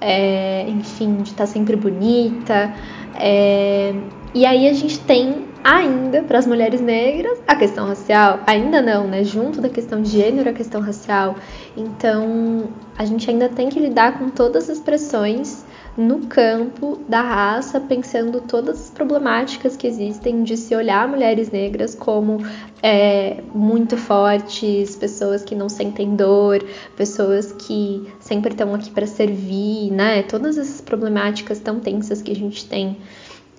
é, 0.00 0.64
enfim, 0.70 1.16
de 1.16 1.28
estar 1.28 1.44
sempre 1.44 1.76
bonita. 1.76 2.74
É, 3.14 3.92
e 4.32 4.46
aí 4.46 4.70
a 4.70 4.72
gente 4.72 4.98
tem 5.00 5.44
ainda 5.62 6.22
para 6.22 6.38
as 6.38 6.46
mulheres 6.46 6.80
negras 6.80 7.38
a 7.46 7.54
questão 7.54 7.86
racial, 7.86 8.40
ainda 8.46 8.80
não, 8.80 9.06
né? 9.06 9.22
Junto 9.22 9.60
da 9.60 9.68
questão 9.68 10.00
de 10.00 10.08
gênero, 10.08 10.48
a 10.48 10.54
questão 10.54 10.80
racial. 10.80 11.36
Então 11.76 12.70
a 12.96 13.04
gente 13.04 13.28
ainda 13.28 13.50
tem 13.50 13.68
que 13.68 13.78
lidar 13.78 14.18
com 14.18 14.30
todas 14.30 14.70
as 14.70 14.80
pressões 14.80 15.62
no 16.00 16.26
campo 16.26 16.98
da 17.06 17.20
raça, 17.20 17.78
pensando 17.78 18.40
todas 18.40 18.80
as 18.80 18.90
problemáticas 18.90 19.76
que 19.76 19.86
existem 19.86 20.42
de 20.42 20.56
se 20.56 20.74
olhar 20.74 21.06
mulheres 21.06 21.50
negras 21.50 21.94
como 21.94 22.38
é, 22.82 23.42
muito 23.54 23.96
fortes, 23.96 24.96
pessoas 24.96 25.44
que 25.44 25.54
não 25.54 25.68
sentem 25.68 26.16
dor, 26.16 26.64
pessoas 26.96 27.52
que 27.52 28.10
sempre 28.18 28.52
estão 28.52 28.74
aqui 28.74 28.90
para 28.90 29.06
servir, 29.06 29.90
né? 29.92 30.22
Todas 30.22 30.56
essas 30.56 30.80
problemáticas 30.80 31.60
tão 31.60 31.78
tensas 31.78 32.22
que 32.22 32.32
a 32.32 32.36
gente 32.36 32.66
tem 32.66 32.96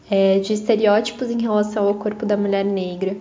é, 0.10 0.40
de 0.40 0.54
estereótipos 0.54 1.30
em 1.30 1.40
relação 1.40 1.88
ao 1.88 1.94
corpo 1.96 2.26
da 2.26 2.36
mulher 2.36 2.66
negra. 2.66 3.16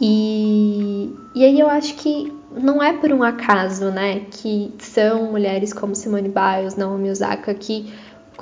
E, 0.00 1.14
e 1.34 1.44
aí 1.44 1.60
eu 1.60 1.70
acho 1.70 1.94
que 1.94 2.32
não 2.50 2.82
é 2.82 2.92
por 2.92 3.12
um 3.12 3.22
acaso, 3.22 3.90
né, 3.90 4.22
que 4.30 4.74
são 4.78 5.30
mulheres 5.30 5.72
como 5.72 5.94
Simone 5.94 6.28
Biles, 6.28 6.76
Naomi 6.76 7.10
Osaka, 7.10 7.54
que 7.54 7.92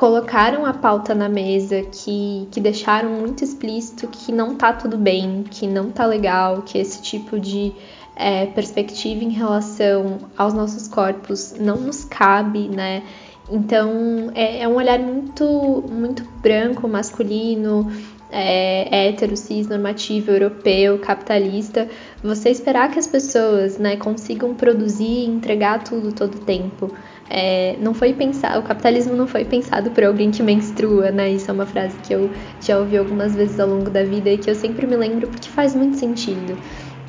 colocaram 0.00 0.64
a 0.64 0.72
pauta 0.72 1.14
na 1.14 1.28
mesa, 1.28 1.82
que, 1.82 2.48
que 2.50 2.58
deixaram 2.58 3.10
muito 3.10 3.44
explícito 3.44 4.08
que 4.08 4.32
não 4.32 4.54
tá 4.54 4.72
tudo 4.72 4.96
bem, 4.96 5.44
que 5.50 5.66
não 5.66 5.90
tá 5.90 6.06
legal, 6.06 6.62
que 6.62 6.78
esse 6.78 7.02
tipo 7.02 7.38
de 7.38 7.70
é, 8.16 8.46
perspectiva 8.46 9.22
em 9.22 9.28
relação 9.28 10.20
aos 10.38 10.54
nossos 10.54 10.88
corpos 10.88 11.54
não 11.60 11.76
nos 11.76 12.02
cabe, 12.02 12.66
né? 12.66 13.02
Então 13.50 14.32
é, 14.34 14.62
é 14.62 14.68
um 14.68 14.76
olhar 14.76 14.98
muito, 14.98 15.84
muito 15.92 16.24
branco, 16.40 16.88
masculino, 16.88 17.92
é, 18.32 19.08
hétero, 19.08 19.36
cis, 19.36 19.68
normativo, 19.68 20.30
europeu, 20.30 20.98
capitalista, 20.98 21.86
você 22.22 22.48
esperar 22.48 22.90
que 22.90 22.98
as 22.98 23.06
pessoas 23.06 23.76
né, 23.76 23.98
consigam 23.98 24.54
produzir 24.54 25.04
e 25.04 25.26
entregar 25.26 25.84
tudo 25.84 26.10
todo 26.10 26.38
tempo. 26.38 26.90
É, 27.32 27.76
não 27.80 27.94
foi 27.94 28.12
pensado, 28.12 28.58
o 28.58 28.62
capitalismo 28.64 29.14
não 29.14 29.28
foi 29.28 29.44
pensado 29.44 29.92
por 29.92 30.02
alguém 30.02 30.32
que 30.32 30.42
menstrua, 30.42 31.12
né? 31.12 31.30
Isso 31.30 31.48
é 31.48 31.54
uma 31.54 31.64
frase 31.64 31.96
que 31.98 32.12
eu 32.12 32.28
já 32.60 32.76
ouvi 32.76 32.96
algumas 32.96 33.36
vezes 33.36 33.60
ao 33.60 33.68
longo 33.68 33.88
da 33.88 34.02
vida 34.02 34.30
e 34.30 34.36
que 34.36 34.50
eu 34.50 34.54
sempre 34.56 34.84
me 34.84 34.96
lembro 34.96 35.28
porque 35.28 35.48
faz 35.48 35.72
muito 35.72 35.96
sentido. 35.96 36.58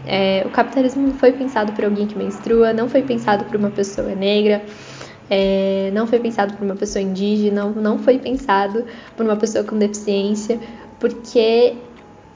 É, 0.05 0.43
o 0.45 0.49
capitalismo 0.49 1.07
não 1.07 1.13
foi 1.15 1.31
pensado 1.31 1.73
por 1.73 1.83
alguém 1.85 2.05
que 2.05 2.15
menstrua, 2.15 2.71
não 2.71 2.87
foi 2.87 3.01
pensado 3.01 3.45
por 3.45 3.55
uma 3.55 3.71
pessoa 3.71 4.13
negra, 4.13 4.63
é, 5.27 5.89
não 5.93 6.05
foi 6.05 6.19
pensado 6.19 6.53
por 6.53 6.63
uma 6.63 6.75
pessoa 6.75 7.01
indígena, 7.01 7.63
não, 7.63 7.71
não 7.71 7.97
foi 7.97 8.19
pensado 8.19 8.85
por 9.17 9.25
uma 9.25 9.35
pessoa 9.35 9.63
com 9.63 9.77
deficiência, 9.77 10.59
porque 10.99 11.75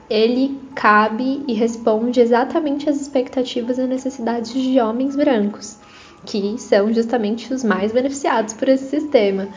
ele 0.09 0.59
cabe 0.73 1.43
e 1.47 1.53
responde 1.53 2.19
exatamente 2.19 2.89
às 2.89 2.99
expectativas 3.01 3.77
e 3.77 3.83
necessidades 3.85 4.53
de 4.53 4.79
homens 4.79 5.15
brancos, 5.15 5.77
que 6.25 6.57
são 6.57 6.91
justamente 6.93 7.53
os 7.53 7.63
mais 7.63 7.91
beneficiados 7.91 8.53
por 8.53 8.67
esse 8.67 8.89
sistema. 8.89 9.47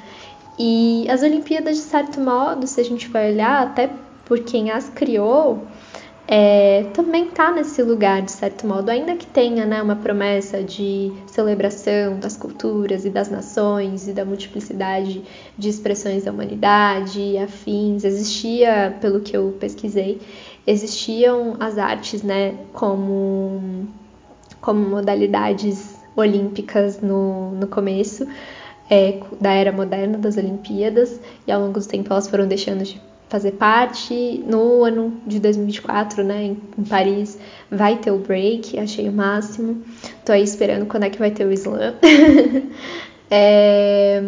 E 0.58 1.06
as 1.08 1.22
Olimpíadas, 1.22 1.76
de 1.76 1.82
certo 1.82 2.20
modo, 2.20 2.66
se 2.66 2.80
a 2.80 2.84
gente 2.84 3.08
vai 3.08 3.32
olhar, 3.32 3.62
até 3.62 3.90
por 4.24 4.40
quem 4.40 4.70
as 4.70 4.88
criou, 4.88 5.62
é, 6.30 6.82
também 6.92 7.28
está 7.28 7.50
nesse 7.50 7.82
lugar, 7.82 8.20
de 8.20 8.32
certo 8.32 8.66
modo, 8.66 8.90
ainda 8.90 9.16
que 9.16 9.26
tenha 9.26 9.64
né, 9.64 9.80
uma 9.80 9.96
promessa 9.96 10.62
de 10.62 11.10
celebração 11.26 12.18
das 12.18 12.36
culturas 12.36 13.06
e 13.06 13.10
das 13.10 13.30
nações 13.30 14.08
e 14.08 14.12
da 14.12 14.26
multiplicidade 14.26 15.22
de 15.56 15.68
expressões 15.70 16.24
da 16.24 16.30
humanidade 16.30 17.18
e 17.18 17.38
afins, 17.38 18.04
existia, 18.04 18.94
pelo 19.00 19.20
que 19.20 19.34
eu 19.34 19.56
pesquisei, 19.58 20.20
existiam 20.66 21.56
as 21.58 21.78
artes 21.78 22.22
né, 22.22 22.56
como, 22.74 23.88
como 24.60 24.86
modalidades 24.86 25.97
olímpicas 26.18 27.00
no, 27.00 27.52
no 27.52 27.66
começo. 27.66 28.26
É, 28.90 29.20
da 29.38 29.52
era 29.52 29.70
moderna 29.70 30.16
das 30.16 30.38
Olimpíadas 30.38 31.20
e 31.46 31.52
ao 31.52 31.60
longo 31.60 31.78
do 31.78 31.86
tempo 31.86 32.10
elas 32.10 32.26
foram 32.26 32.48
deixando 32.48 32.82
de 32.84 32.98
fazer 33.28 33.52
parte. 33.52 34.42
No 34.46 34.82
ano 34.82 35.12
de 35.26 35.38
2024, 35.38 36.24
né, 36.24 36.44
em, 36.44 36.56
em, 36.78 36.84
Paris, 36.84 37.38
vai 37.70 37.96
ter 37.96 38.10
o 38.10 38.18
break, 38.18 38.78
achei 38.78 39.08
o 39.08 39.12
máximo. 39.12 39.82
Tô 40.24 40.32
aí 40.32 40.42
esperando 40.42 40.86
quando 40.86 41.04
é 41.04 41.10
que 41.10 41.18
vai 41.18 41.30
ter 41.30 41.44
o 41.44 41.52
slam. 41.52 41.94
é, 43.30 44.22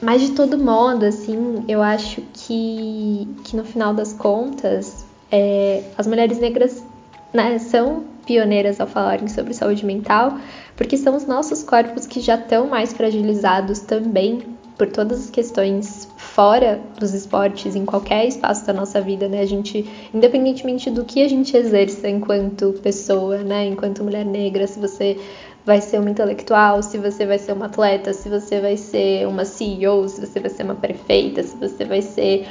mas 0.00 0.22
de 0.22 0.32
todo 0.32 0.58
modo, 0.58 1.04
assim, 1.04 1.64
eu 1.68 1.82
acho 1.82 2.22
que, 2.32 3.28
que 3.44 3.56
no 3.56 3.64
final 3.64 3.92
das 3.92 4.12
contas, 4.12 5.04
é, 5.30 5.82
as 5.96 6.06
mulheres 6.06 6.38
negras 6.38 6.82
né, 7.32 7.58
são 7.58 8.04
pioneiras 8.26 8.80
ao 8.80 8.86
falarem 8.86 9.28
sobre 9.28 9.54
saúde 9.54 9.86
mental, 9.86 10.38
porque 10.76 10.96
são 10.96 11.16
os 11.16 11.26
nossos 11.26 11.62
corpos 11.62 12.06
que 12.06 12.20
já 12.20 12.34
estão 12.36 12.66
mais 12.68 12.92
fragilizados 12.92 13.80
também 13.80 14.56
por 14.76 14.88
todas 14.88 15.20
as 15.20 15.30
questões 15.30 16.06
fora 16.18 16.80
dos 16.98 17.14
esportes, 17.14 17.74
em 17.74 17.86
qualquer 17.86 18.26
espaço 18.26 18.66
da 18.66 18.74
nossa 18.74 19.00
vida, 19.00 19.26
né? 19.26 19.40
A 19.40 19.46
gente, 19.46 19.88
independentemente 20.12 20.90
do 20.90 21.04
que 21.04 21.22
a 21.22 21.28
gente 21.28 21.56
exerça 21.56 22.08
enquanto 22.08 22.74
pessoa, 22.82 23.38
né? 23.38 23.66
Enquanto 23.66 24.04
mulher 24.04 24.24
negra, 24.24 24.66
se 24.66 24.78
você 24.78 25.18
vai 25.64 25.80
ser 25.80 25.98
uma 25.98 26.10
intelectual, 26.10 26.82
se 26.82 26.98
você 26.98 27.24
vai 27.24 27.38
ser 27.38 27.52
uma 27.52 27.66
atleta, 27.66 28.12
se 28.12 28.28
você 28.28 28.60
vai 28.60 28.76
ser 28.76 29.26
uma 29.26 29.44
CEO, 29.44 30.08
se 30.08 30.20
você 30.20 30.38
vai 30.38 30.50
ser 30.50 30.62
uma 30.62 30.74
prefeita, 30.74 31.42
se 31.42 31.56
você 31.56 31.84
vai 31.84 32.02
ser 32.02 32.46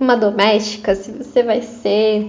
uma 0.00 0.16
doméstica, 0.16 0.94
se 0.96 1.12
você 1.12 1.44
vai 1.44 1.62
ser 1.62 2.28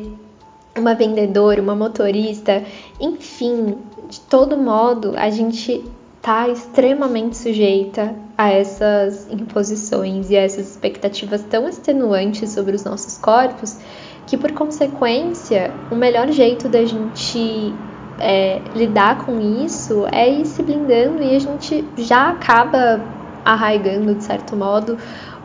uma 0.77 0.95
vendedora, 0.95 1.61
uma 1.61 1.75
motorista, 1.75 2.63
enfim, 2.99 3.77
de 4.09 4.19
todo 4.21 4.57
modo, 4.57 5.13
a 5.15 5.29
gente 5.29 5.83
está 6.17 6.47
extremamente 6.47 7.37
sujeita 7.37 8.15
a 8.37 8.49
essas 8.49 9.29
imposições 9.29 10.29
e 10.29 10.37
a 10.37 10.41
essas 10.41 10.71
expectativas 10.71 11.43
tão 11.43 11.67
extenuantes 11.67 12.51
sobre 12.51 12.75
os 12.75 12.83
nossos 12.83 13.17
corpos 13.17 13.77
que, 14.25 14.37
por 14.37 14.53
consequência, 14.53 15.73
o 15.91 15.95
melhor 15.95 16.31
jeito 16.31 16.69
da 16.69 16.85
gente 16.85 17.73
é, 18.19 18.61
lidar 18.73 19.25
com 19.25 19.39
isso 19.65 20.07
é 20.11 20.29
ir 20.29 20.45
se 20.45 20.63
blindando 20.63 21.21
e 21.21 21.35
a 21.35 21.39
gente 21.39 21.83
já 21.97 22.29
acaba 22.29 23.01
arraigando, 23.43 24.15
de 24.15 24.23
certo 24.23 24.55
modo, 24.55 24.97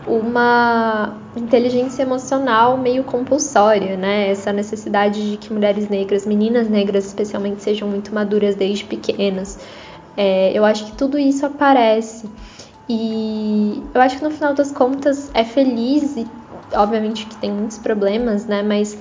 uma 0.06 1.18
inteligência 1.37 2.02
emocional 2.02 2.76
meio 2.78 3.04
compulsória, 3.04 3.96
né? 3.96 4.30
Essa 4.30 4.52
necessidade 4.52 5.30
de 5.30 5.37
que 5.37 5.52
mulheres 5.52 5.88
negras, 5.88 6.26
meninas 6.26 6.68
negras 6.68 7.06
especialmente, 7.06 7.62
sejam 7.62 7.88
muito 7.88 8.14
maduras 8.14 8.54
desde 8.54 8.84
pequenas. 8.84 9.58
É, 10.16 10.52
eu 10.52 10.64
acho 10.64 10.87
que 10.87 10.92
tudo 10.92 11.18
isso 11.18 11.44
aparece. 11.44 12.28
E 12.88 13.82
eu 13.94 14.00
acho 14.00 14.16
que 14.16 14.24
no 14.24 14.30
final 14.30 14.54
das 14.54 14.72
contas 14.72 15.30
é 15.34 15.44
feliz 15.44 16.16
e 16.16 16.26
obviamente 16.74 17.26
que 17.26 17.37
tem 17.37 17.52
muitos 17.52 17.78
problemas, 17.78 18.46
né? 18.46 18.62
Mas 18.62 18.98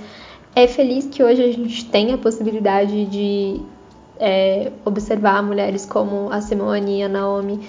é 0.55 0.67
feliz 0.67 1.05
que 1.05 1.23
hoje 1.23 1.43
a 1.43 1.51
gente 1.51 1.85
tem 1.85 2.13
a 2.13 2.17
possibilidade 2.17 3.05
de 3.05 3.61
é, 4.19 4.71
observar 4.83 5.41
mulheres 5.41 5.85
como 5.85 6.31
a 6.31 6.41
Simone 6.41 6.99
e 6.99 7.03
a 7.03 7.09
Naomi 7.09 7.59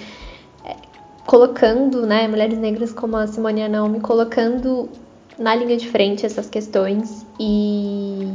colocando, 1.28 2.06
né, 2.06 2.26
mulheres 2.26 2.56
negras 2.58 2.90
como 2.90 3.14
a 3.14 3.26
Simone 3.26 3.68
Naomi 3.68 4.00
colocando 4.00 4.88
na 5.38 5.54
linha 5.54 5.76
de 5.76 5.86
frente 5.86 6.24
essas 6.24 6.48
questões 6.48 7.26
e 7.38 8.32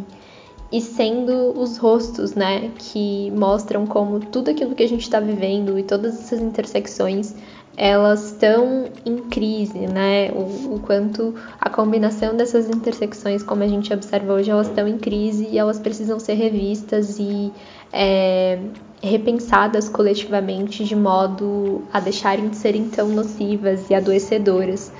e 0.71 0.79
sendo 0.81 1.59
os 1.59 1.77
rostos, 1.77 2.33
né, 2.33 2.71
que 2.77 3.31
mostram 3.31 3.85
como 3.87 4.19
tudo 4.19 4.51
aquilo 4.51 4.75
que 4.75 4.83
a 4.83 4.87
gente 4.87 5.01
está 5.01 5.19
vivendo 5.19 5.77
e 5.77 5.83
todas 5.83 6.19
essas 6.19 6.39
intersecções 6.39 7.35
elas 7.75 8.31
estão 8.31 8.85
em 9.03 9.17
crise, 9.17 9.87
né? 9.87 10.31
O, 10.31 10.75
o, 10.75 10.79
quanto 10.85 11.33
a 11.59 11.71
combinação 11.71 12.37
dessas 12.37 12.69
intersecções, 12.69 13.41
como 13.41 13.63
a 13.63 13.67
gente 13.67 13.91
observa 13.91 14.33
hoje, 14.33 14.51
elas 14.51 14.67
estão 14.67 14.87
em 14.87 14.99
crise 14.99 15.47
e 15.51 15.57
elas 15.57 15.79
precisam 15.79 16.19
ser 16.19 16.35
revistas 16.35 17.17
e 17.17 17.51
é, 17.91 18.59
repensadas 19.03 19.89
coletivamente 19.89 20.85
de 20.85 20.95
modo 20.95 21.83
a 21.91 21.99
deixarem 21.99 22.47
de 22.47 22.55
serem 22.55 22.87
tão 22.87 23.09
nocivas 23.09 23.89
e 23.89 23.93
adoecedoras 23.93 24.91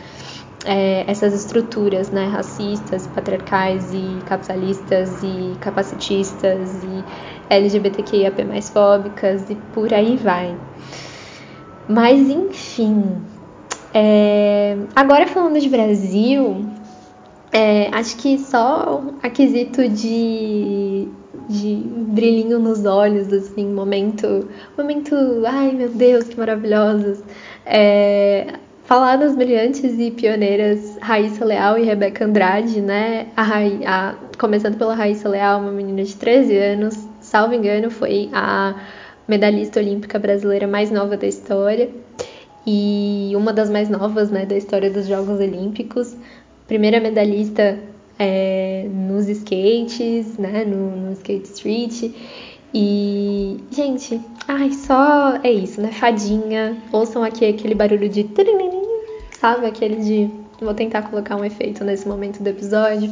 é, 0.66 1.04
essas 1.08 1.34
estruturas 1.34 2.10
né, 2.10 2.28
racistas, 2.28 3.08
patriarcais 3.08 3.94
e 3.94 4.20
capitalistas 4.26 5.22
e 5.24 5.58
capacitistas 5.60 6.84
e 6.84 7.04
LGBTQIAP 7.50 8.44
mais 8.44 8.70
fóbicas 8.70 9.50
e 9.50 9.56
por 9.74 9.94
aí 9.94 10.18
vai. 10.18 10.56
Mas 11.88 12.30
enfim, 12.30 13.22
é, 13.94 14.78
agora 14.96 15.28
falando 15.28 15.60
de 15.60 15.70
Brasil, 15.70 16.66
é, 17.54 17.90
acho 17.94 18.18
que 18.18 18.40
só 18.40 19.04
aquisito 19.22 19.88
de, 19.88 21.08
de 21.48 21.76
brilhinho 22.08 22.58
nos 22.58 22.84
olhos, 22.84 23.32
assim, 23.32 23.72
momento, 23.72 24.50
momento, 24.76 25.16
ai 25.46 25.72
meu 25.72 25.90
Deus, 25.90 26.28
que 26.28 26.38
maravilhosos. 26.38 27.24
É, 27.64 28.56
falar 28.86 29.18
das 29.18 29.36
brilhantes 29.36 30.00
e 30.00 30.10
pioneiras 30.10 30.98
Raíssa 31.00 31.46
Leal 31.46 31.78
e 31.78 31.84
Rebeca 31.84 32.26
Andrade, 32.26 32.82
né? 32.82 33.28
A, 33.38 33.46
a, 33.86 34.16
começando 34.38 34.78
pela 34.78 34.96
Raíssa 34.96 35.30
Leal, 35.30 35.62
uma 35.62 35.72
menina 35.72 36.04
de 36.04 36.16
13 36.16 36.58
anos, 36.58 37.08
salvo 37.22 37.54
engano, 37.54 37.92
foi 37.92 38.30
a 38.34 38.76
medalhista 39.28 39.80
olímpica 39.80 40.18
brasileira 40.18 40.68
mais 40.68 40.90
nova 40.90 41.16
da 41.16 41.28
história 41.28 41.90
e 42.66 43.32
uma 43.36 43.52
das 43.52 43.70
mais 43.70 43.90
novas 43.90 44.32
né, 44.32 44.46
da 44.46 44.56
história 44.56 44.90
dos 44.90 45.08
Jogos 45.08 45.40
Olímpicos. 45.40 46.16
Primeira 46.68 47.00
medalhista 47.00 47.80
é, 48.18 48.88
nos 48.90 49.28
skates, 49.28 50.38
né, 50.38 50.64
no, 50.66 50.96
no 50.96 51.12
skate 51.14 51.50
street. 51.50 52.12
E, 52.74 53.58
gente, 53.70 54.20
ai, 54.48 54.72
só 54.72 55.40
é 55.44 55.52
isso, 55.52 55.80
né? 55.80 55.92
Fadinha. 55.92 56.78
Ouçam 56.92 57.24
aqui 57.24 57.46
aquele 57.46 57.76
barulho 57.76 58.10
de. 58.10 58.28
Sabe? 59.40 59.68
Aquele 59.68 59.98
de. 59.98 60.32
Vou 60.60 60.74
tentar 60.74 61.04
colocar 61.04 61.36
um 61.36 61.46
efeito 61.46 61.84
nesse 61.84 62.08
momento 62.08 62.42
do 62.42 62.48
episódio. 62.48 63.12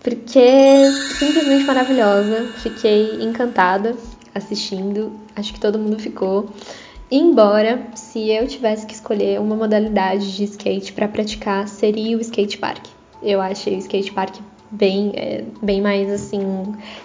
Porque 0.00 0.88
simplesmente 1.18 1.64
maravilhosa. 1.64 2.46
Fiquei 2.58 3.24
encantada 3.24 3.96
assistindo. 4.32 5.12
Acho 5.34 5.52
que 5.52 5.58
todo 5.58 5.80
mundo 5.80 5.98
ficou. 5.98 6.48
Embora, 7.10 7.86
se 7.94 8.30
eu 8.30 8.48
tivesse 8.48 8.84
que 8.84 8.92
escolher 8.92 9.40
uma 9.40 9.54
modalidade 9.54 10.36
de 10.36 10.44
skate 10.44 10.92
para 10.92 11.06
praticar, 11.06 11.68
seria 11.68 12.16
o 12.16 12.20
skate 12.20 12.58
park. 12.58 12.84
Eu 13.22 13.40
achei 13.40 13.76
o 13.76 13.78
skate 13.78 14.12
park 14.12 14.36
bem, 14.70 15.12
é, 15.14 15.44
bem 15.62 15.80
mais 15.80 16.10
assim, 16.10 16.40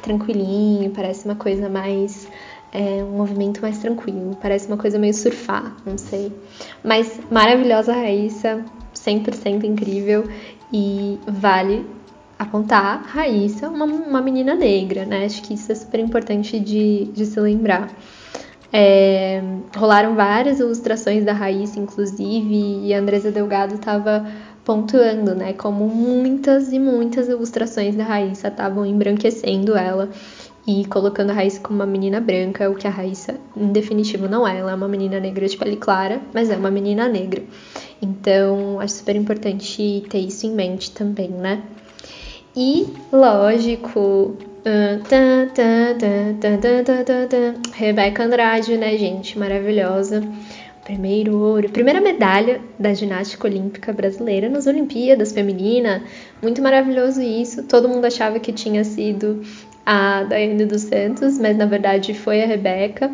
tranquilinho, 0.01 0.89
parece 0.89 1.25
uma 1.25 1.35
coisa 1.35 1.69
mais. 1.69 2.27
É, 2.73 3.03
um 3.03 3.17
movimento 3.17 3.61
mais 3.61 3.79
tranquilo, 3.79 4.37
parece 4.41 4.67
uma 4.67 4.77
coisa 4.77 4.97
meio 4.97 5.13
surfar, 5.13 5.75
não 5.85 5.97
sei. 5.97 6.31
Mas 6.81 7.19
maravilhosa 7.29 7.91
Raíssa, 7.91 8.63
100% 8.95 9.65
incrível 9.65 10.23
e 10.71 11.19
vale 11.27 11.85
apontar 12.39 13.03
Raíssa, 13.03 13.67
uma, 13.67 13.83
uma 13.83 14.21
menina 14.21 14.55
negra, 14.55 15.05
né? 15.05 15.25
Acho 15.25 15.41
que 15.41 15.53
isso 15.53 15.69
é 15.69 15.75
super 15.75 15.99
importante 15.99 16.57
de, 16.61 17.09
de 17.13 17.25
se 17.25 17.39
lembrar. 17.41 17.89
É, 18.73 19.43
rolaram 19.75 20.15
várias 20.15 20.59
ilustrações 20.59 21.25
da 21.25 21.33
Raíssa, 21.33 21.79
inclusive, 21.79 22.85
e 22.85 22.93
a 22.93 22.99
Andresa 22.99 23.31
Delgado 23.31 23.75
estava 23.75 24.25
pontuando, 24.63 25.35
né, 25.35 25.53
como 25.53 25.87
muitas 25.87 26.71
e 26.71 26.79
muitas 26.79 27.27
ilustrações 27.27 27.95
da 27.95 28.03
Raíssa 28.03 28.47
estavam 28.47 28.85
embranquecendo 28.85 29.75
ela 29.75 30.09
e 30.65 30.85
colocando 30.85 31.31
a 31.31 31.33
Raíssa 31.33 31.59
como 31.59 31.79
uma 31.79 31.85
menina 31.85 32.21
branca, 32.21 32.69
o 32.69 32.75
que 32.75 32.87
a 32.87 32.91
Raíssa, 32.91 33.35
em 33.57 33.71
definitivo, 33.71 34.27
não 34.29 34.47
é. 34.47 34.59
Ela 34.59 34.71
é 34.71 34.75
uma 34.75 34.87
menina 34.87 35.19
negra 35.19 35.47
de 35.47 35.57
pele 35.57 35.75
clara, 35.75 36.21
mas 36.33 36.49
é 36.49 36.55
uma 36.55 36.69
menina 36.69 37.07
negra. 37.07 37.43
Então, 38.01 38.79
acho 38.79 38.95
super 38.95 39.15
importante 39.15 40.03
ter 40.09 40.19
isso 40.19 40.45
em 40.45 40.51
mente 40.51 40.91
também, 40.91 41.29
né? 41.29 41.63
E, 42.55 42.85
lógico, 43.11 44.35
Rebeca 47.73 48.23
Andrade, 48.23 48.77
né, 48.77 48.97
gente? 48.97 49.39
Maravilhosa. 49.39 50.21
Primeiro 50.83 51.37
ouro, 51.37 51.69
primeira 51.69 52.01
medalha 52.01 52.59
da 52.77 52.93
ginástica 52.93 53.47
olímpica 53.47 53.93
brasileira 53.93 54.49
nas 54.49 54.67
Olimpíadas 54.67 55.31
Feminina. 55.31 56.03
Muito 56.41 56.61
maravilhoso 56.61 57.21
isso. 57.21 57.63
Todo 57.63 57.87
mundo 57.87 58.05
achava 58.05 58.39
que 58.39 58.51
tinha 58.51 58.83
sido 58.83 59.41
a 59.85 60.23
Daiane 60.23 60.65
dos 60.65 60.81
Santos, 60.81 61.39
mas 61.39 61.55
na 61.55 61.65
verdade 61.65 62.13
foi 62.13 62.43
a 62.43 62.47
Rebeca. 62.47 63.11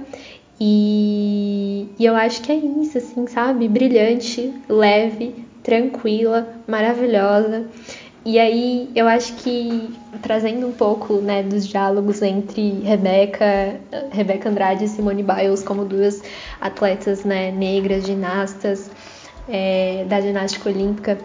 E, 0.59 1.87
e 1.99 2.05
eu 2.05 2.15
acho 2.15 2.41
que 2.41 2.51
é 2.51 2.55
isso, 2.55 2.97
assim, 2.97 3.27
sabe? 3.27 3.67
Brilhante, 3.67 4.51
leve, 4.67 5.35
tranquila, 5.61 6.47
maravilhosa. 6.65 7.67
E 8.27 8.37
aí 8.39 8.91
eu 8.93 9.07
acho 9.07 9.35
que 9.35 9.97
trazendo 10.21 10.67
um 10.67 10.73
pouco 10.73 11.13
né, 11.21 11.41
dos 11.41 11.65
diálogos 11.65 12.21
entre 12.21 12.81
Rebeca, 12.81 13.79
Rebeca 14.11 14.49
Andrade 14.49 14.83
e 14.83 14.87
Simone 14.89 15.23
Biles 15.23 15.63
como 15.63 15.85
duas 15.85 16.21
atletas 16.59 17.23
né, 17.23 17.51
negras, 17.51 18.05
ginastas 18.05 18.91
é, 19.47 20.03
da 20.09 20.19
ginástica 20.19 20.69
olímpica, 20.69 21.17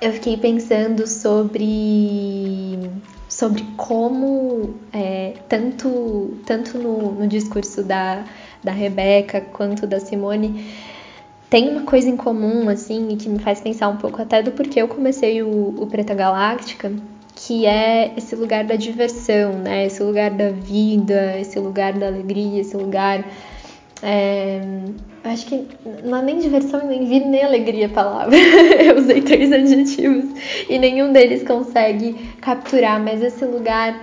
eu 0.00 0.12
fiquei 0.14 0.36
pensando 0.36 1.06
sobre 1.06 2.90
sobre 3.28 3.62
como 3.76 4.74
é, 4.92 5.34
tanto 5.48 6.38
tanto 6.44 6.76
no, 6.76 7.12
no 7.12 7.28
discurso 7.28 7.84
da, 7.84 8.24
da 8.64 8.72
Rebeca 8.72 9.40
quanto 9.40 9.86
da 9.86 10.00
Simone 10.00 10.66
tem 11.48 11.68
uma 11.70 11.82
coisa 11.82 12.08
em 12.08 12.16
comum, 12.16 12.68
assim, 12.68 13.08
e 13.10 13.16
que 13.16 13.28
me 13.28 13.38
faz 13.38 13.60
pensar 13.60 13.88
um 13.88 13.96
pouco 13.96 14.20
até 14.20 14.42
do 14.42 14.52
porquê 14.52 14.82
eu 14.82 14.88
comecei 14.88 15.42
o, 15.42 15.74
o 15.78 15.86
Preta 15.86 16.14
Galáctica, 16.14 16.92
que 17.36 17.66
é 17.66 18.12
esse 18.16 18.34
lugar 18.34 18.64
da 18.64 18.76
diversão, 18.76 19.52
né? 19.52 19.86
Esse 19.86 20.02
lugar 20.02 20.30
da 20.30 20.50
vida, 20.50 21.38
esse 21.38 21.58
lugar 21.58 21.92
da 21.92 22.06
alegria, 22.06 22.60
esse 22.60 22.76
lugar. 22.76 23.24
É, 24.02 24.60
acho 25.24 25.46
que 25.46 25.66
não 26.04 26.18
é 26.18 26.22
nem 26.22 26.38
diversão, 26.38 26.86
nem 26.86 27.06
vida, 27.06 27.26
nem 27.26 27.44
alegria 27.44 27.86
a 27.86 27.90
palavra. 27.90 28.36
eu 28.82 28.96
usei 28.98 29.22
três 29.22 29.52
adjetivos 29.52 30.24
e 30.68 30.78
nenhum 30.78 31.12
deles 31.12 31.42
consegue 31.44 32.14
capturar, 32.40 33.02
mas 33.02 33.22
esse 33.22 33.44
lugar 33.44 34.02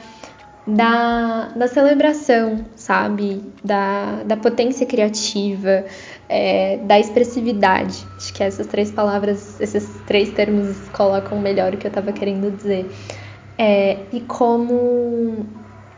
da, 0.66 1.50
da 1.56 1.68
celebração, 1.68 2.66
sabe? 2.76 3.42
Da, 3.64 4.24
da 4.24 4.38
potência 4.38 4.86
criativa, 4.86 5.86
é, 6.30 6.78
da 6.78 7.00
expressividade. 7.00 8.06
Acho 8.18 8.34
que 8.34 8.44
essas 8.44 8.68
três 8.68 8.92
palavras, 8.92 9.60
esses 9.60 9.88
três 10.06 10.30
termos 10.32 10.78
colocam 10.90 11.40
melhor 11.40 11.74
o 11.74 11.78
que 11.78 11.88
eu 11.88 11.90
estava 11.90 12.12
querendo 12.12 12.56
dizer. 12.56 12.90
É, 13.58 13.98
e 14.12 14.20
como 14.22 15.46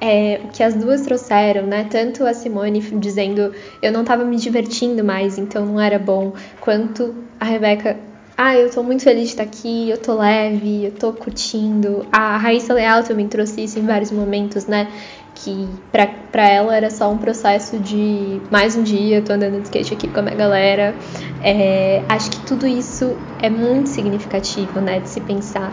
é, 0.01 0.41
o 0.43 0.47
que 0.49 0.61
as 0.61 0.73
duas 0.73 1.01
trouxeram, 1.01 1.65
né? 1.65 1.87
Tanto 1.89 2.25
a 2.25 2.33
Simone 2.33 2.81
dizendo 2.81 3.53
eu 3.81 3.91
não 3.91 4.01
estava 4.01 4.25
me 4.25 4.35
divertindo 4.37 5.03
mais, 5.03 5.37
então 5.37 5.65
não 5.65 5.79
era 5.79 5.97
bom, 5.97 6.33
quanto 6.59 7.15
a 7.39 7.45
Rebeca 7.45 7.97
ah, 8.37 8.53
eu 8.53 8.69
tô 8.69 8.83
muito 8.83 9.01
feliz 9.01 9.23
de 9.23 9.29
estar 9.29 9.43
aqui, 9.43 9.89
eu 9.89 9.97
tô 9.97 10.15
leve, 10.15 10.83
eu 10.83 10.91
tô 10.91 11.13
curtindo. 11.13 12.05
A 12.11 12.35
Raíssa 12.35 12.73
Leal 12.73 13.01
também 13.01 13.29
trouxe 13.29 13.63
isso 13.63 13.79
em 13.79 13.85
vários 13.85 14.11
momentos, 14.11 14.67
né? 14.67 14.91
Que 15.35 15.67
pra 15.91 16.47
ela 16.47 16.75
era 16.75 16.89
só 16.89 17.11
um 17.11 17.17
processo 17.17 17.77
de 17.77 18.41
mais 18.49 18.75
um 18.75 18.83
dia, 18.83 19.21
tô 19.21 19.33
andando 19.33 19.57
de 19.59 19.63
skate 19.63 19.93
aqui 19.93 20.07
com 20.07 20.19
a 20.19 20.23
minha 20.23 20.35
galera. 20.35 20.95
É, 21.43 22.01
acho 22.09 22.31
que 22.31 22.39
tudo 22.45 22.65
isso 22.65 23.15
é 23.39 23.49
muito 23.49 23.89
significativo, 23.89 24.79
né? 24.79 24.99
De 24.99 25.09
se 25.09 25.21
pensar. 25.21 25.71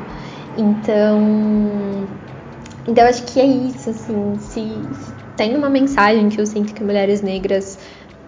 Então. 0.58 2.06
Então 2.86 3.06
acho 3.06 3.22
que 3.24 3.40
é 3.40 3.46
isso, 3.46 3.90
assim. 3.90 4.34
Se, 4.40 4.60
se 4.60 5.12
tem 5.36 5.56
uma 5.56 5.70
mensagem 5.70 6.28
que 6.28 6.40
eu 6.40 6.46
sinto 6.46 6.74
que 6.74 6.82
mulheres 6.82 7.22
negras 7.22 7.78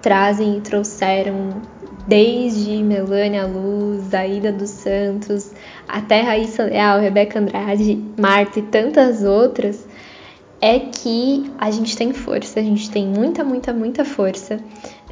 trazem 0.01 0.59
e 0.59 0.61
trouxeram 0.61 1.63
desde 2.07 2.83
Melânia 2.83 3.47
Luz, 3.47 4.13
Aida 4.13 4.53
dos 4.53 4.71
Santos, 4.71 5.53
até 5.89 6.21
Raíssa 6.21 6.65
Leal, 6.65 7.01
Rebeca 7.01 7.39
Andrade, 7.39 8.03
Marta 8.19 8.59
e 8.59 8.63
tantas 8.63 9.25
outras, 9.25 9.87
é 10.65 10.79
que 10.79 11.53
a 11.59 11.71
gente 11.71 11.95
tem 11.95 12.15
força, 12.15 12.59
a 12.59 12.63
gente 12.63 12.89
tem 12.91 13.07
muita, 13.07 13.45
muita, 13.45 13.71
muita 13.71 14.03
força. 14.03 14.59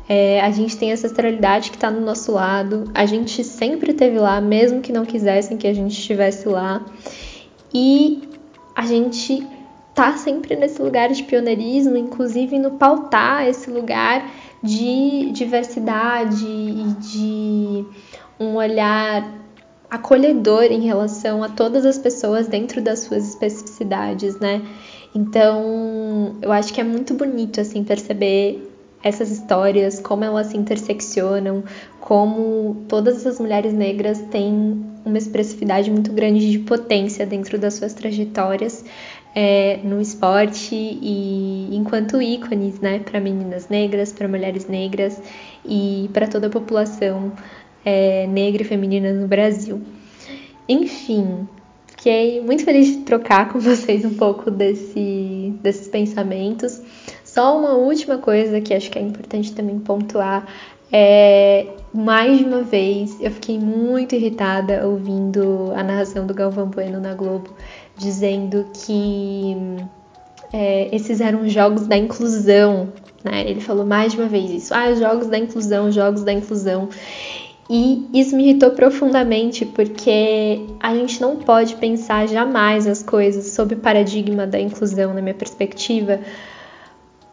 É, 0.09 0.41
a 0.41 0.51
gente 0.51 0.79
tem 0.79 0.93
essa 0.93 1.07
astralidade 1.07 1.69
que 1.69 1.77
está 1.77 1.91
no 1.91 2.01
nosso 2.01 2.33
lado, 2.33 2.91
a 2.95 3.05
gente 3.05 3.45
sempre 3.45 3.91
esteve 3.91 4.19
lá, 4.19 4.41
mesmo 4.41 4.81
que 4.81 4.95
não 4.95 5.05
quisessem 5.05 5.59
que 5.59 5.67
a 5.67 5.75
gente 5.75 5.93
estivesse 5.93 6.49
lá. 6.49 6.83
E 7.73 8.23
a 8.75 8.87
gente 8.87 9.47
tá 9.95 10.17
sempre 10.17 10.57
nesse 10.57 10.81
lugar 10.81 11.11
de 11.11 11.23
pioneirismo, 11.23 11.99
inclusive 11.99 12.59
no 12.59 12.71
pautar 12.79 13.47
esse 13.47 13.71
lugar 13.71 14.27
de 14.63 15.33
diversidade 15.33 16.47
e 16.47 16.95
de 16.99 17.85
um 18.41 18.55
olhar 18.55 19.31
acolhedor 19.91 20.65
em 20.65 20.81
relação 20.81 21.45
a 21.45 21.51
todas 21.51 21.85
as 21.85 21.99
pessoas 21.99 22.49
dentro 22.49 22.81
das 22.81 23.01
suas 23.01 23.29
especificidades, 23.29 24.41
né? 24.41 24.63
Então, 25.15 26.37
eu 26.41 26.51
acho 26.51 26.73
que 26.73 26.81
é 26.81 26.85
muito 26.85 27.15
bonito 27.15 27.61
assim 27.61 27.85
perceber 27.85 28.71
essas 29.03 29.31
histórias, 29.31 29.99
como 30.01 30.25
elas 30.25 30.49
se 30.49 30.57
interseccionam, 30.57 31.65
como 32.01 32.85
todas 32.89 33.17
essas 33.17 33.41
mulheres 33.41 33.73
negras 33.73 34.21
têm 34.31 34.81
uma 35.05 35.19
expressividade 35.19 35.91
muito 35.91 36.13
grande 36.13 36.51
de 36.51 36.61
potência 36.61 37.27
dentro 37.27 37.59
das 37.59 37.75
suas 37.75 37.93
trajetórias 37.93 38.85
é, 39.35 39.81
no 39.83 40.01
esporte 40.01 40.75
e 40.75 41.69
enquanto 41.73 42.23
ícones, 42.23 42.81
né, 42.81 43.01
para 43.01 43.19
meninas 43.21 43.69
negras, 43.69 44.13
para 44.13 44.29
mulheres 44.29 44.69
negras 44.69 45.21
e 45.67 46.09
para 46.13 46.29
toda 46.29 46.47
a 46.47 46.51
população 46.51 47.33
é, 47.85 48.27
negra 48.29 48.63
e 48.63 48.65
feminina 48.65 49.13
no 49.13 49.27
Brasil. 49.27 49.83
Enfim, 50.69 51.49
fiquei 52.03 52.41
muito 52.41 52.65
feliz 52.65 52.89
de 52.89 52.99
trocar 53.05 53.53
com 53.53 53.61
vocês 53.63 54.05
um 54.05 54.15
pouco 54.15 54.51
desse, 54.51 55.55
desses 55.63 55.87
pensamentos. 55.87 56.83
Só 57.25 57.57
uma 57.57 57.75
última 57.75 58.19
coisa 58.19 58.61
que 58.61 58.75
acho 58.75 58.91
que 58.91 58.99
é 58.99 59.03
importante 59.03 59.53
também 59.53 59.79
pontuar 59.79 60.47
é, 60.95 61.69
mais 61.95 62.43
uma 62.43 62.63
vez 62.63 63.19
eu 63.19 63.31
fiquei 63.31 63.59
muito 63.59 64.15
irritada 64.15 64.87
ouvindo 64.87 65.73
a 65.75 65.83
narração 65.83 66.27
do 66.27 66.35
Galvão 66.35 66.67
Bueno 66.67 67.01
na 67.01 67.15
Globo, 67.15 67.57
dizendo 67.97 68.67
que 68.85 69.57
é, 70.53 70.95
esses 70.95 71.23
eram 71.23 71.49
jogos 71.49 71.87
da 71.87 71.97
inclusão, 71.97 72.93
né? 73.25 73.49
Ele 73.49 73.61
falou 73.61 73.87
mais 73.87 74.13
de 74.13 74.19
uma 74.19 74.29
vez 74.29 74.51
isso. 74.51 74.75
Ah, 74.75 74.91
os 74.91 74.99
jogos 74.99 75.29
da 75.29 75.39
inclusão, 75.39 75.89
os 75.89 75.95
jogos 75.95 76.25
da 76.25 76.33
inclusão. 76.33 76.91
E 77.75 78.07
isso 78.13 78.37
me 78.37 78.43
irritou 78.45 78.73
profundamente 78.73 79.65
porque 79.65 80.67
a 80.79 80.95
gente 80.95 81.19
não 81.23 81.37
pode 81.37 81.77
pensar 81.77 82.29
jamais 82.29 82.87
as 82.87 83.03
coisas 83.03 83.47
sob 83.55 83.75
o 83.75 83.79
paradigma 83.79 84.47
da 84.47 84.61
inclusão, 84.61 85.15
na 85.15 85.23
minha 85.23 85.35
perspectiva, 85.35 86.21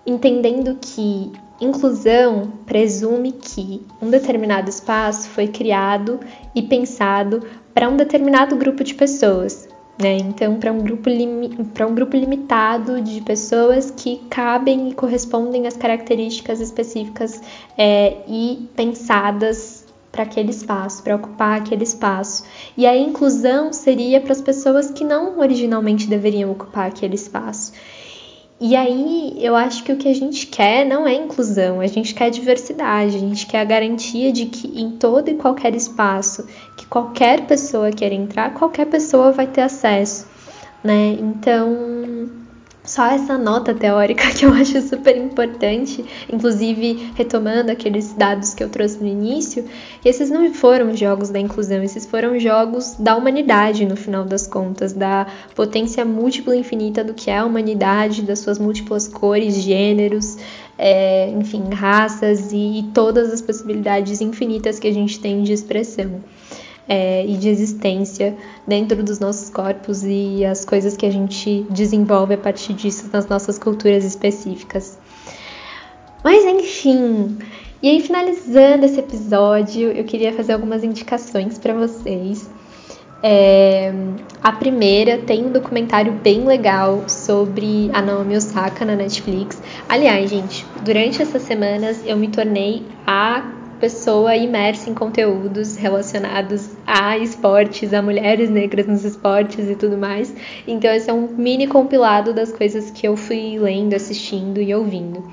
entendendo 0.07 0.77
que 0.79 1.29
inclusão 1.59 2.53
presume 2.65 3.33
que 3.33 3.85
um 4.01 4.09
determinado 4.09 4.69
espaço 4.69 5.27
foi 5.27 5.49
criado 5.49 6.21
e 6.55 6.61
pensado 6.61 7.45
para 7.73 7.89
um 7.89 7.97
determinado 7.97 8.55
grupo 8.55 8.81
de 8.81 8.93
pessoas. 8.93 9.67
Né? 10.01 10.19
Então, 10.19 10.55
para 10.55 10.71
um, 10.71 10.79
grupo 10.79 11.09
um 11.09 11.93
grupo 11.93 12.15
limitado 12.15 13.01
de 13.01 13.19
pessoas 13.19 13.91
que 13.91 14.21
cabem 14.29 14.87
e 14.87 14.93
correspondem 14.93 15.67
às 15.67 15.75
características 15.75 16.61
específicas 16.61 17.41
é, 17.77 18.19
e 18.25 18.69
pensadas 18.77 19.78
para 20.11 20.23
aquele 20.23 20.49
espaço, 20.49 21.03
para 21.03 21.15
ocupar 21.15 21.57
aquele 21.59 21.83
espaço. 21.83 22.43
E 22.75 22.85
a 22.85 22.97
inclusão 22.97 23.71
seria 23.71 24.19
para 24.19 24.31
as 24.31 24.41
pessoas 24.41 24.91
que 24.91 25.03
não 25.03 25.39
originalmente 25.39 26.07
deveriam 26.07 26.51
ocupar 26.51 26.87
aquele 26.87 27.15
espaço. 27.15 27.73
E 28.61 28.75
aí 28.75 29.37
eu 29.39 29.55
acho 29.55 29.85
que 29.85 29.93
o 29.93 29.95
que 29.95 30.09
a 30.09 30.13
gente 30.13 30.47
quer 30.47 30.85
não 30.85 31.07
é 31.07 31.13
inclusão, 31.13 31.79
a 31.79 31.87
gente 31.87 32.13
quer 32.13 32.29
diversidade, 32.29 33.15
a 33.15 33.19
gente 33.19 33.47
quer 33.47 33.61
a 33.61 33.63
garantia 33.63 34.33
de 34.33 34.47
que 34.47 34.81
em 34.81 34.91
todo 34.91 35.29
e 35.29 35.35
qualquer 35.35 35.73
espaço 35.73 36.45
que 36.75 36.85
qualquer 36.85 37.47
pessoa 37.47 37.89
queira 37.89 38.13
entrar, 38.13 38.53
qualquer 38.53 38.85
pessoa 38.87 39.31
vai 39.31 39.47
ter 39.47 39.61
acesso, 39.61 40.27
né? 40.83 41.15
Então 41.21 42.29
só 42.89 43.05
essa 43.05 43.37
nota 43.37 43.71
teórica 43.71 44.23
que 44.33 44.45
eu 44.45 44.51
acho 44.51 44.81
super 44.81 45.15
importante, 45.15 46.03
inclusive 46.27 47.11
retomando 47.13 47.71
aqueles 47.71 48.13
dados 48.13 48.55
que 48.55 48.63
eu 48.63 48.69
trouxe 48.69 48.97
no 48.97 49.07
início, 49.07 49.63
esses 50.03 50.31
não 50.31 50.51
foram 50.51 50.97
jogos 50.97 51.29
da 51.29 51.39
inclusão, 51.39 51.83
esses 51.83 52.07
foram 52.07 52.39
jogos 52.39 52.95
da 52.97 53.15
humanidade 53.15 53.85
no 53.85 53.95
final 53.95 54.25
das 54.25 54.47
contas, 54.47 54.91
da 54.91 55.27
potência 55.53 56.03
múltipla 56.03 56.55
e 56.55 56.61
infinita 56.61 57.03
do 57.03 57.13
que 57.13 57.29
é 57.29 57.37
a 57.37 57.45
humanidade, 57.45 58.23
das 58.23 58.39
suas 58.39 58.57
múltiplas 58.57 59.07
cores, 59.07 59.53
gêneros, 59.53 60.37
é, 60.75 61.29
enfim, 61.29 61.69
raças 61.71 62.51
e 62.51 62.89
todas 62.91 63.31
as 63.31 63.39
possibilidades 63.39 64.19
infinitas 64.19 64.79
que 64.79 64.87
a 64.87 64.93
gente 64.93 65.19
tem 65.19 65.43
de 65.43 65.53
expressão 65.53 66.23
é, 66.89 67.23
e 67.23 67.37
de 67.37 67.47
existência 67.47 68.35
dentro 68.67 69.03
dos 69.03 69.19
nossos 69.19 69.51
corpos 69.51 70.03
e 70.03 70.43
as 70.43 70.65
coisas 70.65 70.97
que 70.97 71.05
a 71.05 71.11
gente 71.11 71.63
desenvolve 71.69 72.33
a 72.33 72.37
partir 72.37 72.73
disso 72.73 73.07
nas 73.13 73.27
nossas 73.27 73.59
culturas 73.59 74.03
específicas. 74.03 74.97
Mas 76.23 76.43
enfim, 76.43 77.37
e 77.81 77.89
aí 77.89 78.01
finalizando 78.01 78.85
esse 78.85 78.99
episódio, 78.99 79.91
eu 79.91 80.03
queria 80.03 80.33
fazer 80.33 80.53
algumas 80.53 80.83
indicações 80.83 81.59
para 81.59 81.75
vocês. 81.75 82.49
É, 83.21 83.93
a 84.41 84.51
primeira 84.51 85.17
tem 85.19 85.45
um 85.45 85.51
documentário 85.51 86.13
bem 86.13 86.45
legal 86.45 87.03
sobre 87.07 87.91
a 87.93 88.01
Naomi 88.01 88.35
Osaka 88.35 88.83
na 88.83 88.95
Netflix. 88.95 89.61
Aliás, 89.87 90.29
gente, 90.29 90.65
durante 90.83 91.21
essas 91.21 91.43
semanas 91.43 92.01
eu 92.05 92.17
me 92.17 92.29
tornei 92.29 92.83
a 93.05 93.58
pessoa 93.79 94.35
imersa 94.35 94.89
em 94.89 94.93
conteúdos 94.93 95.75
relacionados 95.75 96.69
a 96.85 97.17
esportes, 97.17 97.93
a 97.93 98.01
mulheres 98.01 98.49
negras 98.49 98.87
nos 98.87 99.05
esportes 99.05 99.69
e 99.69 99.75
tudo 99.75 99.97
mais. 99.97 100.33
Então, 100.67 100.91
esse 100.91 101.09
é 101.09 101.13
um 101.13 101.27
mini 101.27 101.67
compilado 101.67 102.33
das 102.33 102.51
coisas 102.51 102.91
que 102.91 103.07
eu 103.07 103.15
fui 103.15 103.57
lendo, 103.57 103.95
assistindo 103.95 104.61
e 104.61 104.73
ouvindo. 104.75 105.23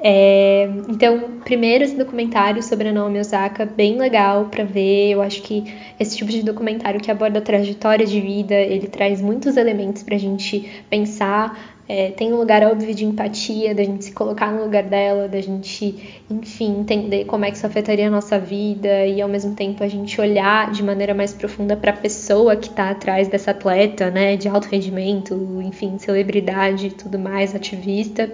É, 0.00 0.70
então, 0.88 1.40
primeiro 1.44 1.82
esse 1.82 1.96
documentário 1.96 2.62
sobre 2.62 2.88
a 2.88 2.92
Naomi 2.92 3.18
Osaka, 3.18 3.66
bem 3.66 3.98
legal 3.98 4.44
para 4.44 4.62
ver. 4.62 5.10
Eu 5.10 5.20
acho 5.22 5.42
que 5.42 5.64
esse 5.98 6.16
tipo 6.16 6.30
de 6.30 6.42
documentário 6.42 7.00
que 7.00 7.10
aborda 7.10 7.40
a 7.40 7.42
trajetória 7.42 8.06
de 8.06 8.20
vida, 8.20 8.54
ele 8.54 8.86
traz 8.86 9.20
muitos 9.20 9.56
elementos 9.56 10.02
para 10.04 10.14
a 10.14 10.18
gente 10.18 10.84
pensar 10.88 11.77
é, 11.88 12.10
tem 12.10 12.34
um 12.34 12.36
lugar 12.36 12.62
óbvio 12.64 12.94
de 12.94 13.06
empatia, 13.06 13.74
da 13.74 13.82
gente 13.82 14.04
se 14.04 14.12
colocar 14.12 14.52
no 14.52 14.62
lugar 14.62 14.82
dela, 14.82 15.26
da 15.26 15.40
gente, 15.40 16.22
enfim, 16.28 16.80
entender 16.80 17.24
como 17.24 17.46
é 17.46 17.50
que 17.50 17.56
isso 17.56 17.66
afetaria 17.66 18.08
a 18.08 18.10
nossa 18.10 18.38
vida 18.38 19.06
e 19.06 19.22
ao 19.22 19.28
mesmo 19.28 19.54
tempo 19.54 19.82
a 19.82 19.88
gente 19.88 20.20
olhar 20.20 20.70
de 20.70 20.82
maneira 20.82 21.14
mais 21.14 21.32
profunda 21.32 21.78
para 21.78 21.92
a 21.92 21.96
pessoa 21.96 22.54
que 22.56 22.68
está 22.68 22.90
atrás 22.90 23.28
dessa 23.28 23.52
atleta, 23.52 24.10
né, 24.10 24.36
de 24.36 24.48
alto 24.48 24.68
rendimento, 24.68 25.34
enfim, 25.64 25.96
celebridade 25.98 26.88
e 26.88 26.90
tudo 26.90 27.18
mais, 27.18 27.54
ativista. 27.54 28.30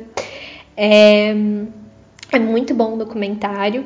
É, 0.76 1.32
é 2.32 2.38
muito 2.40 2.74
bom 2.74 2.94
o 2.94 2.96
documentário. 2.96 3.84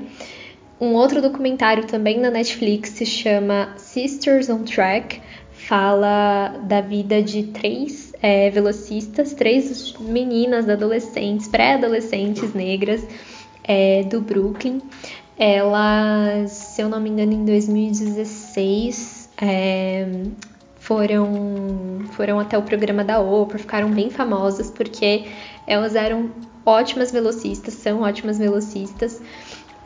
Um 0.81 0.95
outro 0.95 1.21
documentário 1.21 1.85
também 1.87 2.19
na 2.19 2.31
Netflix 2.31 2.89
se 2.91 3.05
chama 3.05 3.75
Sisters 3.77 4.49
on 4.49 4.63
Track, 4.63 5.21
fala 5.53 6.57
da 6.63 6.81
vida 6.81 7.21
de 7.21 7.43
três 7.43 8.08
é, 8.21 8.51
velocistas, 8.51 9.33
três 9.33 9.95
meninas 9.99 10.69
adolescentes, 10.69 11.49
pré-adolescentes 11.49 12.53
negras 12.55 13.07
é, 13.65 14.03
do 14.05 14.21
Brooklyn. 14.21 14.81
Elas, 15.39 16.51
se 16.51 16.83
eu 16.83 16.89
não 16.89 17.01
me 17.01 17.11
engano, 17.11 17.33
em 17.33 17.45
2016 17.45 19.29
é, 19.41 20.07
foram, 20.77 22.05
foram 22.13 22.41
até 22.41 22.59
o 22.59 22.63
programa 22.63 23.05
da 23.05 23.21
Oprah, 23.21 23.59
ficaram 23.59 23.91
bem 23.91 24.11
famosas 24.11 24.71
porque 24.71 25.27
elas 25.67 25.95
eram 25.95 26.31
ótimas 26.67 27.13
velocistas, 27.13 27.75
são 27.75 28.03
ótimas 28.03 28.39
velocistas. 28.39 29.23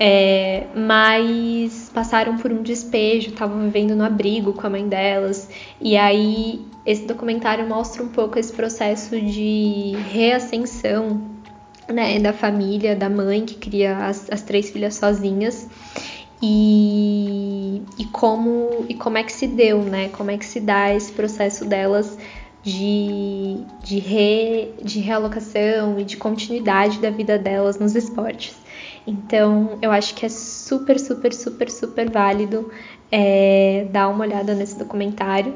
É, 0.05 0.67
mas 0.75 1.89
passaram 1.95 2.37
por 2.37 2.53
um 2.53 2.61
despejo, 2.61 3.29
estavam 3.29 3.61
vivendo 3.61 3.95
no 3.95 4.03
abrigo 4.03 4.53
com 4.53 4.67
a 4.67 4.71
mãe 4.71 4.89
delas, 4.89 5.49
e 5.81 5.97
aí 5.97 6.67
esse 6.85 7.07
documentário 7.07 7.69
mostra 7.69 8.03
um 8.03 8.09
pouco 8.09 8.37
esse 8.37 8.53
processo 8.53 9.21
de 9.21 9.93
reascensão 10.11 11.23
né, 11.89 12.19
da 12.19 12.33
família, 12.33 12.97
da 12.97 13.09
mãe 13.09 13.47
que 13.47 13.55
cria 13.55 13.97
as, 13.99 14.29
as 14.29 14.43
três 14.43 14.71
filhas 14.71 14.97
sozinhas. 14.97 15.69
E, 16.43 17.81
e, 17.97 18.05
como, 18.07 18.85
e 18.89 18.95
como 18.95 19.19
é 19.19 19.23
que 19.23 19.31
se 19.31 19.47
deu, 19.47 19.85
né? 19.85 20.09
Como 20.09 20.33
é 20.33 20.37
que 20.37 20.45
se 20.45 20.59
dá 20.59 20.93
esse 20.93 21.13
processo 21.13 21.65
delas 21.65 22.19
de, 22.65 23.61
de, 23.85 24.01
re, 24.01 24.75
de 24.83 24.99
realocação 24.99 26.01
e 26.01 26.03
de 26.03 26.17
continuidade 26.17 26.99
da 26.99 27.11
vida 27.11 27.39
delas 27.39 27.79
nos 27.79 27.95
esportes. 27.95 28.62
Então, 29.07 29.79
eu 29.83 29.91
acho 29.91 30.15
que 30.15 30.25
é 30.25 30.29
super, 30.29 30.99
super, 30.99 31.33
super, 31.33 31.71
super 31.71 32.11
válido 32.11 32.71
é, 33.11 33.87
dar 33.91 34.09
uma 34.09 34.25
olhada 34.25 34.55
nesse 34.55 34.79
documentário. 34.79 35.55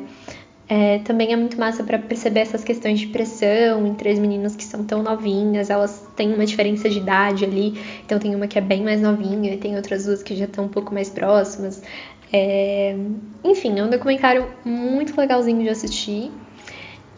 É, 0.69 0.99
também 0.99 1.33
é 1.33 1.37
muito 1.37 1.57
massa 1.59 1.85
para 1.85 1.97
perceber 1.97 2.41
essas 2.41 2.65
questões 2.65 2.99
de 2.99 3.07
pressão 3.07 3.87
entre 3.87 4.11
as 4.11 4.19
meninas 4.19 4.57
que 4.57 4.65
são 4.65 4.85
tão 4.85 5.01
novinhas, 5.01 5.71
elas 5.71 6.05
têm 6.17 6.35
uma 6.35 6.45
diferença 6.45 6.91
de 6.91 6.99
idade 6.99 7.45
ali, 7.45 7.81
então 8.05 8.19
tem 8.19 8.35
uma 8.35 8.49
que 8.49 8.59
é 8.59 8.61
bem 8.61 8.83
mais 8.83 9.01
novinha 9.01 9.55
e 9.55 9.59
tem 9.59 9.77
outras 9.77 10.07
duas 10.07 10.25
que 10.25 10.35
já 10.35 10.47
estão 10.47 10.65
um 10.65 10.69
pouco 10.69 10.93
mais 10.93 11.09
próximas. 11.09 11.81
É... 12.33 12.97
Enfim, 13.45 13.79
é 13.79 13.85
um 13.85 13.89
documentário 13.89 14.51
muito 14.65 15.17
legalzinho 15.17 15.63
de 15.63 15.69
assistir 15.69 16.33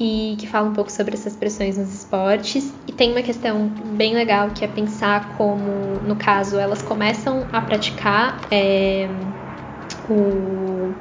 e 0.01 0.37
que 0.39 0.47
fala 0.47 0.69
um 0.69 0.73
pouco 0.73 0.93
sobre 0.93 1.15
essas 1.15 1.35
pressões 1.35 1.77
nos 1.77 1.93
esportes. 1.93 2.73
E 2.87 2.93
tem 2.93 3.11
uma 3.11 3.23
questão 3.23 3.69
bem 3.69 4.15
legal 4.15 4.51
que 4.51 4.65
é 4.65 4.69
pensar 4.69 5.37
como, 5.37 6.01
no 6.03 6.17
caso, 6.17 6.59
elas 6.59 6.83
começam 6.83 7.49
a 7.53 7.61
praticar 7.61 8.41
é, 8.51 9.09
o 10.09 10.95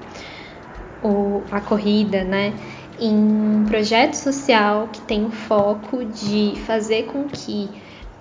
o, 1.01 1.43
a 1.51 1.61
corrida, 1.61 2.23
né? 2.23 2.53
Em 2.99 3.13
um 3.13 3.65
projeto 3.67 4.15
social 4.15 4.89
que 4.91 5.01
tem 5.01 5.23
o 5.25 5.31
foco 5.31 6.03
de 6.03 6.53
fazer 6.65 7.03
com 7.03 7.25
que 7.25 7.69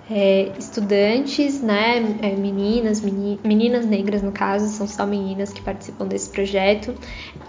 é, 0.09 0.53
estudantes, 0.57 1.61
né, 1.61 1.97
é, 2.21 2.35
meninas, 2.35 3.01
meni, 3.01 3.39
meninas 3.43 3.85
negras 3.85 4.21
no 4.21 4.31
caso, 4.31 4.67
são 4.69 4.87
só 4.87 5.05
meninas 5.05 5.51
que 5.51 5.61
participam 5.61 6.07
desse 6.07 6.29
projeto, 6.29 6.95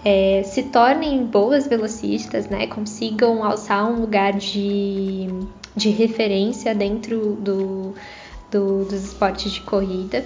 é, 0.03 0.43
se 0.43 0.63
tornem 0.63 1.25
boas 1.25 1.67
velocistas, 1.67 2.49
né, 2.49 2.67
consigam 2.67 3.43
alçar 3.43 3.89
um 3.89 4.01
lugar 4.01 4.33
de, 4.33 5.27
de 5.75 5.89
referência 5.89 6.75
dentro 6.75 7.35
do, 7.35 7.95
do 8.51 8.85
dos 8.85 9.05
esportes 9.05 9.51
de 9.51 9.61
corrida, 9.61 10.25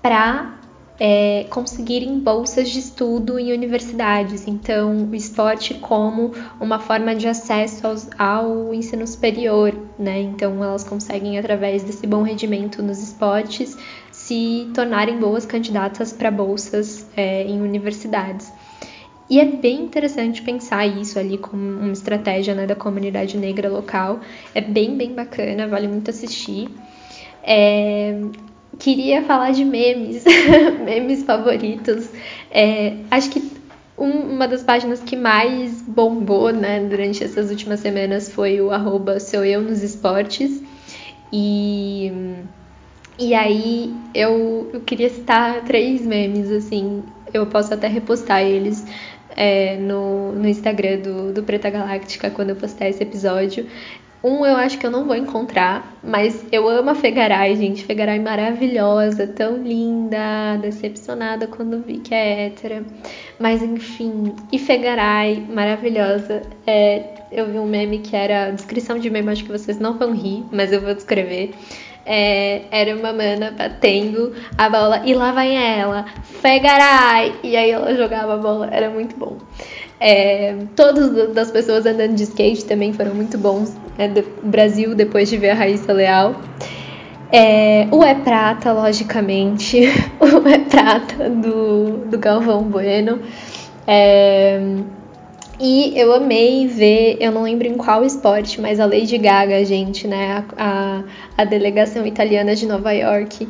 para 0.00 0.61
é, 0.98 1.46
conseguirem 1.50 2.18
bolsas 2.18 2.70
de 2.70 2.78
estudo 2.78 3.38
em 3.38 3.52
universidades. 3.52 4.46
Então, 4.46 5.08
o 5.10 5.14
esporte 5.14 5.74
como 5.74 6.32
uma 6.60 6.78
forma 6.78 7.14
de 7.14 7.26
acesso 7.26 7.86
aos, 7.86 8.08
ao 8.18 8.74
ensino 8.74 9.06
superior, 9.06 9.74
né? 9.98 10.20
Então, 10.20 10.62
elas 10.62 10.84
conseguem, 10.84 11.38
através 11.38 11.82
desse 11.82 12.06
bom 12.06 12.22
rendimento 12.22 12.82
nos 12.82 13.02
esportes, 13.02 13.76
se 14.10 14.70
tornarem 14.74 15.18
boas 15.18 15.44
candidatas 15.46 16.12
para 16.12 16.30
bolsas 16.30 17.06
é, 17.16 17.44
em 17.44 17.60
universidades. 17.60 18.52
E 19.30 19.40
é 19.40 19.44
bem 19.46 19.82
interessante 19.82 20.42
pensar 20.42 20.86
isso 20.86 21.18
ali 21.18 21.38
como 21.38 21.62
uma 21.62 21.92
estratégia 21.92 22.54
né, 22.54 22.66
da 22.66 22.74
comunidade 22.74 23.38
negra 23.38 23.68
local. 23.68 24.20
É 24.54 24.60
bem, 24.60 24.96
bem 24.96 25.14
bacana, 25.14 25.66
vale 25.66 25.88
muito 25.88 26.10
assistir. 26.10 26.68
É, 27.42 28.20
queria 28.82 29.22
falar 29.22 29.52
de 29.52 29.64
memes, 29.64 30.24
memes 30.84 31.22
favoritos. 31.22 32.10
É, 32.50 32.96
acho 33.12 33.30
que 33.30 33.52
um, 33.96 34.34
uma 34.34 34.48
das 34.48 34.64
páginas 34.64 35.00
que 35.00 35.14
mais 35.14 35.80
bombou 35.82 36.52
né, 36.52 36.80
durante 36.80 37.22
essas 37.22 37.48
últimas 37.48 37.78
semanas 37.78 38.28
foi 38.32 38.60
o 38.60 38.72
arroba 38.72 39.20
sou 39.20 39.44
eu 39.44 39.62
nos 39.62 39.84
esportes. 39.84 40.60
E, 41.32 42.12
e 43.16 43.32
aí 43.34 43.94
eu, 44.12 44.68
eu 44.74 44.80
queria 44.80 45.08
citar 45.08 45.62
três 45.64 46.04
memes, 46.04 46.50
assim, 46.50 47.04
eu 47.32 47.46
posso 47.46 47.72
até 47.72 47.86
repostar 47.86 48.42
eles 48.42 48.84
é, 49.36 49.76
no, 49.76 50.32
no 50.32 50.48
Instagram 50.48 50.98
do, 50.98 51.32
do 51.32 51.42
Preta 51.44 51.70
Galáctica 51.70 52.30
quando 52.30 52.50
eu 52.50 52.56
postar 52.56 52.88
esse 52.88 53.02
episódio. 53.02 53.64
Um 54.24 54.46
eu 54.46 54.56
acho 54.56 54.78
que 54.78 54.86
eu 54.86 54.90
não 54.90 55.04
vou 55.04 55.16
encontrar, 55.16 55.96
mas 56.02 56.44
eu 56.52 56.68
amo 56.68 56.90
a 56.90 56.94
Fegaray, 56.94 57.56
gente. 57.56 57.84
Fegaray 57.84 58.20
maravilhosa, 58.20 59.26
tão 59.26 59.56
linda, 59.56 60.56
decepcionada 60.60 61.48
quando 61.48 61.82
vi 61.82 61.98
que 61.98 62.14
é 62.14 62.46
hétera. 62.46 62.84
Mas 63.40 63.62
enfim, 63.62 64.32
e 64.52 64.60
Fegaray, 64.60 65.44
maravilhosa. 65.48 66.42
É, 66.64 67.22
eu 67.32 67.46
vi 67.46 67.58
um 67.58 67.66
meme 67.66 67.98
que 67.98 68.14
era 68.14 68.50
descrição 68.50 68.96
de 68.96 69.10
meme, 69.10 69.30
acho 69.30 69.44
que 69.44 69.50
vocês 69.50 69.80
não 69.80 69.98
vão 69.98 70.12
rir, 70.12 70.44
mas 70.52 70.72
eu 70.72 70.80
vou 70.80 70.94
descrever. 70.94 71.52
É, 72.04 72.62
era 72.70 72.96
uma 72.96 73.12
mana 73.12 73.52
batendo 73.52 74.34
a 74.58 74.68
bola 74.68 75.02
e 75.04 75.14
lá 75.14 75.30
vai 75.32 75.54
ela, 75.54 76.04
Fegaray! 76.22 77.32
E 77.42 77.56
aí 77.56 77.70
ela 77.70 77.94
jogava 77.94 78.34
a 78.34 78.36
bola, 78.36 78.68
era 78.70 78.90
muito 78.90 79.16
bom. 79.16 79.38
É, 80.04 80.56
todas 80.74 81.32
das 81.32 81.52
pessoas 81.52 81.86
andando 81.86 82.16
de 82.16 82.24
skate 82.24 82.64
também 82.64 82.92
foram 82.92 83.14
muito 83.14 83.38
bons. 83.38 83.72
Né? 83.96 84.08
Do 84.08 84.24
Brasil, 84.42 84.96
depois 84.96 85.30
de 85.30 85.36
ver 85.36 85.50
a 85.50 85.54
Raíssa 85.54 85.92
Leal. 85.92 86.34
É, 87.30 87.86
o 87.92 88.02
É 88.02 88.12
Prata, 88.12 88.72
logicamente. 88.72 89.82
o 90.18 90.48
É 90.48 90.58
Prata 90.58 91.30
do, 91.30 91.98
do 92.08 92.18
Galvão 92.18 92.64
Bueno. 92.64 93.20
É, 93.86 94.60
e 95.60 95.96
eu 95.96 96.12
amei 96.12 96.66
ver, 96.66 97.18
eu 97.20 97.30
não 97.30 97.44
lembro 97.44 97.68
em 97.68 97.74
qual 97.74 98.04
esporte, 98.04 98.60
mas 98.60 98.80
a 98.80 98.86
Lady 98.86 99.16
Gaga, 99.18 99.64
gente, 99.64 100.08
né? 100.08 100.44
A, 100.58 100.64
a, 100.64 101.04
a 101.38 101.44
delegação 101.44 102.04
italiana 102.04 102.56
de 102.56 102.66
Nova 102.66 102.90
York 102.90 103.46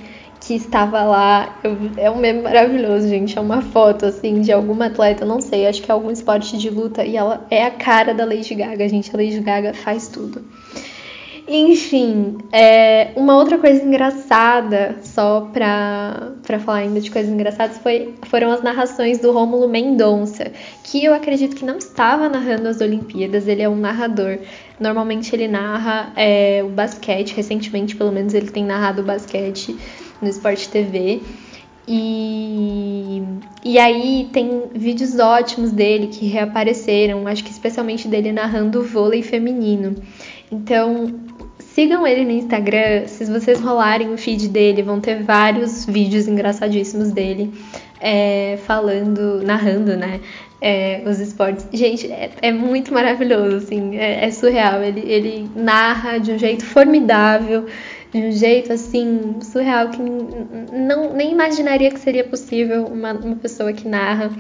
que 0.53 0.57
estava 0.57 1.03
lá. 1.05 1.59
Eu, 1.65 1.77
é 1.97 2.11
um 2.11 2.17
meme 2.17 2.43
maravilhoso, 2.43 3.09
gente. 3.09 3.39
É 3.39 3.41
uma 3.41 3.63
foto, 3.63 4.05
assim, 4.05 4.43
de 4.43 4.53
alguma 4.53 4.87
atleta, 4.87 5.25
não 5.25 5.41
sei, 5.41 5.67
acho 5.67 5.83
que 5.83 5.91
é 5.91 5.95
algum 5.95 6.11
esporte 6.11 6.59
de 6.59 6.69
luta. 6.69 7.05
E 7.05 7.17
ela 7.17 7.47
é 7.51 7.65
a 7.65 7.71
cara 7.71 8.13
da 8.13 8.25
Lady 8.25 8.55
Gaga, 8.55 8.87
gente. 8.89 9.11
A 9.15 9.17
Lady 9.17 9.41
Gaga 9.41 9.73
faz 9.73 10.09
tudo. 10.09 10.45
Enfim, 11.49 12.39
é, 12.53 13.11
uma 13.17 13.37
outra 13.37 13.59
coisa 13.59 13.83
engraçada, 13.83 14.97
só 15.03 15.49
pra, 15.53 16.33
pra 16.43 16.61
falar 16.61 16.79
ainda 16.79 17.01
de 17.01 17.11
coisas 17.11 17.33
engraçadas, 17.33 17.79
foi, 17.79 18.15
foram 18.23 18.53
as 18.53 18.63
narrações 18.63 19.19
do 19.19 19.33
Rômulo 19.33 19.69
Mendonça, 19.69 20.53
que 20.85 21.05
eu 21.05 21.13
acredito 21.13 21.57
que 21.57 21.65
não 21.65 21.79
estava 21.79 22.29
narrando 22.29 22.69
as 22.69 22.81
Olimpíadas, 22.81 23.49
ele 23.49 23.61
é 23.61 23.69
um 23.69 23.75
narrador. 23.75 24.39
Normalmente 24.79 25.35
ele 25.35 25.49
narra 25.49 26.13
é, 26.15 26.63
o 26.65 26.69
basquete, 26.69 27.35
recentemente 27.35 27.97
pelo 27.97 28.13
menos 28.13 28.35
ele 28.35 28.51
tem 28.51 28.65
narrado 28.65 29.03
o 29.03 29.05
basquete 29.05 29.77
no 30.23 30.29
Sport 30.29 30.69
TV. 30.69 31.21
E, 31.87 33.23
e 33.65 33.79
aí 33.79 34.29
tem 34.33 34.63
vídeos 34.73 35.19
ótimos 35.19 35.73
dele 35.73 36.07
que 36.07 36.27
reapareceram, 36.27 37.27
acho 37.27 37.43
que 37.43 37.51
especialmente 37.51 38.07
dele 38.07 38.33
narrando 38.33 38.81
o 38.81 38.85
vôlei 38.85 39.23
feminino. 39.23 39.97
Então, 40.51 41.13
sigam 41.59 42.07
ele 42.07 42.25
no 42.25 42.31
Instagram, 42.31 43.07
se 43.07 43.25
vocês 43.25 43.61
rolarem 43.61 44.13
o 44.13 44.19
feed 44.19 44.49
dele, 44.49 44.83
vão 44.83 45.01
ter 45.01 45.23
vários 45.23 45.85
vídeos 45.85 46.29
engraçadíssimos 46.29 47.11
dele 47.11 47.53
é, 48.01 48.59
falando, 48.65 49.43
narrando, 49.43 49.97
né? 49.97 50.21
É, 50.61 51.03
os 51.05 51.19
esportes. 51.19 51.67
Gente, 51.73 52.11
é, 52.11 52.31
é, 52.41 52.53
muito 52.53 52.95
maravilhoso, 52.95 53.57
assim, 53.57 53.97
é, 53.97 54.27
é 54.27 54.31
surreal. 54.31 54.81
Ele, 54.81 55.01
ele 55.01 55.51
narra 55.57 56.19
de 56.19 56.31
um 56.31 56.39
jeito 56.39 56.65
formidável 56.65 57.67
de 58.13 58.19
um 58.19 58.31
jeito 58.31 58.73
assim 58.73 59.37
surreal 59.41 59.89
que 59.89 60.03
não 60.03 61.15
nem 61.15 61.33
imaginaria 61.33 61.91
que 61.91 61.99
seria 61.99 62.25
possível 62.25 62.85
uma, 62.85 63.13
uma 63.13 63.37
pessoa 63.37 63.73
que 63.73 63.89
narra 63.89 64.31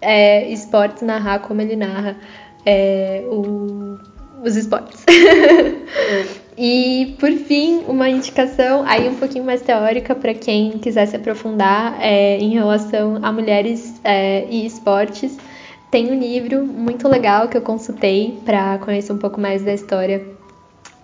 é, 0.00 0.48
esportes 0.50 1.02
narrar 1.02 1.40
como 1.40 1.60
ele 1.60 1.74
narra 1.74 2.16
é, 2.64 3.24
o, 3.26 3.98
os 4.44 4.56
esportes. 4.56 5.04
e 6.56 7.16
por 7.18 7.32
fim, 7.32 7.84
uma 7.88 8.08
indicação 8.08 8.84
aí 8.86 9.08
um 9.08 9.16
pouquinho 9.16 9.44
mais 9.44 9.62
teórica 9.62 10.14
para 10.14 10.34
quem 10.34 10.78
quiser 10.78 11.06
se 11.06 11.16
aprofundar 11.16 11.96
é, 12.00 12.38
em 12.38 12.50
relação 12.50 13.18
a 13.22 13.32
mulheres 13.32 14.00
é, 14.04 14.46
e 14.48 14.66
esportes. 14.66 15.36
Tem 15.90 16.10
um 16.10 16.18
livro 16.18 16.64
muito 16.64 17.08
legal 17.08 17.48
que 17.48 17.56
eu 17.56 17.62
consultei 17.62 18.38
para 18.44 18.78
conhecer 18.78 19.12
um 19.12 19.18
pouco 19.18 19.40
mais 19.40 19.62
da 19.62 19.72
história 19.72 20.35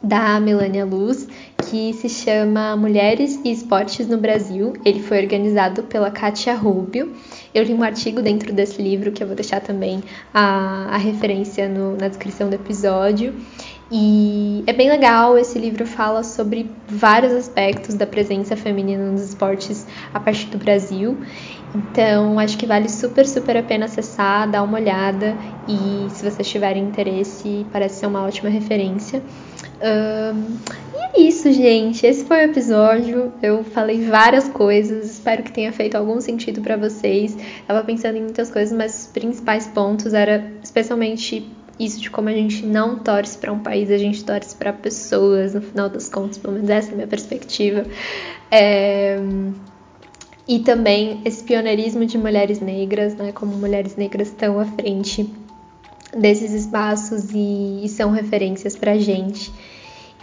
da 0.03 0.41
Melania 0.41 0.85
Luz, 0.85 1.29
que 1.69 1.93
se 1.93 2.09
chama 2.09 2.77
Mulheres 2.77 3.39
e 3.45 3.53
Esportes 3.53 4.09
no 4.09 4.19
Brasil. 4.19 4.73
Ele 4.85 5.01
foi 5.01 5.23
organizado 5.23 5.85
pela 5.85 6.11
Katia 6.11 6.55
Rubio. 6.55 7.13
Eu 7.55 7.63
li 7.63 7.73
um 7.73 7.83
artigo 7.83 8.21
dentro 8.21 8.53
desse 8.53 8.83
livro, 8.83 9.13
que 9.13 9.23
eu 9.23 9.27
vou 9.27 9.37
deixar 9.37 9.61
também 9.61 10.03
a, 10.35 10.95
a 10.95 10.97
referência 10.97 11.69
no, 11.69 11.97
na 11.97 12.09
descrição 12.09 12.49
do 12.49 12.55
episódio. 12.55 13.35
E 13.95 14.65
é 14.67 14.73
bem 14.73 14.89
legal, 14.89 15.37
esse 15.37 15.59
livro 15.59 15.87
fala 15.87 16.23
sobre 16.23 16.71
vários 16.89 17.31
aspectos 17.33 17.95
da 17.95 18.07
presença 18.07 18.57
feminina 18.57 19.11
nos 19.11 19.21
esportes 19.23 19.87
a 20.15 20.19
partir 20.19 20.47
do 20.47 20.57
Brasil. 20.57 21.19
Então, 21.75 22.39
acho 22.39 22.57
que 22.57 22.65
vale 22.65 22.89
super, 22.89 23.27
super 23.27 23.55
a 23.57 23.63
pena 23.63 23.85
acessar, 23.85 24.51
dar 24.51 24.63
uma 24.63 24.79
olhada 24.79 25.37
e 25.69 26.09
se 26.11 26.25
vocês 26.25 26.49
tiverem 26.49 26.85
interesse, 26.85 27.67
parece 27.71 28.01
ser 28.01 28.07
uma 28.07 28.23
ótima 28.23 28.49
referência. 28.49 29.23
Um, 29.83 30.57
e 30.95 31.23
é 31.25 31.29
isso, 31.29 31.53
gente. 31.53 32.07
Esse 32.07 32.25
foi 32.25 32.39
o 32.39 32.51
episódio. 32.51 33.33
Eu 33.43 33.65
falei 33.65 34.05
várias 34.05 34.49
coisas. 34.49 35.11
Espero 35.11 35.43
que 35.43 35.53
tenha 35.53 35.73
feito 35.73 35.97
algum 35.97 36.21
sentido 36.21 36.61
para 36.61 36.77
vocês. 36.77 37.37
Tava 37.67 37.83
pensando 37.83 38.17
em 38.17 38.23
muitas 38.23 38.51
coisas, 38.51 38.77
mas 38.77 39.03
os 39.03 39.07
principais 39.09 39.67
pontos 39.67 40.15
era 40.15 40.53
especialmente 40.63 41.51
isso 41.81 42.01
de 42.01 42.11
como 42.11 42.29
a 42.29 42.33
gente 42.33 42.65
não 42.65 42.99
torce 42.99 43.37
para 43.39 43.53
um 43.53 43.59
país, 43.59 43.91
a 43.91 43.99
gente 43.99 44.23
torce 44.25 44.55
para 44.55 44.73
pessoas, 44.73 45.55
no 45.55 45.63
final 45.63 45.89
das 45.89 46.09
contas, 46.09 46.39
pelo 46.39 46.53
menos 46.53 46.71
essa 46.71 46.91
é 46.91 46.93
a 46.93 46.95
minha 46.97 47.09
perspectiva. 47.09 47.85
É... 48.51 49.19
E 50.47 50.59
também 50.61 51.21
esse 51.25 51.43
pioneirismo 51.43 52.05
de 52.05 52.19
mulheres 52.19 52.61
negras, 52.61 53.15
né? 53.15 53.33
Como 53.33 53.57
mulheres 53.57 53.97
negras 53.97 54.29
estão 54.29 54.61
à 54.61 54.65
frente 54.65 55.29
desses 56.17 56.53
espaços 56.53 57.31
e, 57.33 57.85
e 57.85 57.89
são 57.89 58.11
referências 58.11 58.77
pra 58.77 58.99
gente. 58.99 59.53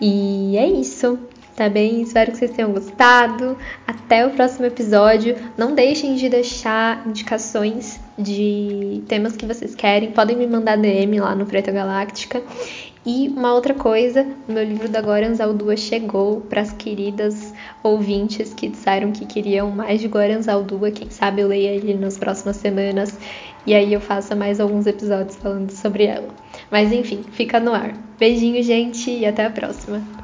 E 0.02 0.56
é 0.58 0.68
isso, 0.68 1.20
tá 1.56 1.68
bem? 1.68 2.02
Espero 2.02 2.32
que 2.32 2.38
vocês 2.38 2.52
tenham 2.52 2.72
gostado. 2.72 3.58
Até 3.86 4.26
o 4.26 4.30
próximo 4.32 4.66
episódio. 4.66 5.36
Não 5.58 5.76
deixem 5.76 6.16
de 6.16 6.30
deixar 6.30 7.06
indicações 7.06 8.00
de 8.18 9.04
temas 9.08 9.36
que 9.36 9.46
vocês 9.46 9.76
querem. 9.76 10.12
Podem 10.12 10.38
me 10.38 10.48
mandar 10.48 10.78
DM 10.78 11.20
lá 11.20 11.36
no 11.36 11.46
Preta 11.46 11.72
Galáctica. 11.72 12.42
E 13.06 13.30
uma 13.30 13.54
outra 13.54 13.74
coisa, 13.74 14.28
o 14.48 14.52
meu 14.52 14.64
livro 14.64 14.90
da 14.90 15.02
Goran 15.02 15.34
Aldua 15.40 15.78
chegou 15.78 16.42
para 16.42 16.62
as 16.62 16.74
queridas 16.74 17.54
ouvintes 17.82 18.54
que 18.54 18.68
disseram 18.68 19.12
que 19.12 19.26
queriam 19.26 19.72
mais 19.72 20.02
de 20.02 20.08
Goran 20.08 20.42
Aldua. 20.48 20.92
Quem 20.92 21.10
sabe 21.10 21.42
eu 21.42 21.48
leia 21.48 21.70
ele 21.70 21.94
nas 21.94 22.18
próximas 22.18 22.58
semanas 22.58 23.18
e 23.66 23.74
aí 23.74 23.94
eu 23.94 24.02
faça 24.02 24.36
mais 24.36 24.60
alguns 24.60 24.86
episódios 24.86 25.38
falando 25.38 25.72
sobre 25.72 26.06
ela. 26.06 26.28
Mas 26.72 26.92
enfim, 26.92 27.24
fica 27.32 27.60
no 27.60 27.74
ar. 27.74 27.94
Beijinho, 28.20 28.62
gente, 28.64 29.10
e 29.10 29.26
até 29.26 29.46
a 29.46 29.50
próxima. 29.50 30.02